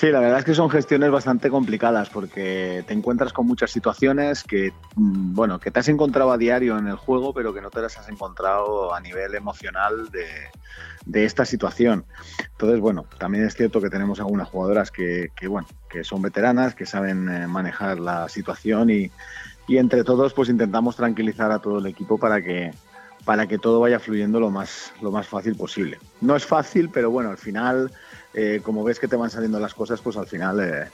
[0.00, 4.42] Sí, la verdad es que son gestiones bastante complicadas porque te encuentras con muchas situaciones
[4.42, 7.68] que, mm, bueno, que te has encontrado a diario en el juego, pero que no
[7.68, 10.26] te las has encontrado a nivel emocional de,
[11.04, 12.06] de esta situación.
[12.52, 16.74] Entonces, bueno, también es cierto que tenemos algunas jugadoras que, que bueno, que son veteranas,
[16.74, 19.10] que saben eh, manejar la situación y,
[19.68, 22.70] y entre todos, pues intentamos tranquilizar a todo el equipo para que
[23.26, 25.98] para que todo vaya fluyendo lo más, lo más fácil posible.
[26.22, 27.92] No es fácil, pero bueno, al final
[28.34, 30.88] eh, como ves que te van saliendo las cosas, pues al final eh,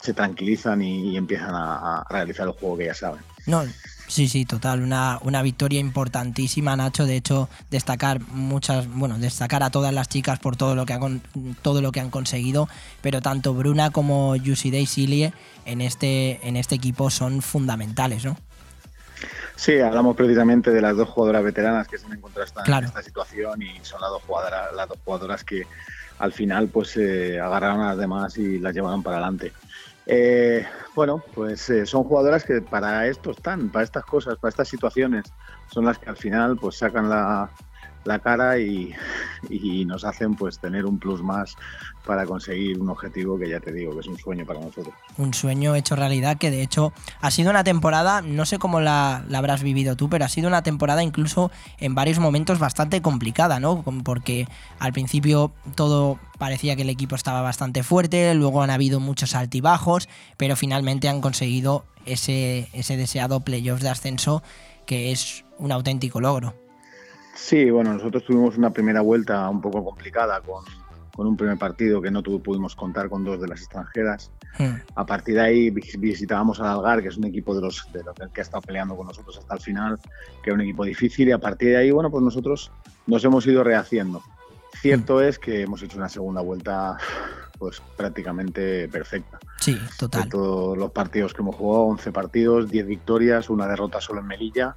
[0.00, 3.20] se tranquilizan y, y empiezan a, a, realizar el juego que ya saben.
[3.46, 3.64] No,
[4.08, 7.06] Sí, sí, total, una, una victoria importantísima, Nacho.
[7.06, 11.22] De hecho, destacar muchas, bueno, destacar a todas las chicas por todo lo que han
[11.62, 12.68] todo lo que han conseguido,
[13.02, 15.32] pero tanto Bruna como Yusidei Silie
[15.64, 18.36] en este, en este equipo son fundamentales, ¿no?
[19.56, 23.60] Sí, hablamos precisamente de las dos jugadoras veteranas que se han encontrado en esta situación
[23.62, 25.66] y son las dos jugadoras, las dos jugadoras que
[26.18, 29.52] al final pues eh, agarraron a las demás y las llevaron para adelante.
[30.06, 30.64] Eh,
[30.94, 35.24] bueno, pues eh, son jugadoras que para esto están, para estas cosas, para estas situaciones,
[35.68, 37.50] son las que al final pues sacan la,
[38.04, 38.94] la cara y,
[39.50, 41.56] y, nos hacen pues tener un plus más
[42.06, 44.94] para conseguir un objetivo que ya te digo que es un sueño para nosotros.
[45.18, 49.24] Un sueño hecho realidad que de hecho ha sido una temporada, no sé cómo la,
[49.28, 53.60] la habrás vivido tú, pero ha sido una temporada incluso en varios momentos bastante complicada,
[53.60, 53.84] ¿no?
[54.04, 54.46] Porque
[54.78, 60.08] al principio todo parecía que el equipo estaba bastante fuerte, luego han habido muchos altibajos,
[60.36, 64.42] pero finalmente han conseguido ese, ese deseado playoffs de ascenso
[64.86, 66.54] que es un auténtico logro.
[67.34, 70.64] Sí, bueno, nosotros tuvimos una primera vuelta un poco complicada con,
[71.24, 74.30] un primer partido que no pudimos contar con dos de las extranjeras.
[74.58, 74.74] Hmm.
[74.94, 78.14] A partir de ahí visitábamos al Algar, que es un equipo de los, de los
[78.32, 79.98] que ha estado peleando con nosotros hasta el final,
[80.42, 82.70] que era un equipo difícil y a partir de ahí, bueno, pues nosotros
[83.06, 84.22] nos hemos ido rehaciendo.
[84.80, 85.22] Cierto hmm.
[85.22, 86.98] es que hemos hecho una segunda vuelta
[87.58, 89.38] pues prácticamente perfecta.
[89.58, 90.24] Sí, total.
[90.24, 94.26] De todos los partidos que hemos jugado, 11 partidos, 10 victorias, una derrota solo en
[94.26, 94.76] Melilla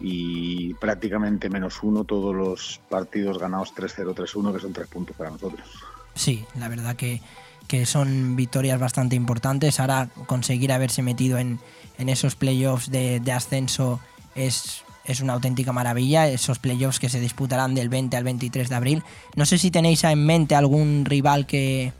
[0.00, 5.30] y prácticamente menos uno todos los partidos ganados 3-0, 3-1, que son tres puntos para
[5.30, 5.66] nosotros.
[6.14, 7.20] Sí, la verdad que,
[7.66, 9.80] que son victorias bastante importantes.
[9.80, 11.60] Ahora conseguir haberse metido en,
[11.98, 14.00] en esos playoffs de, ascenso
[14.34, 16.28] es, es una auténtica maravilla.
[16.28, 19.02] Esos playoffs que se disputarán del 20 al 23 de abril.
[19.34, 21.92] No sé si tenéis en mente algún rival que,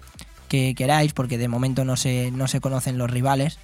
[0.49, 3.59] que queráis, porque de momento no se, no se conocen los rivales.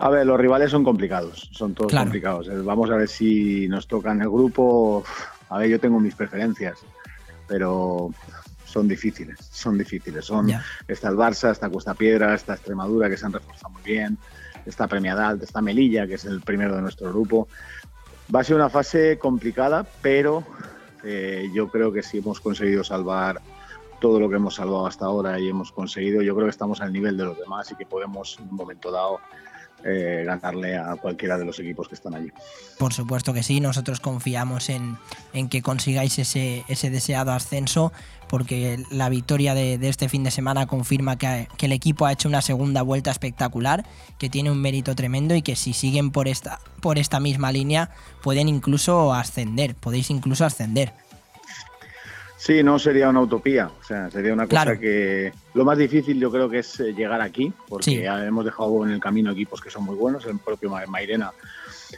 [0.00, 2.48] A ver, los rivales son complicados, son todos complicados.
[2.48, 5.04] Eh, vamos a ver si nos toca en el grupo.
[5.48, 6.78] A ver, yo tengo mis preferencias,
[7.48, 8.12] pero
[8.64, 10.24] son difíciles, son difíciles.
[10.24, 10.48] Son,
[10.86, 14.18] Está el Barça, está Cuesta Piedra, está Extremadura, que se han reforzado muy bien,
[14.66, 17.48] está Premiada está Melilla, que es el primero de nuestro grupo.
[18.32, 20.44] Va a ser una fase complicada, pero
[21.02, 23.40] eh, yo creo que si hemos conseguido salvar
[24.00, 26.92] todo lo que hemos salvado hasta ahora y hemos conseguido, yo creo que estamos al
[26.92, 29.18] nivel de los demás y que podemos en un momento dado
[29.84, 32.32] eh, a cualquiera de los equipos que están allí.
[32.78, 34.98] Por supuesto que sí, nosotros confiamos en,
[35.48, 37.92] que consigáis ese, ese, deseado ascenso,
[38.28, 42.42] porque la victoria de, este fin de semana confirma que, el equipo ha hecho una
[42.42, 43.84] segunda vuelta espectacular,
[44.18, 47.90] que tiene un mérito tremendo y que si siguen por esta, por esta misma línea
[48.22, 50.92] pueden incluso ascender, podéis incluso ascender.
[52.38, 56.30] Sí, no sería una utopía, o sea, sería una cosa que lo más difícil yo
[56.30, 59.82] creo que es eh, llegar aquí, porque hemos dejado en el camino equipos que son
[59.84, 61.32] muy buenos, el propio Mairena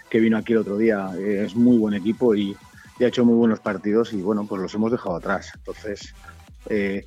[0.08, 2.56] que vino aquí el otro día eh, es muy buen equipo y,
[3.00, 5.52] ha hecho muy buenos partidos y bueno, pues los hemos dejado atrás.
[5.54, 6.14] Entonces,
[6.68, 7.06] eh,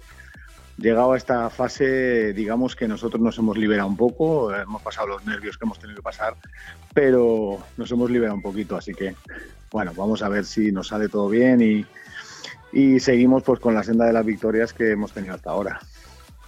[0.78, 5.26] llegado a esta fase, digamos que nosotros nos hemos liberado un poco, hemos pasado los
[5.26, 6.36] nervios que hemos tenido que pasar,
[6.96, 9.16] pero nos hemos liberado un poquito, así que
[9.72, 11.86] bueno, vamos a ver si nos sale todo bien y
[12.74, 15.80] y seguimos pues con la senda de las victorias que hemos tenido hasta ahora.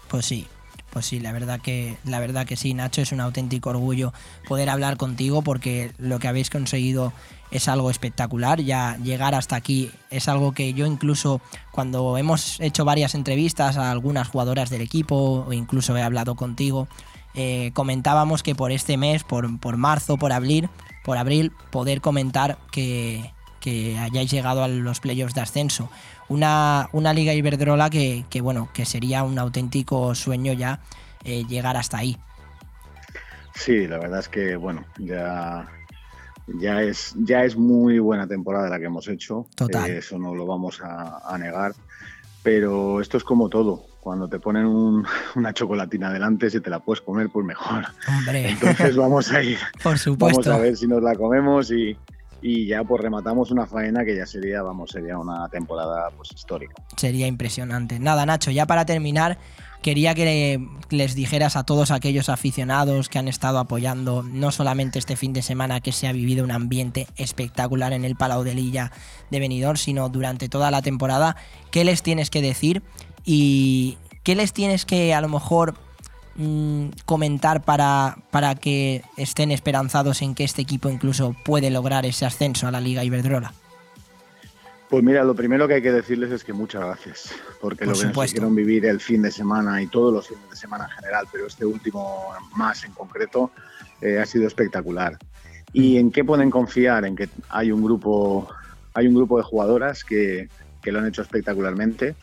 [0.09, 0.47] Pues sí,
[0.91, 4.13] pues sí, la verdad que la verdad que sí, Nacho, es un auténtico orgullo
[4.47, 7.13] poder hablar contigo porque lo que habéis conseguido
[7.51, 8.61] es algo espectacular.
[8.61, 11.41] Ya llegar hasta aquí es algo que yo incluso
[11.71, 16.87] cuando hemos hecho varias entrevistas a algunas jugadoras del equipo o incluso he hablado contigo,
[17.33, 20.69] eh, comentábamos que por este mes, por, por marzo, por abril,
[21.03, 25.89] por abril, poder comentar que, que hayáis llegado a los playoffs de ascenso.
[26.27, 30.79] Una, una Liga Iberdrola que, bueno, que sería un auténtico sueño ya
[31.23, 32.17] eh, llegar hasta ahí.
[33.55, 35.65] Sí, la verdad es que bueno, ya,
[36.59, 39.47] ya, es, ya es muy buena temporada la que hemos hecho.
[39.55, 39.89] Total.
[39.89, 41.73] Eh, eso no lo vamos a, negar.
[42.43, 43.85] Pero esto es como todo.
[44.01, 44.65] Cuando te ponen
[45.35, 47.85] una chocolatina delante, si te la puedes comer, pues mejor.
[48.07, 48.49] Hombre.
[48.49, 49.57] Entonces vamos a ir.
[49.81, 50.41] Por supuesto.
[50.41, 51.97] Vamos a ver si nos la comemos y,
[52.41, 56.75] y ya pues rematamos una faena que ya sería, vamos, sería una temporada pues histórica.
[56.95, 57.99] Sería impresionante.
[57.99, 59.37] Nada, Nacho, ya para terminar,
[59.81, 60.59] quería que
[60.89, 65.41] les dijeras a todos aquellos aficionados que han estado apoyando no solamente este fin de
[65.41, 68.91] semana que se ha vivido un ambiente espectacular en el Palau de Lilla
[69.31, 71.35] de Benidorm, sino durante toda la temporada,
[71.71, 72.81] qué les tienes que decir
[73.23, 75.75] y qué les tienes que a lo mejor
[76.37, 82.25] Mm, comentar para, para que estén esperanzados en que este equipo incluso puede lograr ese
[82.25, 83.53] ascenso a la Liga Iberdrola?
[84.89, 88.07] Pues mira, lo primero que hay que decirles es que muchas gracias, porque lo que
[88.07, 91.25] nos hicieron vivir el fin de semana y todos los fines de semana en general,
[91.31, 93.51] pero este último más en concreto,
[94.01, 95.17] eh, ha sido espectacular.
[95.71, 97.05] ¿Y en qué pueden confiar?
[97.05, 98.49] En que hay un grupo,
[98.93, 100.49] hay un grupo de jugadoras que,
[100.83, 102.15] que lo han hecho espectacularmente,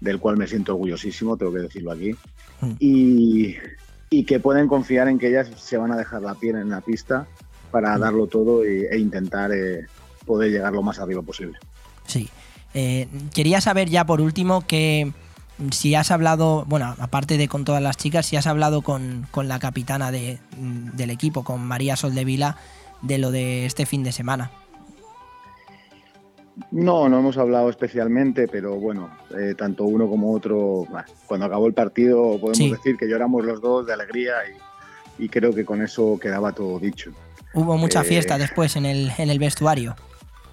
[0.00, 2.16] del cual me siento orgullosísimo, tengo que decirlo aquí.
[2.64, 2.76] Mm.
[2.80, 3.56] Y,
[4.10, 6.80] y que pueden confiar en que ellas se van a dejar la piel en la
[6.80, 7.26] pista
[7.70, 9.86] para darlo todo e intentar eh,
[10.26, 11.58] poder llegar lo más arriba posible.
[12.06, 12.28] Sí.
[12.74, 15.12] Eh, quería saber ya por último que
[15.58, 19.26] mm, si has hablado, bueno, aparte de con todas las chicas, si has hablado con,
[19.30, 22.56] con la capitana de- mm, del equipo, con María Soldevila,
[23.02, 24.50] de lo de este fin de semana.
[26.74, 30.86] No, no hemos hablado especialmente, pero bueno, eh, tanto uno como otro,
[31.26, 32.70] cuando acabó el partido podemos Sí.
[32.72, 34.32] decir que lloramos los dos de alegría
[35.18, 37.12] y, y creo que con eso quedaba todo dicho.
[37.54, 39.94] Hubo mucha Eh, fiesta después en el, en el vestuario.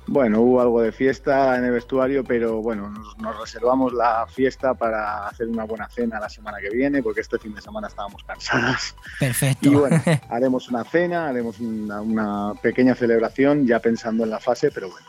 [0.05, 4.75] Bueno, hubo algo de fiesta en el vestuario, pero bueno, nos, nos reservamos la fiesta
[4.75, 8.23] para hacer una buena cena la semana que viene, porque este fin de semana estábamos
[8.25, 8.95] cansadas.
[9.19, 9.69] Perfecto.
[9.71, 9.99] Y bueno,
[10.29, 15.07] haremos una cena, haremos una, una pequeña celebración ya pensando en la fase, pero bueno,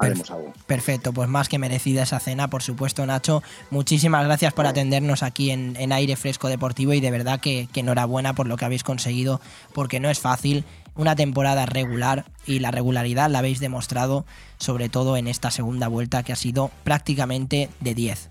[0.00, 0.52] haremos algo.
[0.66, 3.42] Perfecto, pues más que merecida esa cena, por supuesto, Nacho.
[3.70, 7.80] Muchísimas gracias por atendernos aquí en, en Aire Fresco Deportivo y de verdad que, que
[7.80, 9.40] enhorabuena por lo que habéis conseguido,
[9.72, 10.64] porque no es fácil.
[10.96, 14.26] Una temporada regular y la regularidad la habéis demostrado,
[14.58, 18.30] sobre todo en esta segunda vuelta que ha sido prácticamente de 10.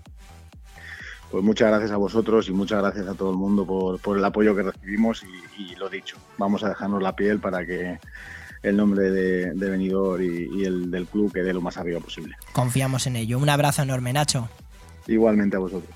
[1.30, 4.24] Pues muchas gracias a vosotros y muchas gracias a todo el mundo por, por el
[4.24, 8.00] apoyo que recibimos y, y lo dicho, vamos a dejarnos la piel para que
[8.62, 12.36] el nombre de, de Benidorm y, y el del club quede lo más arriba posible.
[12.52, 13.38] Confiamos en ello.
[13.38, 14.48] Un abrazo enorme, Nacho.
[15.06, 15.94] Igualmente a vosotros.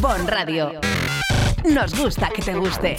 [0.00, 0.72] Bon Radio.
[1.64, 2.96] Nos gusta que te guste.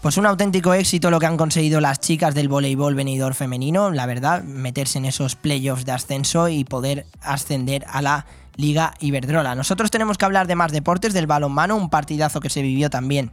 [0.00, 4.06] Pues un auténtico éxito lo que han conseguido las chicas del voleibol venidor femenino, la
[4.06, 8.26] verdad, meterse en esos playoffs de ascenso y poder ascender a la
[8.56, 9.54] Liga Iberdrola.
[9.54, 13.32] Nosotros tenemos que hablar de más deportes, del balonmano, un partidazo que se vivió también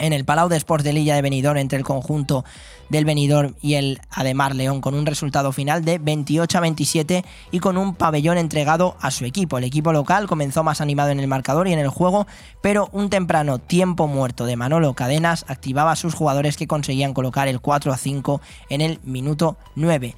[0.00, 2.44] en el Palau de Sports de Lilla de Benidorm entre el conjunto
[2.88, 7.58] del Benidorm y el Ademar León con un resultado final de 28 a 27 y
[7.60, 9.58] con un pabellón entregado a su equipo.
[9.58, 12.26] El equipo local comenzó más animado en el marcador y en el juego,
[12.62, 17.46] pero un temprano tiempo muerto de Manolo Cadenas activaba a sus jugadores que conseguían colocar
[17.46, 20.16] el 4 a 5 en el minuto 9.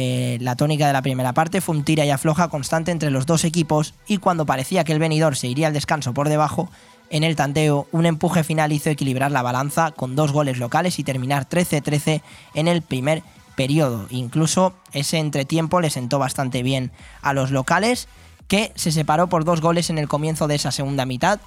[0.00, 3.26] Eh, la tónica de la primera parte fue un tira y afloja constante entre los
[3.26, 6.70] dos equipos y cuando parecía que el venidor se iría al descanso por debajo,
[7.10, 11.02] en el tanteo un empuje final hizo equilibrar la balanza con dos goles locales y
[11.02, 12.22] terminar 13-13
[12.54, 13.24] en el primer
[13.56, 14.06] periodo.
[14.10, 18.06] Incluso ese entretiempo le sentó bastante bien a los locales
[18.46, 21.40] que se separó por dos goles en el comienzo de esa segunda mitad.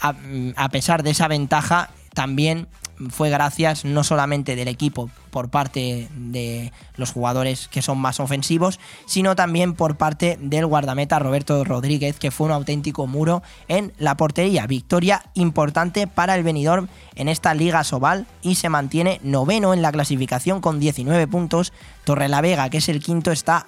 [0.00, 2.68] A, pesar de esa ventaja, también
[3.10, 8.80] fue gracias no solamente del equipo por parte de los jugadores que son más ofensivos,
[9.06, 14.16] sino también por parte del guardameta Roberto Rodríguez, que fue un auténtico muro en la
[14.16, 14.66] portería.
[14.66, 19.92] Victoria importante para el Benidorm en esta Liga Sobal y se mantiene noveno en la
[19.92, 21.72] clasificación con 19 puntos.
[22.04, 23.66] Torrelavega, que es el quinto, está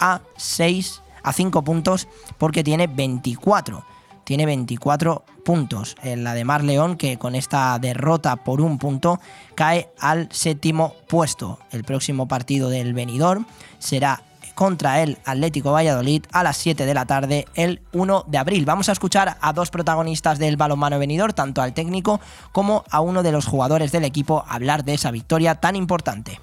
[0.00, 2.08] a 6 a 5 puntos
[2.38, 3.91] porque tiene 24
[4.24, 5.96] tiene 24 puntos.
[6.02, 9.20] En la de Mar León, que con esta derrota por un punto
[9.54, 11.58] cae al séptimo puesto.
[11.70, 13.46] El próximo partido del Benidorm
[13.78, 14.22] será
[14.54, 18.64] contra el Atlético Valladolid a las 7 de la tarde el 1 de abril.
[18.64, 22.20] Vamos a escuchar a dos protagonistas del balonmano venidor, tanto al técnico
[22.52, 26.40] como a uno de los jugadores del equipo, hablar de esa victoria tan importante.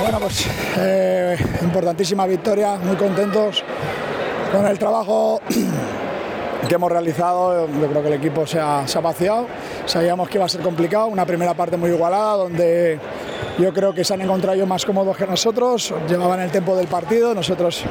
[0.00, 3.64] Bueno, pues eh, importantísima victoria, muy contentos
[4.52, 5.40] con el trabajo
[6.68, 7.66] que hemos realizado.
[7.68, 9.46] Yo creo que el equipo se ha, vaciado,
[9.86, 12.98] sabíamos que iba a ser complicado, una primera parte muy igualada donde
[13.58, 17.34] yo creo que se han encontrado más cómodos que nosotros, llevaban el tiempo del partido,
[17.34, 17.82] nosotros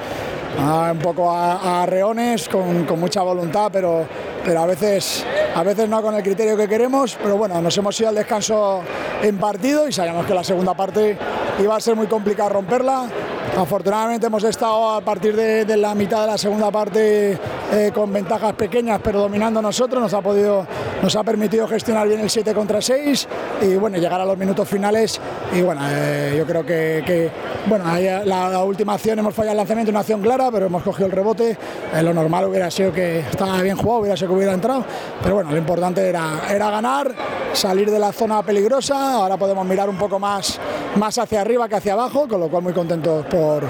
[0.60, 4.06] ah, un poco a, a reones, con, mucha voluntad, pero,
[4.44, 5.26] pero a, veces,
[5.56, 8.82] a veces no con el criterio que queremos, pero bueno, nos hemos ido al descanso
[9.22, 11.18] en partido y sabíamos que la segunda parte
[11.60, 13.10] iba a ser muy complicado romperla.
[13.58, 17.40] Afortunadamente hemos estado a partir de, de la mitad de la segunda parte
[17.72, 20.68] eh, con ventajas pequeñas pero dominando nosotros, nos ha, podido,
[21.02, 23.28] nos ha permitido gestionar bien el 7 contra 6
[23.62, 25.20] y bueno, llegar a los minutos finales
[25.54, 27.32] y bueno, eh, yo creo que,
[27.68, 31.06] bueno, la, la, última acción hemos fallado el lanzamiento, una acción clara, pero hemos cogido
[31.08, 31.58] el rebote,
[31.94, 34.86] eh, lo normal hubiera sido que estaba bien jugado, hubiera sido que hubiera entrado,
[35.22, 37.14] pero bueno, lo importante era, era ganar,
[37.54, 40.60] salir de la zona peligrosa, ahora podemos mirar un poco más,
[40.96, 43.64] más hacia arriba que hacia abajo, con lo cual muy contentos por,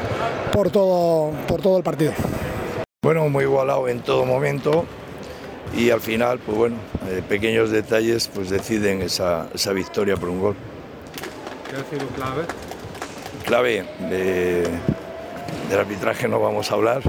[0.51, 2.13] por, todo, por todo el partido.
[3.03, 4.85] Bueno, muy igualado en todo momento
[5.73, 6.77] y al final, pues bueno,
[7.09, 10.55] eh, pequeños detalles pues deciden esa, esa, victoria por un gol.
[11.69, 12.43] ¿Qué ha sido clave?
[13.45, 14.67] Clave de,
[15.69, 17.01] del arbitraje no vamos a hablar,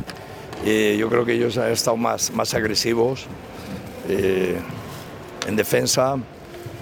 [0.65, 3.27] Eh, yo creo que ellos han estado más, más agresivos
[4.09, 4.59] eh,
[5.47, 6.17] en defensa,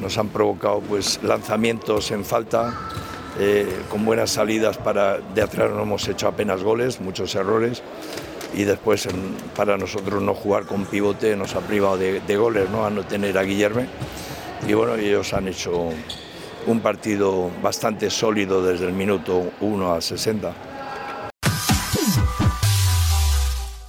[0.00, 2.72] nos han provocado pues, lanzamientos en falta,
[3.38, 7.82] eh, con buenas salidas para de atrás no hemos hecho apenas goles, muchos errores
[8.56, 9.08] y después
[9.56, 12.86] para nosotros no jugar con pivote nos ha privado de, goles, ¿no?
[12.86, 13.86] a no tener a Guillerme
[14.66, 15.90] y bueno, ellos han hecho
[16.66, 20.54] un partido bastante sólido desde el minuto 1 al 60.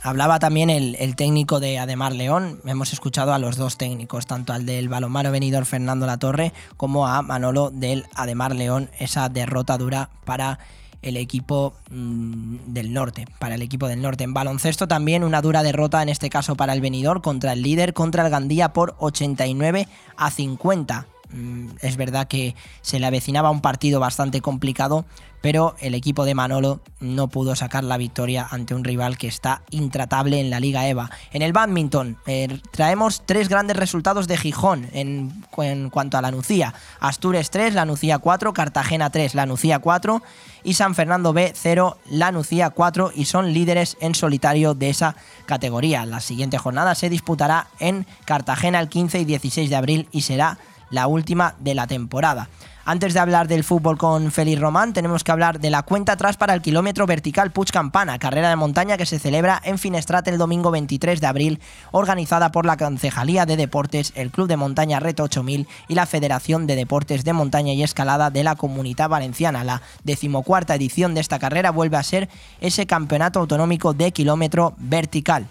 [0.05, 2.61] Hablaba también el, técnico de Ademar León.
[2.65, 7.23] Hemos escuchado a los dos técnicos, tanto al del balonmano venidor Fernando Latorre como a
[7.23, 8.91] Manolo del Ademar León.
[8.99, 10.59] Esa derrota dura para
[11.05, 14.25] el equipo mm, del norte, para el equipo del norte.
[14.25, 17.93] En baloncesto también una dura derrota, en este caso para el venidor, contra el líder,
[17.93, 19.87] contra el Gandía por 89
[20.17, 21.07] a 50.
[21.31, 25.05] Mm, Es verdad que se le avecinaba un partido bastante complicado,
[25.45, 29.61] pero el equipo de Manolo no pudo sacar la victoria ante un rival que está
[29.69, 31.11] intratable en la Liga EVA.
[31.31, 36.73] En el badminton eh, traemos tres grandes resultados de Gijón en, cuanto a la Nucía.
[36.99, 40.23] Astures 3, la Nucía 4, Cartagena 3, la Nucía 4
[40.63, 45.15] y San Fernando B 0, la Nucía 4 y son líderes en solitario de esa
[45.45, 46.07] categoría.
[46.07, 50.57] La siguiente jornada se disputará en Cartagena el 15 y 16 de abril y será
[50.89, 52.49] la última de la temporada.
[52.87, 56.37] Antes de hablar del fútbol con Félix Román, tenemos que hablar de la cuenta atrás
[56.37, 60.37] para el kilómetro vertical Puig Campana, carrera de montaña que se celebra en Finestrat el
[60.37, 61.59] domingo 23 de abril,
[61.89, 66.67] organizada por la Concejalía de Deportes, el Club de Montaña Reto 8000 y la Federación
[66.67, 69.63] de Deportes de Montaña y Escalada de la Comunidad Valenciana.
[69.63, 72.29] La decimocuarta edición de esta carrera vuelve a ser
[72.61, 75.47] ese campeonato autonómico de kilómetro vertical.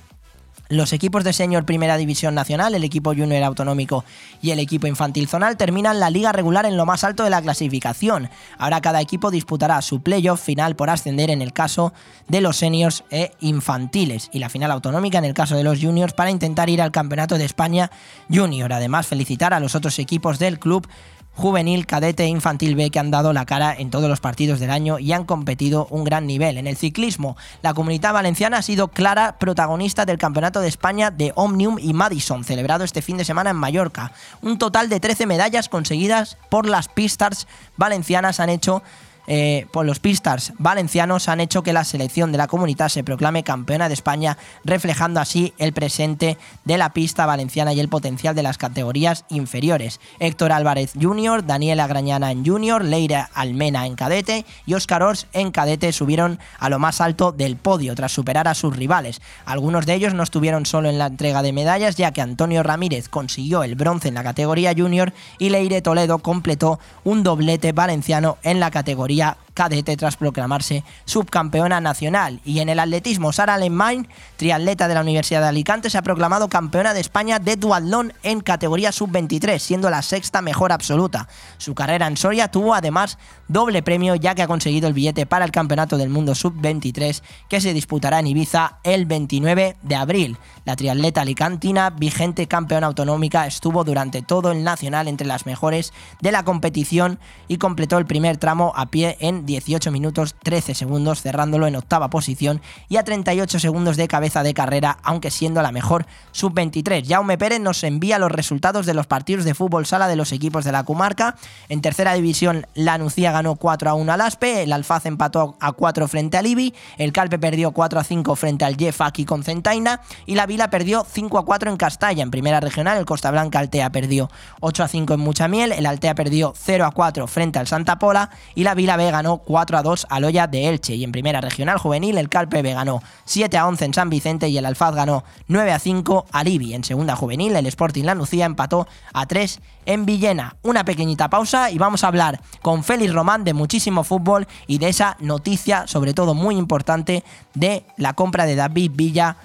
[0.75, 4.05] Los equipos de senior Primera División Nacional, el equipo junior autonómico
[4.43, 7.41] y el equipo infantil zonal terminan la liga regular en lo más alto de la
[7.41, 8.29] clasificación.
[8.59, 11.93] Ahora cada equipo disputará su playoff final por ascender en el caso
[12.27, 16.13] de los seniors e infantiles y la final autonómica en el caso de los juniors
[16.13, 17.93] para intentar ir al Campeonato de España
[18.29, 18.73] Junior.
[18.73, 20.89] Además, felicitar a los otros equipos del club
[21.35, 24.98] juvenil, cadete infantil B que han dado la cara en todos los partidos del año
[24.98, 26.59] y han competido un gran nivel.
[26.59, 31.32] En el ciclismo, la comunidad valenciana ha sido clara protagonista del Campeonato de España de
[31.35, 34.12] Omnium y Madison, celebrado este fin de semana en Mallorca.
[34.43, 37.47] Un total de 13 medallas conseguidas por las Pistars
[37.77, 38.82] valencianas han hecho
[39.27, 43.43] eh, por los Pistars valencianos han hecho que la selección de la comunidad se proclame
[43.43, 48.43] campeona de España, reflejando así el presente de la pista valenciana y el potencial de
[48.43, 50.01] las categorías inferiores.
[50.19, 55.51] Héctor Álvarez Jr., Daniela Grañana en Junior, Leira Almena en cadete y Óscar Ors en
[55.51, 59.23] cadete subieron a lo más alto del podio tras superar a sus rivales.
[59.47, 63.09] Algunos de ellos no estuvieron solo en la entrega de medallas, ya que Antonio Ramírez
[63.09, 68.61] consiguió el bronce en la categoría junior y Leire Toledo completó un doblete valenciano en
[68.61, 72.40] la categoría sería cadete tras proclamarse subcampeona nacional.
[72.44, 76.48] Y en el atletismo, Sara Lemain, triatleta de la Universidad de Alicante, se ha proclamado
[76.48, 81.28] campeona de España de duatlón en categoría sub-23, siendo la sexta mejor absoluta.
[81.59, 83.18] Su carrera en Soria tuvo además
[83.48, 87.60] doble premio ya que ha conseguido el billete para el Campeonato del Mundo sub-23 que
[87.60, 90.36] se disputará en Ibiza el 29 de abril.
[90.64, 96.32] La triatleta alicantina, vigente campeona autonómica, estuvo durante todo el nacional entre las mejores de
[96.32, 97.18] la competición
[97.48, 102.11] y completó el primer tramo a pie en 18 minutos 13 segundos, cerrándolo en octava
[102.11, 107.07] posición y a 38 segundos de cabeza de carrera, aunque siendo la mejor sub-23.
[107.07, 110.65] Jaume Pérez nos envía los resultados de los partidos de fútbol sala de los equipos
[110.65, 111.37] de la comarca.
[111.69, 115.73] En tercera división, la Nucía ganó 4 a 1 al Aspe, el Alfaz empató a
[115.73, 119.43] 4 frente al Ibi, el Calpe perdió 4 a 5 frente al Jeff aquí con
[119.43, 122.23] Centaina y la Vila perdió 5 a 4 en Castalla.
[122.23, 124.31] En primera regional, el Costa Blanca Altea perdió
[124.61, 128.31] 8 a 5 en Muchamiel, el Altea perdió 0 a 4 frente al Santa Pola
[128.55, 130.94] y la Vila B ganó 4 a 2 al Olla de Elche.
[130.94, 134.48] Y en primera regional juvenil, el Calpe B ganó 7 a 11 en San Vicente
[134.48, 136.74] y el Alfaz ganó 9 a 5 al Ibi.
[136.74, 140.56] En segunda juvenil, el Sporting La Nucía empató a 3 en Villena.
[140.62, 144.89] Una pequeñita pausa y vamos a hablar con Félix Román de muchísimo fútbol y de
[144.89, 147.24] esa noticia, sobre todo muy importante,
[147.55, 149.36] de la compra de David Villa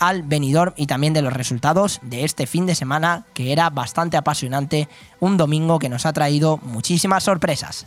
[0.00, 4.16] al Benidorm y también de los resultados de este fin de semana que era bastante
[4.16, 4.88] apasionante,
[5.20, 7.86] un domingo que nos ha traído muchísimas sorpresas.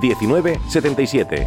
[0.00, 1.46] 19 77.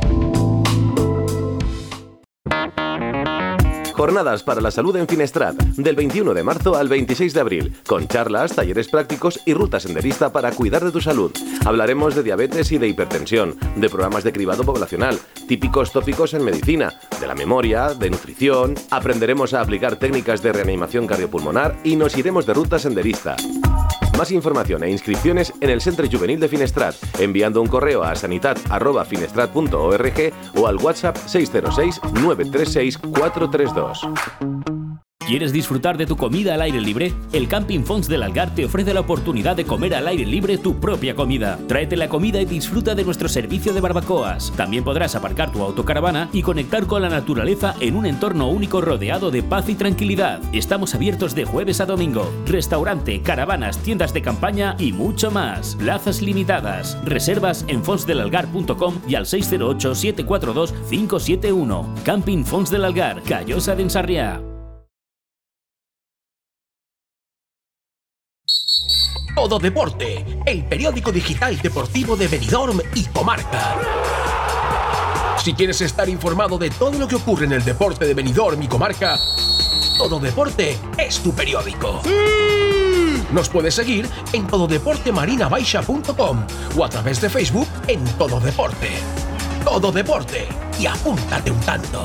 [4.01, 8.07] Jornadas para la salud en Finestrat, del 21 de marzo al 26 de abril, con
[8.07, 11.31] charlas, talleres prácticos y ruta senderista para cuidar de tu salud.
[11.65, 16.99] Hablaremos de diabetes y de hipertensión, de programas de cribado poblacional, típicos tópicos en medicina,
[17.19, 22.47] de la memoria, de nutrición, aprenderemos a aplicar técnicas de reanimación cardiopulmonar y nos iremos
[22.47, 23.35] de ruta senderista.
[24.21, 30.33] Más información e inscripciones en el Centro Juvenil de Finestrat, enviando un correo a sanitat.finestrat.org
[30.57, 34.07] o al WhatsApp 606 936 432.
[35.27, 37.13] ¿Quieres disfrutar de tu comida al aire libre?
[37.31, 40.79] El Camping Fons del Algar te ofrece la oportunidad de comer al aire libre tu
[40.79, 41.59] propia comida.
[41.67, 44.51] Tráete la comida y disfruta de nuestro servicio de barbacoas.
[44.57, 49.29] También podrás aparcar tu autocaravana y conectar con la naturaleza en un entorno único rodeado
[49.29, 50.39] de paz y tranquilidad.
[50.53, 52.27] Estamos abiertos de jueves a domingo.
[52.47, 55.75] Restaurante, caravanas, tiendas de campaña y mucho más.
[55.75, 56.97] Plazas limitadas.
[57.05, 61.93] Reservas en fonsdelalgar.com y al 608-742-571.
[62.03, 64.41] Camping Fons del Algar, Callosa de Ensarriá.
[69.35, 73.77] Todo Deporte, el periódico digital deportivo de Benidorm y Comarca.
[75.37, 78.67] Si quieres estar informado de todo lo que ocurre en el deporte de Benidorm y
[78.67, 79.17] Comarca,
[79.97, 82.01] Todo Deporte es tu periódico.
[83.31, 86.45] Nos puedes seguir en tododeportemarinabaixa.com
[86.77, 88.89] o a través de Facebook en Todo Deporte.
[89.63, 92.03] Todo Deporte y apúntate un tanto.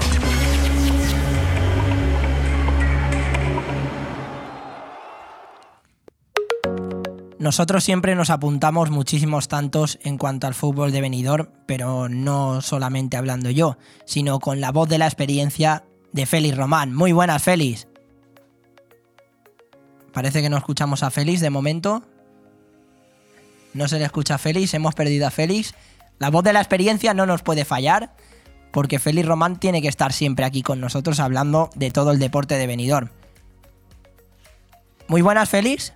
[7.47, 13.17] Nosotros siempre nos apuntamos muchísimos tantos en cuanto al fútbol de Benidorm, pero no solamente
[13.17, 16.93] hablando yo, sino con la voz de la experiencia de Félix Román.
[16.93, 17.87] Muy buenas, Félix.
[20.13, 22.03] Parece que no escuchamos a Félix de momento.
[23.75, 25.73] No se le escucha a Félix, hemos perdido a Félix.
[26.19, 28.17] La voz de la experiencia no nos puede fallar,
[28.73, 32.57] porque Félix Román tiene que estar siempre aquí con nosotros hablando de todo el deporte
[32.57, 33.11] de Benidorm.
[35.07, 35.93] Muy buenas, Félix.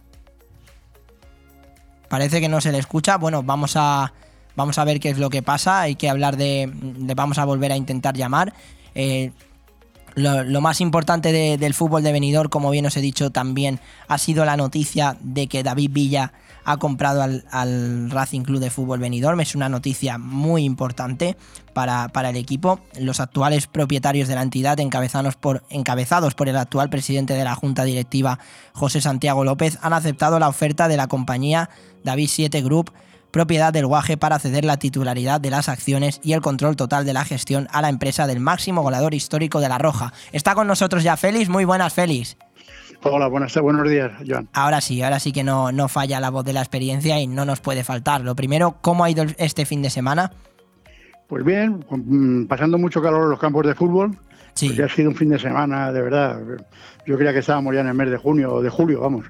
[2.11, 3.19] Parece que no se le escucha.
[3.19, 4.13] Bueno, vamos a,
[4.57, 5.83] vamos a ver qué es lo que pasa.
[5.83, 6.69] Hay que hablar de.
[6.75, 8.53] Vamos a volver a intentar llamar.
[8.97, 9.31] Eh,
[10.15, 14.19] lo, más importante de, del fútbol de Benidorm, como bien os he dicho también, ha
[14.19, 16.33] sido la noticia de que David Villa
[16.65, 19.41] ha comprado al, al Racing Club de Fútbol Benidorm.
[19.41, 21.37] Es una noticia muy importante
[21.73, 22.81] para, para, el equipo.
[22.99, 27.55] Los actuales propietarios de la entidad, encabezados por, encabezados por el actual presidente de la
[27.55, 28.39] Junta Directiva,
[28.73, 31.71] José Santiago López, han aceptado la oferta de la compañía
[32.05, 32.93] David 7 Group
[33.31, 37.13] propiedad del Guaje para ceder la titularidad de las acciones y el control total de
[37.13, 40.13] la gestión a la empresa del máximo goleador histórico de La Roja.
[40.33, 42.37] Está con nosotros ya Félix, muy buenas Félix.
[43.03, 44.49] Hola, buenas, buenos días, Joan.
[44.53, 47.47] Ahora sí, ahora sí que no, no falla la voz de la experiencia y no
[47.47, 48.21] nos puede faltar.
[48.21, 50.33] Lo primero, ¿cómo ha ido este fin de semana?
[51.27, 54.19] Pues bien, mm, pasando mucho calor en los campos de fútbol.
[54.53, 54.69] Sí.
[54.69, 56.41] Porque ha sido un fin de semana, de verdad.
[57.07, 59.25] Yo creía que estábamos ya en el mes de junio o de julio, vamos.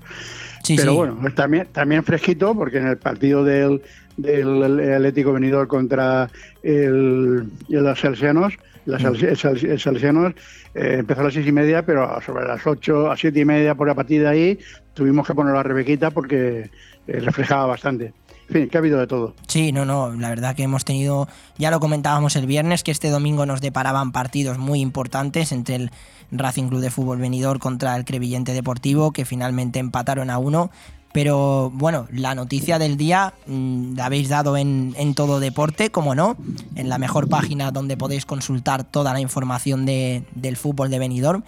[0.63, 0.97] Sí, Pero sí.
[0.97, 3.83] bueno, también, también fresquito, porque en el partido del,
[4.17, 6.29] del Atlético Venidor contra
[6.63, 8.55] el, los Salesianos,
[8.87, 10.35] las el Salesianos
[10.75, 13.75] eh, empezó a las seis y media, pero sobre las ocho a siete y media
[13.75, 14.59] por la partida ahí
[14.95, 16.71] tuvimos que poner la rebequita porque
[17.07, 18.13] eh, reflejaba bastante.
[18.51, 19.35] Fin, que ha habido de todo.
[19.47, 23.09] Sí, no, no, la verdad que hemos tenido, ya lo comentábamos el viernes, que este
[23.11, 25.91] domingo nos deparaban partidos muy importantes entre el
[26.33, 30.71] Racing Club de Fútbol Venidor contra el Crevillente Deportivo, que finalmente empataron a uno.
[31.13, 36.15] Pero bueno, la noticia del día mmm, la habéis dado en, en, Todo Deporte, como
[36.15, 36.37] no,
[36.77, 41.43] en la mejor página donde podéis consultar toda la información de, del fútbol de Benidorm.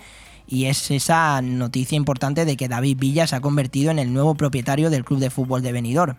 [0.49, 4.35] Y es esa noticia importante de que David Villa se ha convertido en el nuevo
[4.35, 6.17] propietario del club de fútbol de Benidorm.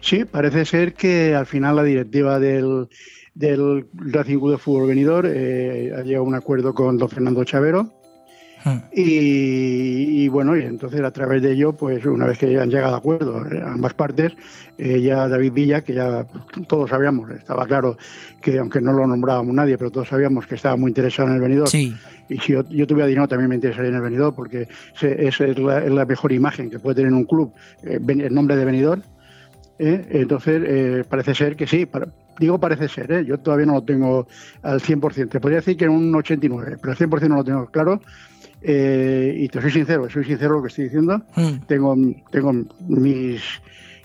[0.00, 2.88] Sí, parece ser que al final la directiva del,
[3.34, 7.44] del Racing Club de Fútbol Venidor eh, ha llegado a un acuerdo con don Fernando
[7.44, 7.92] Chavero.
[8.62, 8.78] Hmm.
[8.92, 12.94] Y, y, bueno, y entonces a través de ello, pues una vez que han llegado
[12.94, 14.32] a acuerdo eh, ambas partes,
[14.76, 16.26] eh, ya David Villa, que ya
[16.68, 17.96] todos sabíamos, estaba claro
[18.42, 21.40] que aunque no lo nombrábamos nadie, pero todos sabíamos que estaba muy interesado en el
[21.40, 21.68] venidor.
[21.68, 21.94] Sí.
[22.28, 24.68] Y si yo, yo, tuviera dinero también me interesaría en el venidor, porque
[25.00, 28.56] esa es la, es la mejor imagen que puede tener un club, eh, el nombre
[28.56, 29.02] de venidor.
[29.80, 30.06] ¿Eh?
[30.10, 31.86] Entonces, eh, parece ser que sí.
[31.86, 32.08] para-
[32.38, 33.24] digo parece ser, ¿eh?
[33.24, 34.26] yo todavía no lo tengo
[34.62, 35.28] al 100%.
[35.30, 38.00] Te podría decir que en un 89, pero al 100% no lo tengo claro.
[38.62, 41.18] Eh, y te soy sincero, soy sincero lo que estoy diciendo.
[41.36, 41.66] Mm.
[41.66, 41.96] Tengo,
[42.30, 42.52] tengo
[42.88, 43.42] mis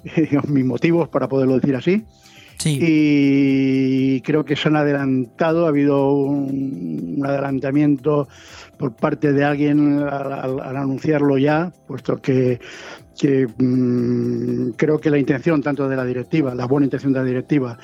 [0.66, 2.04] motivos para poderlo decir así.
[2.82, 8.28] Y creo que se han adelantado, ha habido un, un adelantamiento
[8.78, 12.60] por parte de alguien al, al- al anunciarlo ya, puesto que,
[13.18, 17.26] que, mm, creo que la intención tanto de la directiva, la buena intención de la
[17.26, 17.78] directiva,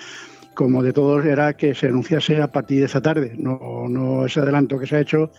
[0.54, 4.42] como de todos era que se anunciase a partir de esa tarde, no, no ese
[4.42, 5.32] adelanto que se ha hecho,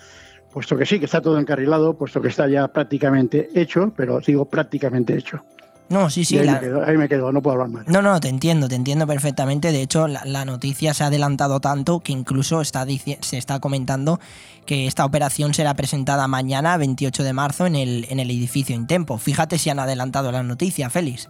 [0.52, 4.44] puesto que sí, que está todo encarrilado, puesto que está ya prácticamente hecho, pero digo
[4.46, 5.44] prácticamente hecho.
[5.88, 6.38] No, sí, sí.
[6.38, 7.86] Ahí, la- me quedo, ahí me quedo, no puedo hablar más.
[7.88, 9.72] No, no, te entiendo, te entiendo perfectamente.
[9.72, 12.86] De hecho, la, la noticia se ha adelantado tanto que incluso está
[13.20, 14.18] se está comentando
[14.64, 19.18] que esta operación será presentada mañana, 28 de marzo, en el, en el edificio Intempo.
[19.18, 21.28] Fíjate si han adelantado la noticia, Félix.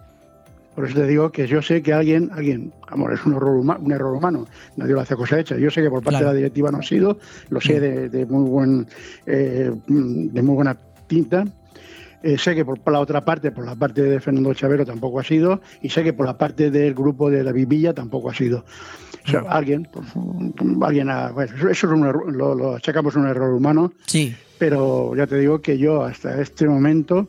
[0.75, 3.77] Por eso te digo que yo sé que alguien, alguien, amor, es un error, huma-
[3.79, 4.47] un error humano,
[4.77, 5.55] nadie lo hace cosa hecha.
[5.57, 6.27] Yo sé que por parte Claro.
[6.27, 7.19] de la directiva no ha sido,
[7.49, 8.87] lo sé de, de muy buen,
[9.27, 10.75] eh, de muy buena
[11.07, 11.43] tinta.
[12.23, 15.23] Eh, sé que por la otra parte, por la parte de Fernando Chavero tampoco ha
[15.25, 18.63] sido, y sé que por la parte del grupo de David Villa tampoco ha sido.
[19.25, 20.05] O sea, alguien, pues,
[20.81, 23.91] alguien ha- bueno, eso es un error, lo, lo achacamos un error humano.
[24.05, 24.33] Sí.
[24.57, 27.27] Pero ya te digo que yo hasta este momento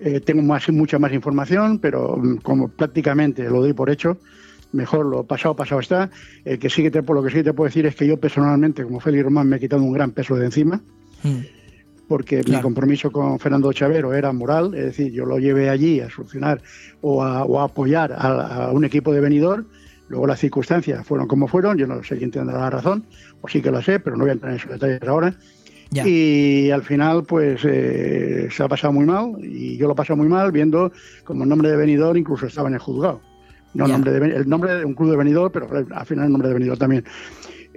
[0.00, 4.18] eh, tengo más, mucha más información, pero mm, como prácticamente lo doy por hecho,
[4.72, 6.10] mejor lo pasado, pasado está.
[6.44, 8.06] El que sí que te, por lo que sí que te puedo decir es que
[8.06, 10.80] yo personalmente, como Félix Román, me he quitado un gran peso de encima,
[12.10, 16.10] porque mi compromiso con Fernando Chavero era moral, es decir, yo lo llevé allí a
[16.10, 16.60] solucionar
[17.02, 19.64] o a, o a apoyar a, a un equipo de venidor.
[20.08, 23.04] Luego las circunstancias fueron como fueron, yo no sé quién tendrá la razón,
[23.42, 25.32] o sí que lo sé, pero no voy a entrar en esos detalles ahora.
[26.04, 30.16] Y al final, pues eh, se ha pasado muy mal, y yo lo he pasado
[30.16, 30.90] muy mal viendo
[31.22, 33.20] como el nombre de venidor incluso estaba en el juzgado.
[33.72, 33.92] No Ya.
[33.92, 36.54] nombre de, el nombre de un club de venidor, pero al final el nombre de
[36.54, 37.04] venidor también.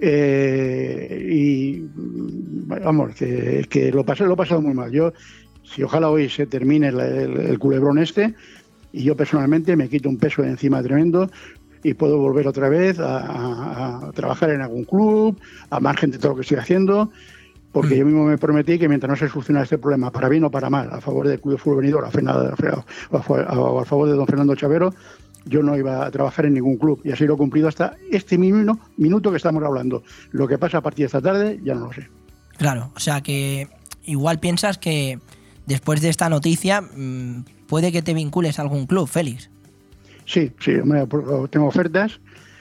[0.06, 4.90] Eh, y mm, vamos, que, que lo, pasé, lo he pasado muy mal.
[4.92, 5.12] Yo,
[5.62, 8.34] si ojalá hoy se termine el, el- el culebrón este,
[8.92, 11.30] y yo personalmente me quito un peso de encima tremendo
[11.82, 15.38] y puedo volver otra vez a, a- a trabajar en algún club,
[15.70, 17.10] a margen de todo lo que estoy haciendo,
[17.72, 20.50] porque yo mismo me prometí que mientras no se solucione este problema, para bien o
[20.50, 24.54] para mal, a favor del Club de Fútbol Venidor, a a favor de don Fernando
[24.54, 24.94] Chavero,
[25.46, 28.38] yo no iba a trabajar en ningún club y así lo he cumplido hasta este
[28.38, 30.02] minuto, minuto que estamos hablando.
[30.32, 32.08] Lo que pasa a partir de esta tarde ya no lo sé.
[32.56, 33.68] Claro, o sea que
[34.04, 35.18] igual piensas que
[35.66, 39.50] después de esta noticia mm, puede que te vincules a algún club, Félix.
[40.26, 40.72] Sí, sí,
[41.50, 42.20] tengo ofertas.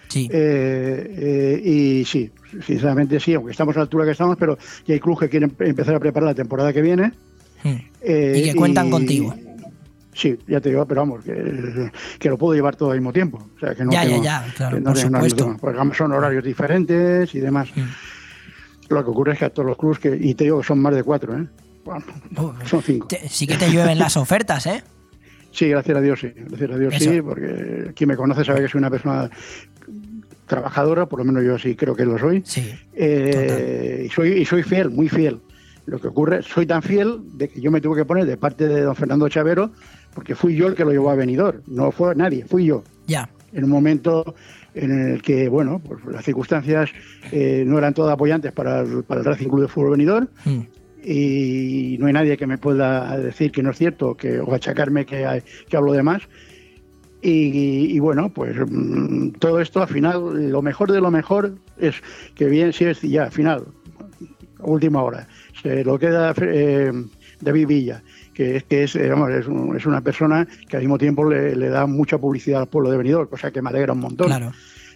[0.09, 0.27] Sí.
[0.31, 1.15] Eh,
[1.63, 2.29] eh, y sí,
[2.67, 5.55] sinceramente sí, aunque estamos a la altura que estamos, pero ya hay clubes que quieren
[5.55, 7.13] empe- empezar a preparar la temporada que viene.
[8.01, 9.33] Eh, Y que cuentan contigo.
[10.13, 13.39] Sí, ya te digo, pero vamos, que, que lo puedo llevar todo al mismo tiempo.
[13.55, 15.43] O sea, que no Ya, ya, tengo- ya, claro, que no por tengo nada supuesto.
[15.45, 17.69] tema, Porque son horarios diferentes y demás.
[18.89, 20.79] Lo que ocurre es que a todos los clubes, que, y te digo que son
[20.79, 21.47] más de cuatro, ¿eh?
[21.83, 22.03] Bueno,
[22.65, 23.07] son cinco.
[23.07, 24.83] Te- sí que te llueven las ofertas, ¿eh?
[25.51, 26.31] Sí, gracias a Dios sí.
[26.35, 29.29] Gracias a Dios sí, porque quien me conoce sabe que soy una persona
[30.47, 32.43] trabajadora, por lo menos yo sí creo que lo soy.
[32.93, 35.39] Eh, y soy y soy fiel, muy fiel.
[35.85, 38.67] Lo que ocurre, soy tan fiel de que yo me tuve que poner de parte
[38.67, 39.71] de don Fernando Chavero,
[40.13, 42.83] porque fui yo el que lo llevó a venidor, no fue nadie, fui yo.
[43.07, 43.29] Ya.
[43.51, 44.35] En un momento
[44.73, 46.89] en el que, bueno, pues las circunstancias
[47.31, 50.27] eh, no eran todas apoyantes para el, para el Racing Club de Fútbol Venidor,
[51.03, 55.05] y no hay nadie que me pueda decir que no es cierto que, o achacarme
[55.05, 56.21] que, hay- que hablo de más.
[57.21, 61.95] Y, y bueno, pues mm, todo esto al final, lo mejor de lo mejor es
[62.35, 63.63] que bien, si es ya, al final,
[64.59, 65.27] última hora,
[65.61, 66.91] se lo queda eh,
[67.39, 68.03] David Villa,
[68.33, 71.29] que es, que es, eh, vamos, es, un- es una persona que al mismo tiempo
[71.29, 74.27] le, le da mucha publicidad al pueblo de Benidorm, cosa que me alegra un montón.
[74.27, 74.51] Claro.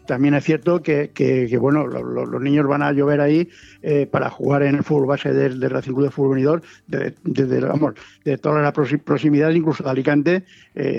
[0.06, 3.50] También es cierto que, que- que, bueno, lo- lo- los niños van a llover ahí
[3.82, 7.14] eh, para jugar en el fútbol base del, del Racing Club de Fútbol Venidor, de,
[7.26, 7.94] de- de- vamos,
[8.24, 10.46] de todas las proxi- proximidades, incluso de Alicante,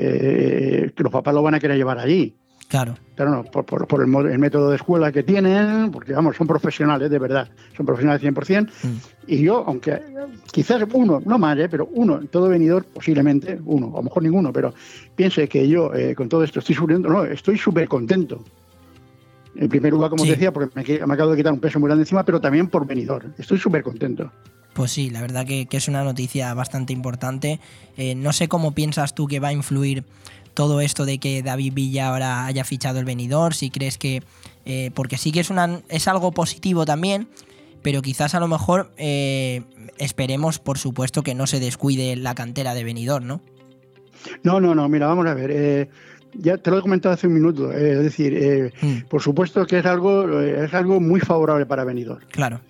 [0.02, 2.34] eh, que los papás lo van a querer llevar allí.
[2.68, 2.96] Claro.
[3.14, 6.46] Claro, no, por, por- por el, el método de escuela que tienen, porque vamos, son
[6.46, 8.68] profesionales de verdad, son profesionales 100%.
[9.28, 10.00] Y yo, aunque
[10.50, 11.68] quizás uno, no más, ¿eh?
[11.68, 14.72] pero uno, todo venidor, posiblemente uno, a lo mejor ninguno, pero
[15.14, 18.42] piense que yo eh, con todo esto estoy sufriendo, no, estoy súper contento.
[19.54, 20.30] En primer lugar, como Sí.
[20.30, 22.68] te decía, porque me, me acabo de quitar un peso muy grande encima, pero también
[22.68, 23.26] por venidor.
[23.38, 24.30] Estoy súper contento.
[24.72, 27.58] Pues sí, la verdad que, que es una noticia bastante importante.
[27.96, 30.04] Eh, no sé cómo piensas tú que va a influir
[30.54, 34.22] todo esto de que David Villa ahora haya fichado el venidor, si crees que...
[34.64, 37.28] eh, porque sí que es, una, es algo positivo también,
[37.82, 39.62] pero quizás a lo mejor eh,
[39.98, 43.40] esperemos, por supuesto, que no se descuide la cantera de venidor, ¿no?
[44.42, 45.50] No, no, no, mira, vamos a ver.
[45.52, 45.88] eh,
[46.34, 47.72] ya te lo he comentado hace un minuto.
[47.72, 48.72] eh, es decir, eh,
[49.08, 52.24] por supuesto que es algo, eh, es algo muy favorable para Benidorm.
[52.30, 52.60] Claro.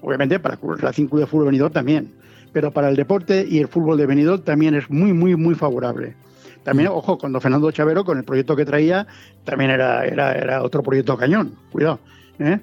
[0.00, 2.12] Obviamente para Racing Club de Fútbol Benidorm también.
[2.52, 6.14] Pero para el deporte y el fútbol de Benidorm también es muy, muy, muy favorable.
[6.62, 9.06] También, ojo, cuando Fernando Chavero, con el proyecto que traía,
[9.44, 11.56] también era, era, era otro proyecto cañón.
[11.72, 11.98] Cuidado.
[12.38, 12.60] ¿eh?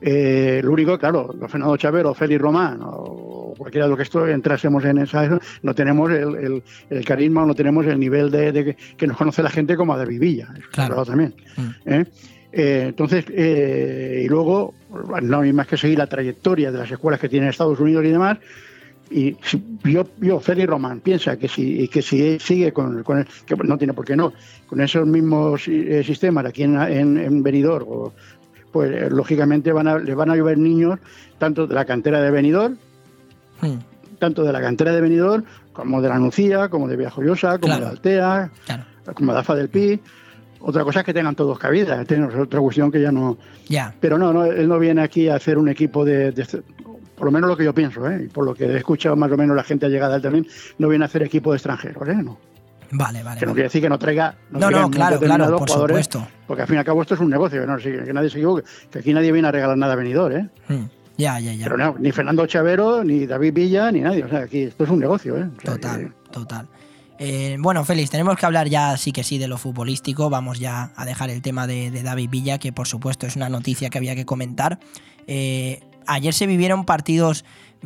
[0.00, 4.26] Eh, lo único, claro, los Fernando Chavero, Félix Román o cualquiera de los que esto
[4.28, 8.52] entrásemos en esa, no tenemos el, el- el carisma o no tenemos el nivel de,
[8.52, 10.48] de que, que nos conoce la gente como a David Villa.
[10.70, 11.04] Claro.
[11.04, 11.34] también.
[11.84, 12.04] ¿eh?
[12.52, 14.72] Eh, entonces, eh, y luego,
[15.22, 18.08] no hay más que seguir la trayectoria de las escuelas que tiene Estados Unidos y
[18.10, 18.38] demás.
[19.10, 19.36] Y
[19.84, 23.76] yo, yo Félix Román piensa que si, que si sigue con, con el- que no
[23.78, 24.32] tiene por qué no,
[24.66, 28.12] con esos mismos eh, sistemas aquí en, en, en Benidorm, o-
[28.72, 30.98] pues eh, lógicamente van a, le van a llover niños
[31.38, 32.76] tanto de la cantera de Benidorm,
[34.18, 37.86] tanto de la cantera de Benidorm como de la Nucía, como de Villajoyosa, como de
[37.86, 38.50] Altea,
[39.14, 40.00] como de Afa del Pi.
[40.60, 43.38] Otra cosa es que tengan todos cabida, es otra cuestión que ya no...
[43.68, 43.94] Ya.
[44.00, 46.62] Pero no, no, él no viene aquí a hacer un equipo de, de-
[47.14, 48.24] por lo menos lo que yo pienso, ¿eh?
[48.24, 50.46] y por lo que he escuchado más o menos la gente llegada a él también,
[50.78, 52.14] no viene a hacer equipo de extranjeros, ¿eh?
[52.16, 52.38] No.
[52.90, 53.38] Vale, vale.
[53.40, 53.54] Que no vale.
[53.54, 54.34] quiere decir que no traiga...
[54.50, 56.26] No, no, en claro, claro, por supuesto.
[56.46, 57.76] Porque al fin y al cabo esto es un negocio, ¿no?
[57.76, 60.48] Que nadie se equivoque, que aquí nadie viene a regalar nada a venidor, ¿eh?
[60.68, 60.84] Mm,
[61.18, 61.64] Ya, ya, ya.
[61.64, 64.24] Pero no, ni Fernando Chavero, ni David Villa, ni nadie.
[64.24, 65.48] O sea, aquí esto es un negocio, ¿eh?
[65.56, 66.68] O sea, Total, total.
[67.18, 70.30] Eh, bueno, Félix, tenemos que hablar ya sí que sí de lo futbolístico.
[70.30, 73.48] Vamos ya a dejar el tema de, de David Villa, que por supuesto es una
[73.48, 74.78] noticia que había que comentar.
[75.26, 77.44] Eh, ayer se vivieron partidos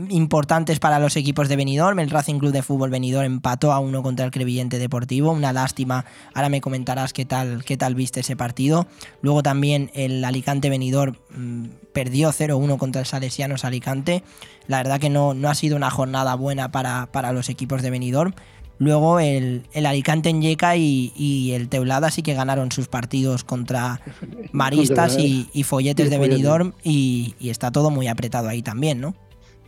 [0.08, 1.98] importantes para los equipos de Benidorm.
[1.98, 5.32] El Racing Club de Fútbol Benidorm empató a uno contra el Crevillente Deportivo.
[5.32, 6.04] Una lástima.
[6.34, 8.86] Ahora me comentarás qué tal, qué tal viste ese partido.
[9.20, 14.22] Luego también el Alicante Benidorm mm, perdió 0-1 contra el Salesianos Alicante.
[14.66, 17.90] La verdad que no, no ha sido una jornada buena para, para los equipos de
[17.90, 18.34] Benidorm.
[18.78, 23.44] Luego el, el Alicante en Yeca y, y el Teulada sí que ganaron sus partidos
[23.44, 24.00] contra
[24.52, 26.18] Maristas y, y Folletes de.
[26.18, 29.14] Benidorm y, y está todo muy apretado ahí también, ¿no?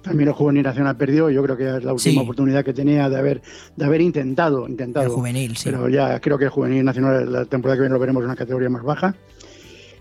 [0.04, 2.18] También el juvenil nacional perdió, yo creo que es la última Sí.
[2.18, 3.40] oportunidad que tenía de haber,
[3.74, 5.06] de haber intentado, intentado.
[5.06, 5.70] El juvenil, sí.
[5.70, 8.36] Pero ya creo que el juvenil nacional la temporada que viene lo veremos en una
[8.36, 9.14] categoría más baja.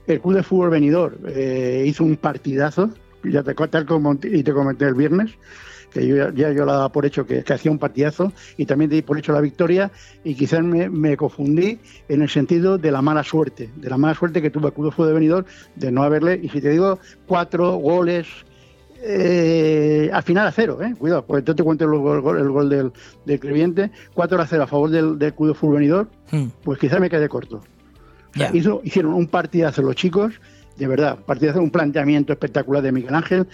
[0.05, 2.89] El club de fútbol venidor eh, hizo un partidazo,
[3.23, 5.31] ya te, tal como y te comenté el viernes,
[5.89, 8.89] que yo, ya- yo la daba por hecho que, que hacía un partidazo y también
[8.89, 9.89] di por hecho la victoria
[10.25, 14.15] y quizás me, me confundí en el sentido de la mala suerte, de la mala
[14.15, 15.45] suerte que tuvo el club de fútbol de venidor
[15.77, 18.27] de no haberle, y si te digo, cuatro goles
[19.05, 20.93] eh, al final a cero, ¿eh?
[20.97, 22.91] cuidado, porque yo te cuento el gol, el gol del,
[23.25, 26.47] del Creyente, 4 a 0 a favor del, del Club de Fútbol Venidor, Hmm.
[26.63, 27.61] pues quizás me quedé corto.
[28.35, 30.33] Sea, hizo- hicieron un partidazo los chicos,
[30.77, 33.45] de verdad, partidazo, un planteamiento espectacular de Miguel Ángel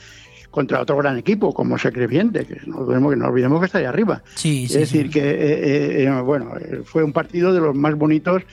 [0.52, 3.86] contra otro gran equipo como Creyente, que no olvidemos, que no olvidemos que está ahí
[3.86, 4.24] arriba.
[4.36, 5.10] Sí, es sí, decir, sí.
[5.12, 6.54] que eh, eh, bueno,
[6.86, 8.44] fue un partido de los más bonitos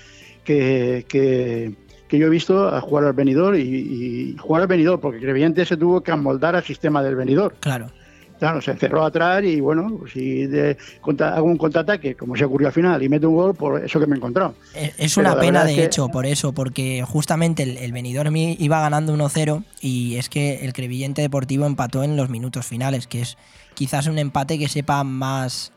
[0.44, 1.74] que, que,
[2.08, 5.64] que yo he visto a jugar al venidor y, y jugar al venidor, porque Creyente
[5.64, 7.54] se tuvo que amoldar al sistema del venidor.
[7.60, 7.90] Claro.
[8.38, 12.44] Claro, se encerró atrás y bueno, pues si de- contra- hago un contraataque, como se
[12.44, 14.54] ocurrió al final, y meto un gol, por eso que me he encontrado.
[14.74, 18.36] Eh, Es una pena, de es que- hecho, por eso, porque justamente el, el Benidorm
[18.36, 23.06] i- iba ganando 1-0 y es que el Crevillente Deportivo empató en los minutos finales,
[23.06, 23.38] que es
[23.72, 25.72] quizás un empate que sepa más,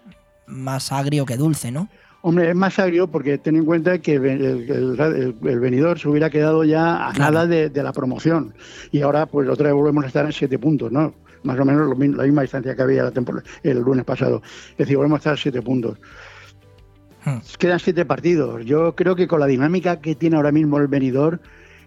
[0.45, 1.87] más agrio que dulce, ¿no?
[2.21, 4.69] Hombre, es más agrio porque ten en cuenta que el, el,
[4.99, 8.53] el- el venidor se hubiera quedado ya a nada de, de la promoción.
[8.91, 11.13] Y ahora, pues otra vez volvemos a estar en siete puntos, ¿no?
[11.43, 13.13] Más o menos lo la misma distancia que había la
[13.63, 14.41] el lunes pasado.
[14.71, 15.97] Es decir, volvemos a estar a siete puntos.
[17.57, 18.65] Quedan siete partidos.
[18.65, 21.39] Yo creo que con la dinámica que tiene ahora mismo el venidor,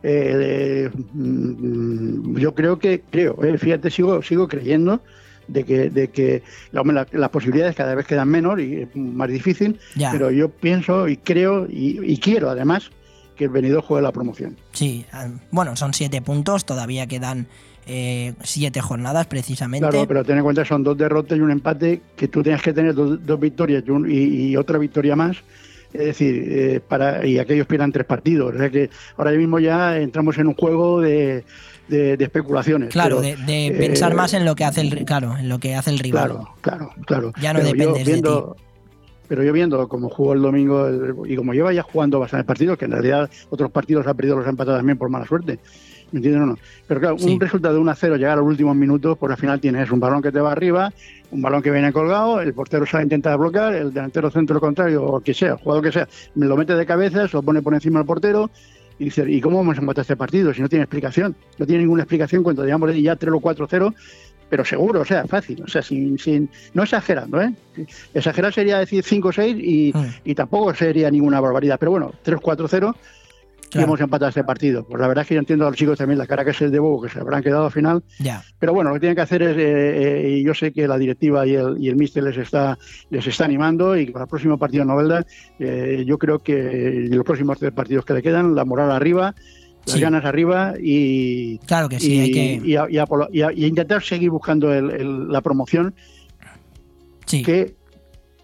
[0.02, 5.02] eh, mm, yo creo que, creo, eh, fíjate, sigo, sigo creyendo
[5.48, 6.42] de que, de que
[6.72, 10.10] la- la- las posibilidades cada vez quedan menos y es más difícil, Ya.
[10.12, 12.90] pero yo pienso y creo y, y quiero además
[13.36, 14.56] que el venidor juegue la promoción.
[14.72, 17.46] Sí, ah, bueno, son siete puntos, todavía quedan
[17.86, 19.88] eh, siete jornadas precisamente.
[19.88, 22.62] Claro, pero ten en cuenta que son dos derrotas y un empate, que tú tienes
[22.62, 25.38] que tener dos, dos victorias y, un- y- y otra victoria más.
[25.92, 28.54] Es decir, eh, para y aquellos pierdan tres partidos.
[28.54, 31.44] O sea que ahora mismo ya entramos en un juego de,
[31.88, 32.90] de- de especulaciones.
[32.90, 35.58] Claro, pero, de, de eh, pensar más en lo que hace el claro, en lo
[35.58, 36.28] que hace el rival.
[36.28, 37.32] Claro, claro, claro.
[37.40, 38.56] Ya no Pero dependes de viendo-
[39.28, 42.76] Pero yo viendo cómo jugó el domingo el- y como lleva ya jugando bastantes partidos,
[42.76, 45.58] que en realidad otros partidos ha perdido los ha empatado también por mala suerte.
[46.10, 46.58] ¿Me entiendes o no?
[46.86, 47.30] Pero claro, Sí.
[47.32, 49.90] un resultado de 1 a 0 llegar a los últimos minutos, pues al final tienes
[49.90, 50.92] un balón que te va arriba,
[51.30, 55.20] un balón que viene colgado, el portero sabe intentar bloquear, el delantero centro contrario, o
[55.20, 57.72] que sea, el jugador que sea, me lo mete de cabeza, se lo pone por
[57.72, 58.50] encima del portero.
[58.98, 60.52] Y dice, ¿y cómo hemos empatado este partido?
[60.54, 61.34] Si no tiene explicación.
[61.58, 63.94] No tiene ninguna explicación cuando digamos ya 3 o 4-0
[64.50, 67.54] pero seguro, o sea, fácil, o sea, sin, sin no exagerando, ¿eh?
[68.12, 70.04] Exagerar sería decir 5 o 6 y, Mm.
[70.26, 72.94] y tampoco sería ninguna barbaridad, pero bueno, 3-4-0
[73.72, 73.86] y Claro.
[73.88, 74.84] hemos empatado este partido.
[74.86, 76.60] Pues la verdad es que yo entiendo a los chicos también la cara que es
[76.60, 78.42] el de Bobo, que se habrán quedado al final, Ya.
[78.58, 80.98] pero bueno, lo que tienen que hacer es, eh, eh, y yo sé que la
[80.98, 82.78] directiva y el, y el míster les está,
[83.08, 85.24] les está animando y para el próximo partido en Novelda,
[85.58, 89.34] eh, yo creo que los próximos tres partidos que le quedan, la moral arriba,
[89.86, 90.00] las Sí.
[90.00, 93.52] ganas arriba y, Claro que sí, y, hay que- y a- y a- y a-
[93.52, 95.94] y a intentar seguir buscando el- el- la promoción.
[97.26, 97.42] Sí.
[97.42, 97.74] Que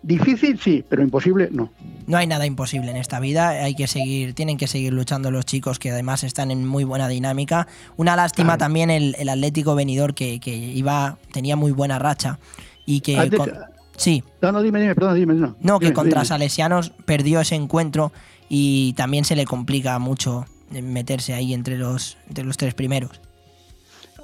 [0.02, 1.70] difícil sí, pero imposible no.
[2.06, 5.44] No hay nada imposible en esta vida, hay que seguir, tienen que seguir luchando los
[5.44, 7.66] chicos que además están en muy buena dinámica.
[7.96, 12.38] Una lástima también el, el Atlético Venidor que, que iba, tenía muy buena racha
[12.86, 13.50] y que con-
[13.96, 15.34] sí, No, no, dime, dime, perdón, dime.
[15.34, 16.26] No, no que contra dime.
[16.28, 18.12] Salesianos perdió ese encuentro
[18.48, 23.20] y también se le complica mucho meterse ahí entre los entre los tres primeros.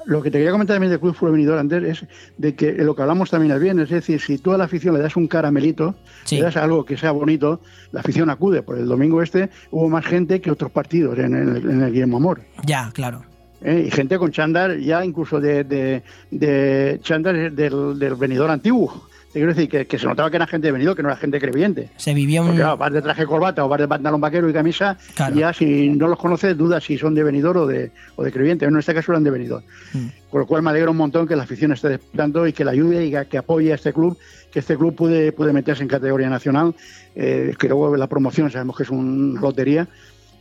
[0.07, 2.95] Lo que te quería comentar también del Club Fútbol Benidorm antes es de que lo
[2.95, 5.27] que hablamos también es bien, es decir, si tú a la afición le das un
[5.27, 5.95] caramelito,
[6.25, 6.37] Sí.
[6.37, 7.61] le das algo que sea bonito,
[7.93, 8.63] la afición acude.
[8.63, 12.19] Por el domingo este hubo más gente que otros partidos en el, en el Guillermo
[12.19, 12.43] Amor.
[12.67, 13.23] Ya, claro.
[13.63, 13.85] ¿eh?
[13.87, 19.07] Y gente con chándal ya incluso de, de, de chándal del, del venidor antiguo.
[19.35, 21.17] Te quiero decir que, que se notaba que era gente de venidor, que no era
[21.17, 21.91] gente creyente.
[21.97, 24.53] Se vivió un Porque claro, vas de traje corbata o vas de pantalón vaquero y
[24.53, 25.35] camisa, Claro.
[25.35, 28.65] ya si no los conoces dudas si son de venidor o de, o de creyente.
[28.65, 29.65] En este caso eran de venidor.
[29.93, 30.07] Mm.
[30.31, 32.71] Con lo cual me alegra un montón que la afición esté despertando y que la
[32.71, 34.17] ayude y que, que apoye a este club,
[34.53, 36.73] que este club puede, puede meterse en categoría nacional,
[37.17, 39.89] eh, que luego la promoción sabemos que es una lotería,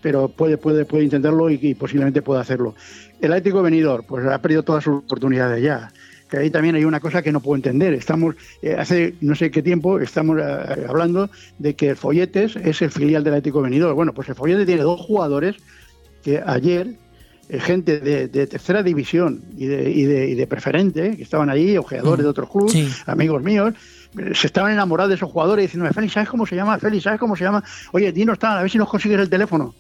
[0.04, 2.76] pero puede, puede, puede intentarlo y, y posiblemente pueda hacerlo.
[3.20, 5.92] El Atlético Venidor, pues ha perdido todas sus oportunidades ya.
[6.34, 7.94] Que ahí también hay una cosa que no puedo entender.
[7.94, 8.34] Estamos,
[8.64, 11.30] eh, hace no sé qué tiempo, estamos eh, hablando
[11.60, 13.94] de que el Folletes es el filial del Atlético Venidor.
[13.94, 15.58] Bueno, pues el Folletes tiene dos jugadores
[16.24, 16.96] que ayer
[17.50, 21.52] eh, gente de, de tercera división y de, y de, y de preferente, que estaban
[21.52, 23.76] allí, ojeadores de otros clubes, amigos míos,
[24.34, 26.80] se estaban enamorados de esos jugadores diciéndome, Félix, ¿sabes cómo se llama?
[26.80, 27.64] Félix, ¿sabes cómo se llama?
[27.92, 29.76] Oye, dinos tal, a ver si nos consigues el teléfono.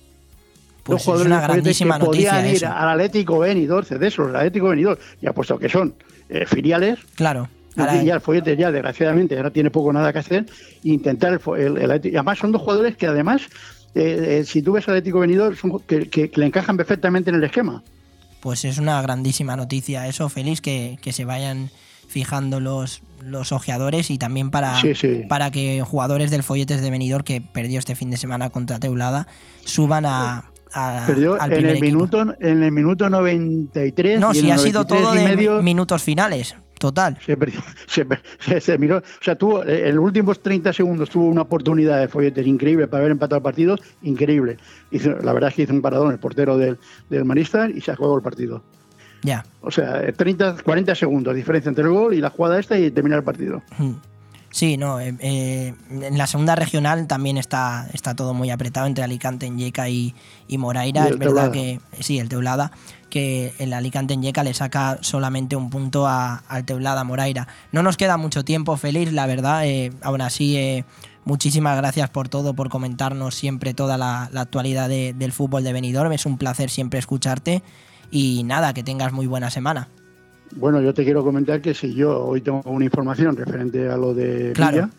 [0.83, 2.67] Pues es jugadores una del Folletes grandísima que podían noticia ir eso.
[2.67, 5.95] al Atlético Benidorm, cedesos, al Atlético Benidorm, y apuesto que son
[6.33, 7.47] eh, filiales, Claro.
[7.75, 8.21] y ya el
[8.57, 10.45] ya desgraciadamente ahora tiene poco nada que hacer
[10.83, 13.43] intentar el, el- además son dos jugadores que además
[13.95, 17.29] eh, eh, si tú ves al Atlético Benidorm son que, que- que le encajan perfectamente
[17.29, 17.81] en el esquema
[18.41, 21.69] Pues es una grandísima noticia eso, Félix, que, que se vayan
[22.07, 25.23] fijando los, los ojeadores y también para, Sí, sí.
[25.27, 29.25] para que jugadores del Folletes de Benidorm que perdió este fin de semana contra Teulada
[29.65, 30.43] suban a,
[30.73, 31.85] a- perdió al en el equipo.
[31.85, 36.01] minuto en el minuto 93 No, y si ha sido 93 todo de medio minutos
[36.03, 37.17] finales, total.
[37.25, 40.73] se, perdió- se, per- se- se miró, o sea, tuvo eh, en los últimos 30
[40.73, 44.57] segundos tuvo una oportunidad de folletes increíble para haber empatado el partido, increíble.
[44.91, 46.77] Hizo, la verdad es que hizo un paradón el portero del,
[47.09, 48.63] del Maristas y se ha jugado el partido.
[49.25, 49.45] Ya.
[49.61, 52.91] O sea, eh, 30, 40 segundos diferencia entre el gol y la jugada esta y
[52.91, 53.61] terminar el partido.
[54.53, 59.03] Sí, no, eh, eh, en la segunda regional también está, está todo muy apretado entre
[59.03, 60.13] Alicante, Enyeca y,
[60.47, 61.05] y Moraira.
[61.05, 61.51] Y es verdad Teulada.
[61.53, 62.71] que, sí, el Teulada,
[63.09, 67.47] que el Alicante Enyeca le saca solamente un punto a- al Teulada Moraira.
[67.71, 69.65] No nos queda mucho tiempo, Félix, la verdad.
[69.65, 70.85] eh, aún así, eh,
[71.25, 75.73] muchísimas gracias por todo, por comentarnos siempre toda la, la actualidad de- del fútbol de
[75.73, 76.11] Benidorm.
[76.13, 77.63] Es un placer siempre escucharte.
[78.11, 79.89] Y nada, que tengas muy buena semana.
[80.55, 84.13] Bueno, yo te quiero comentar que si yo hoy tengo una información referente a lo
[84.13, 84.73] de Claro.
[84.77, 84.89] Villa,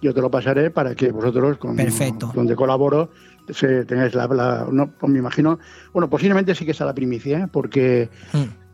[0.00, 2.30] yo te lo pasaré para que vosotros, con, Perfecto.
[2.34, 3.10] donde colaboro,
[3.48, 5.58] se, tengáis la, la- no, pues me imagino,
[5.92, 7.48] bueno, posiblemente sí que sea la primicia, ¿eh?
[7.50, 8.08] porque,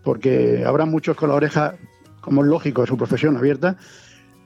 [0.03, 1.75] porque habrá muchos con la oreja,
[2.21, 3.77] como es lógico, es su profesión abierta,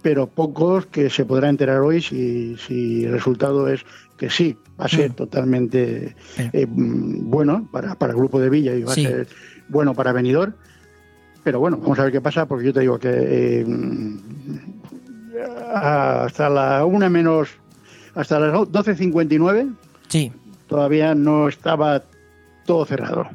[0.03, 3.85] pero pocos que se podrán enterar hoy si, si el resultado es
[4.19, 6.15] que sí, va a ser totalmente
[6.53, 9.07] eh, mm, bueno para, para el grupo de Villa y va Sí.
[9.07, 9.29] a ser
[9.69, 10.53] bueno para Benidorm.
[11.45, 13.67] Pero bueno, vamos a ver qué pasa, porque yo te digo que eh,
[15.75, 17.51] hasta la una menos,
[18.15, 19.73] hasta las 12.59
[20.09, 20.33] Sí.
[20.69, 22.03] todavía no estaba
[22.65, 23.27] todo cerrado.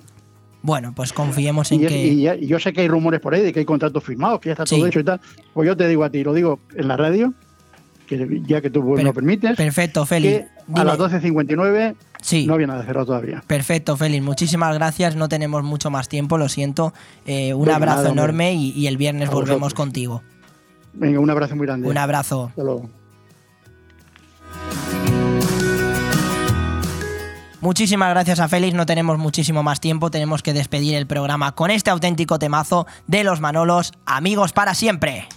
[0.61, 2.07] Bueno, pues confiemos en Y, que.
[2.41, 4.53] y yo sé que hay rumores por ahí de que hay contratos firmados, que ya
[4.53, 5.21] está todo hecho y tal.
[5.53, 7.33] Pues yo te digo a ti, lo digo en la radio,
[8.09, 9.55] que ya que tú lo permites.
[9.55, 10.45] Perfecto, Félix.
[10.73, 12.45] que a las 12.59 Sí.
[12.45, 13.41] no había nada cerrado todavía.
[13.47, 14.23] Perfecto, Félix.
[14.23, 15.15] Muchísimas gracias.
[15.15, 16.93] No tenemos mucho más tiempo, lo siento.
[17.25, 19.73] Eh, un Venga, abrazo nada, enorme y, y el viernes A volvemos vosotros.
[19.75, 20.23] contigo.
[20.93, 21.87] Venga, un abrazo muy grande.
[21.87, 22.47] Un abrazo.
[22.49, 22.89] Hasta luego.
[27.61, 31.71] Muchísimas gracias a Félix, no tenemos muchísimo más tiempo, tenemos que despedir el programa con
[31.71, 35.27] este auténtico temazo de los Manolos, amigos para siempre.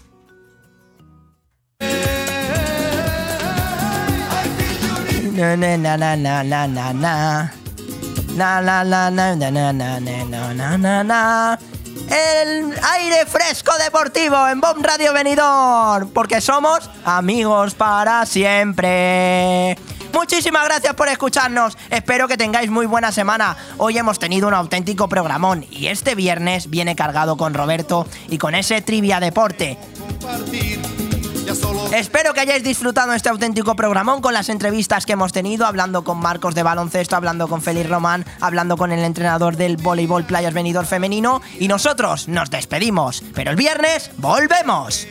[5.33, 7.53] Na, na, na, na, na, na, na, na.
[8.37, 11.59] Na, na, na, na, na, na, na, na, na.
[12.11, 19.79] El aire fresco Deportivo en Bomb Radio Venidor, porque somos amigos para siempre.
[20.13, 21.79] Muchísimas gracias por escucharnos.
[21.89, 23.57] Espero que tengáis muy buena semana.
[23.79, 28.55] Hoy hemos tenido un auténtico programón y este viernes viene cargado con Roberto y con
[28.55, 29.79] ese trivia deporte.
[31.95, 36.19] Espero que hayáis disfrutado este auténtico programón con las entrevistas que hemos tenido, hablando con
[36.19, 40.87] Marcos de baloncesto, hablando con Félix Román, hablando con el entrenador del voleibol Playas Venidor
[40.87, 41.43] Femenino.
[41.59, 45.07] Y nosotros nos despedimos, pero el viernes volvemos.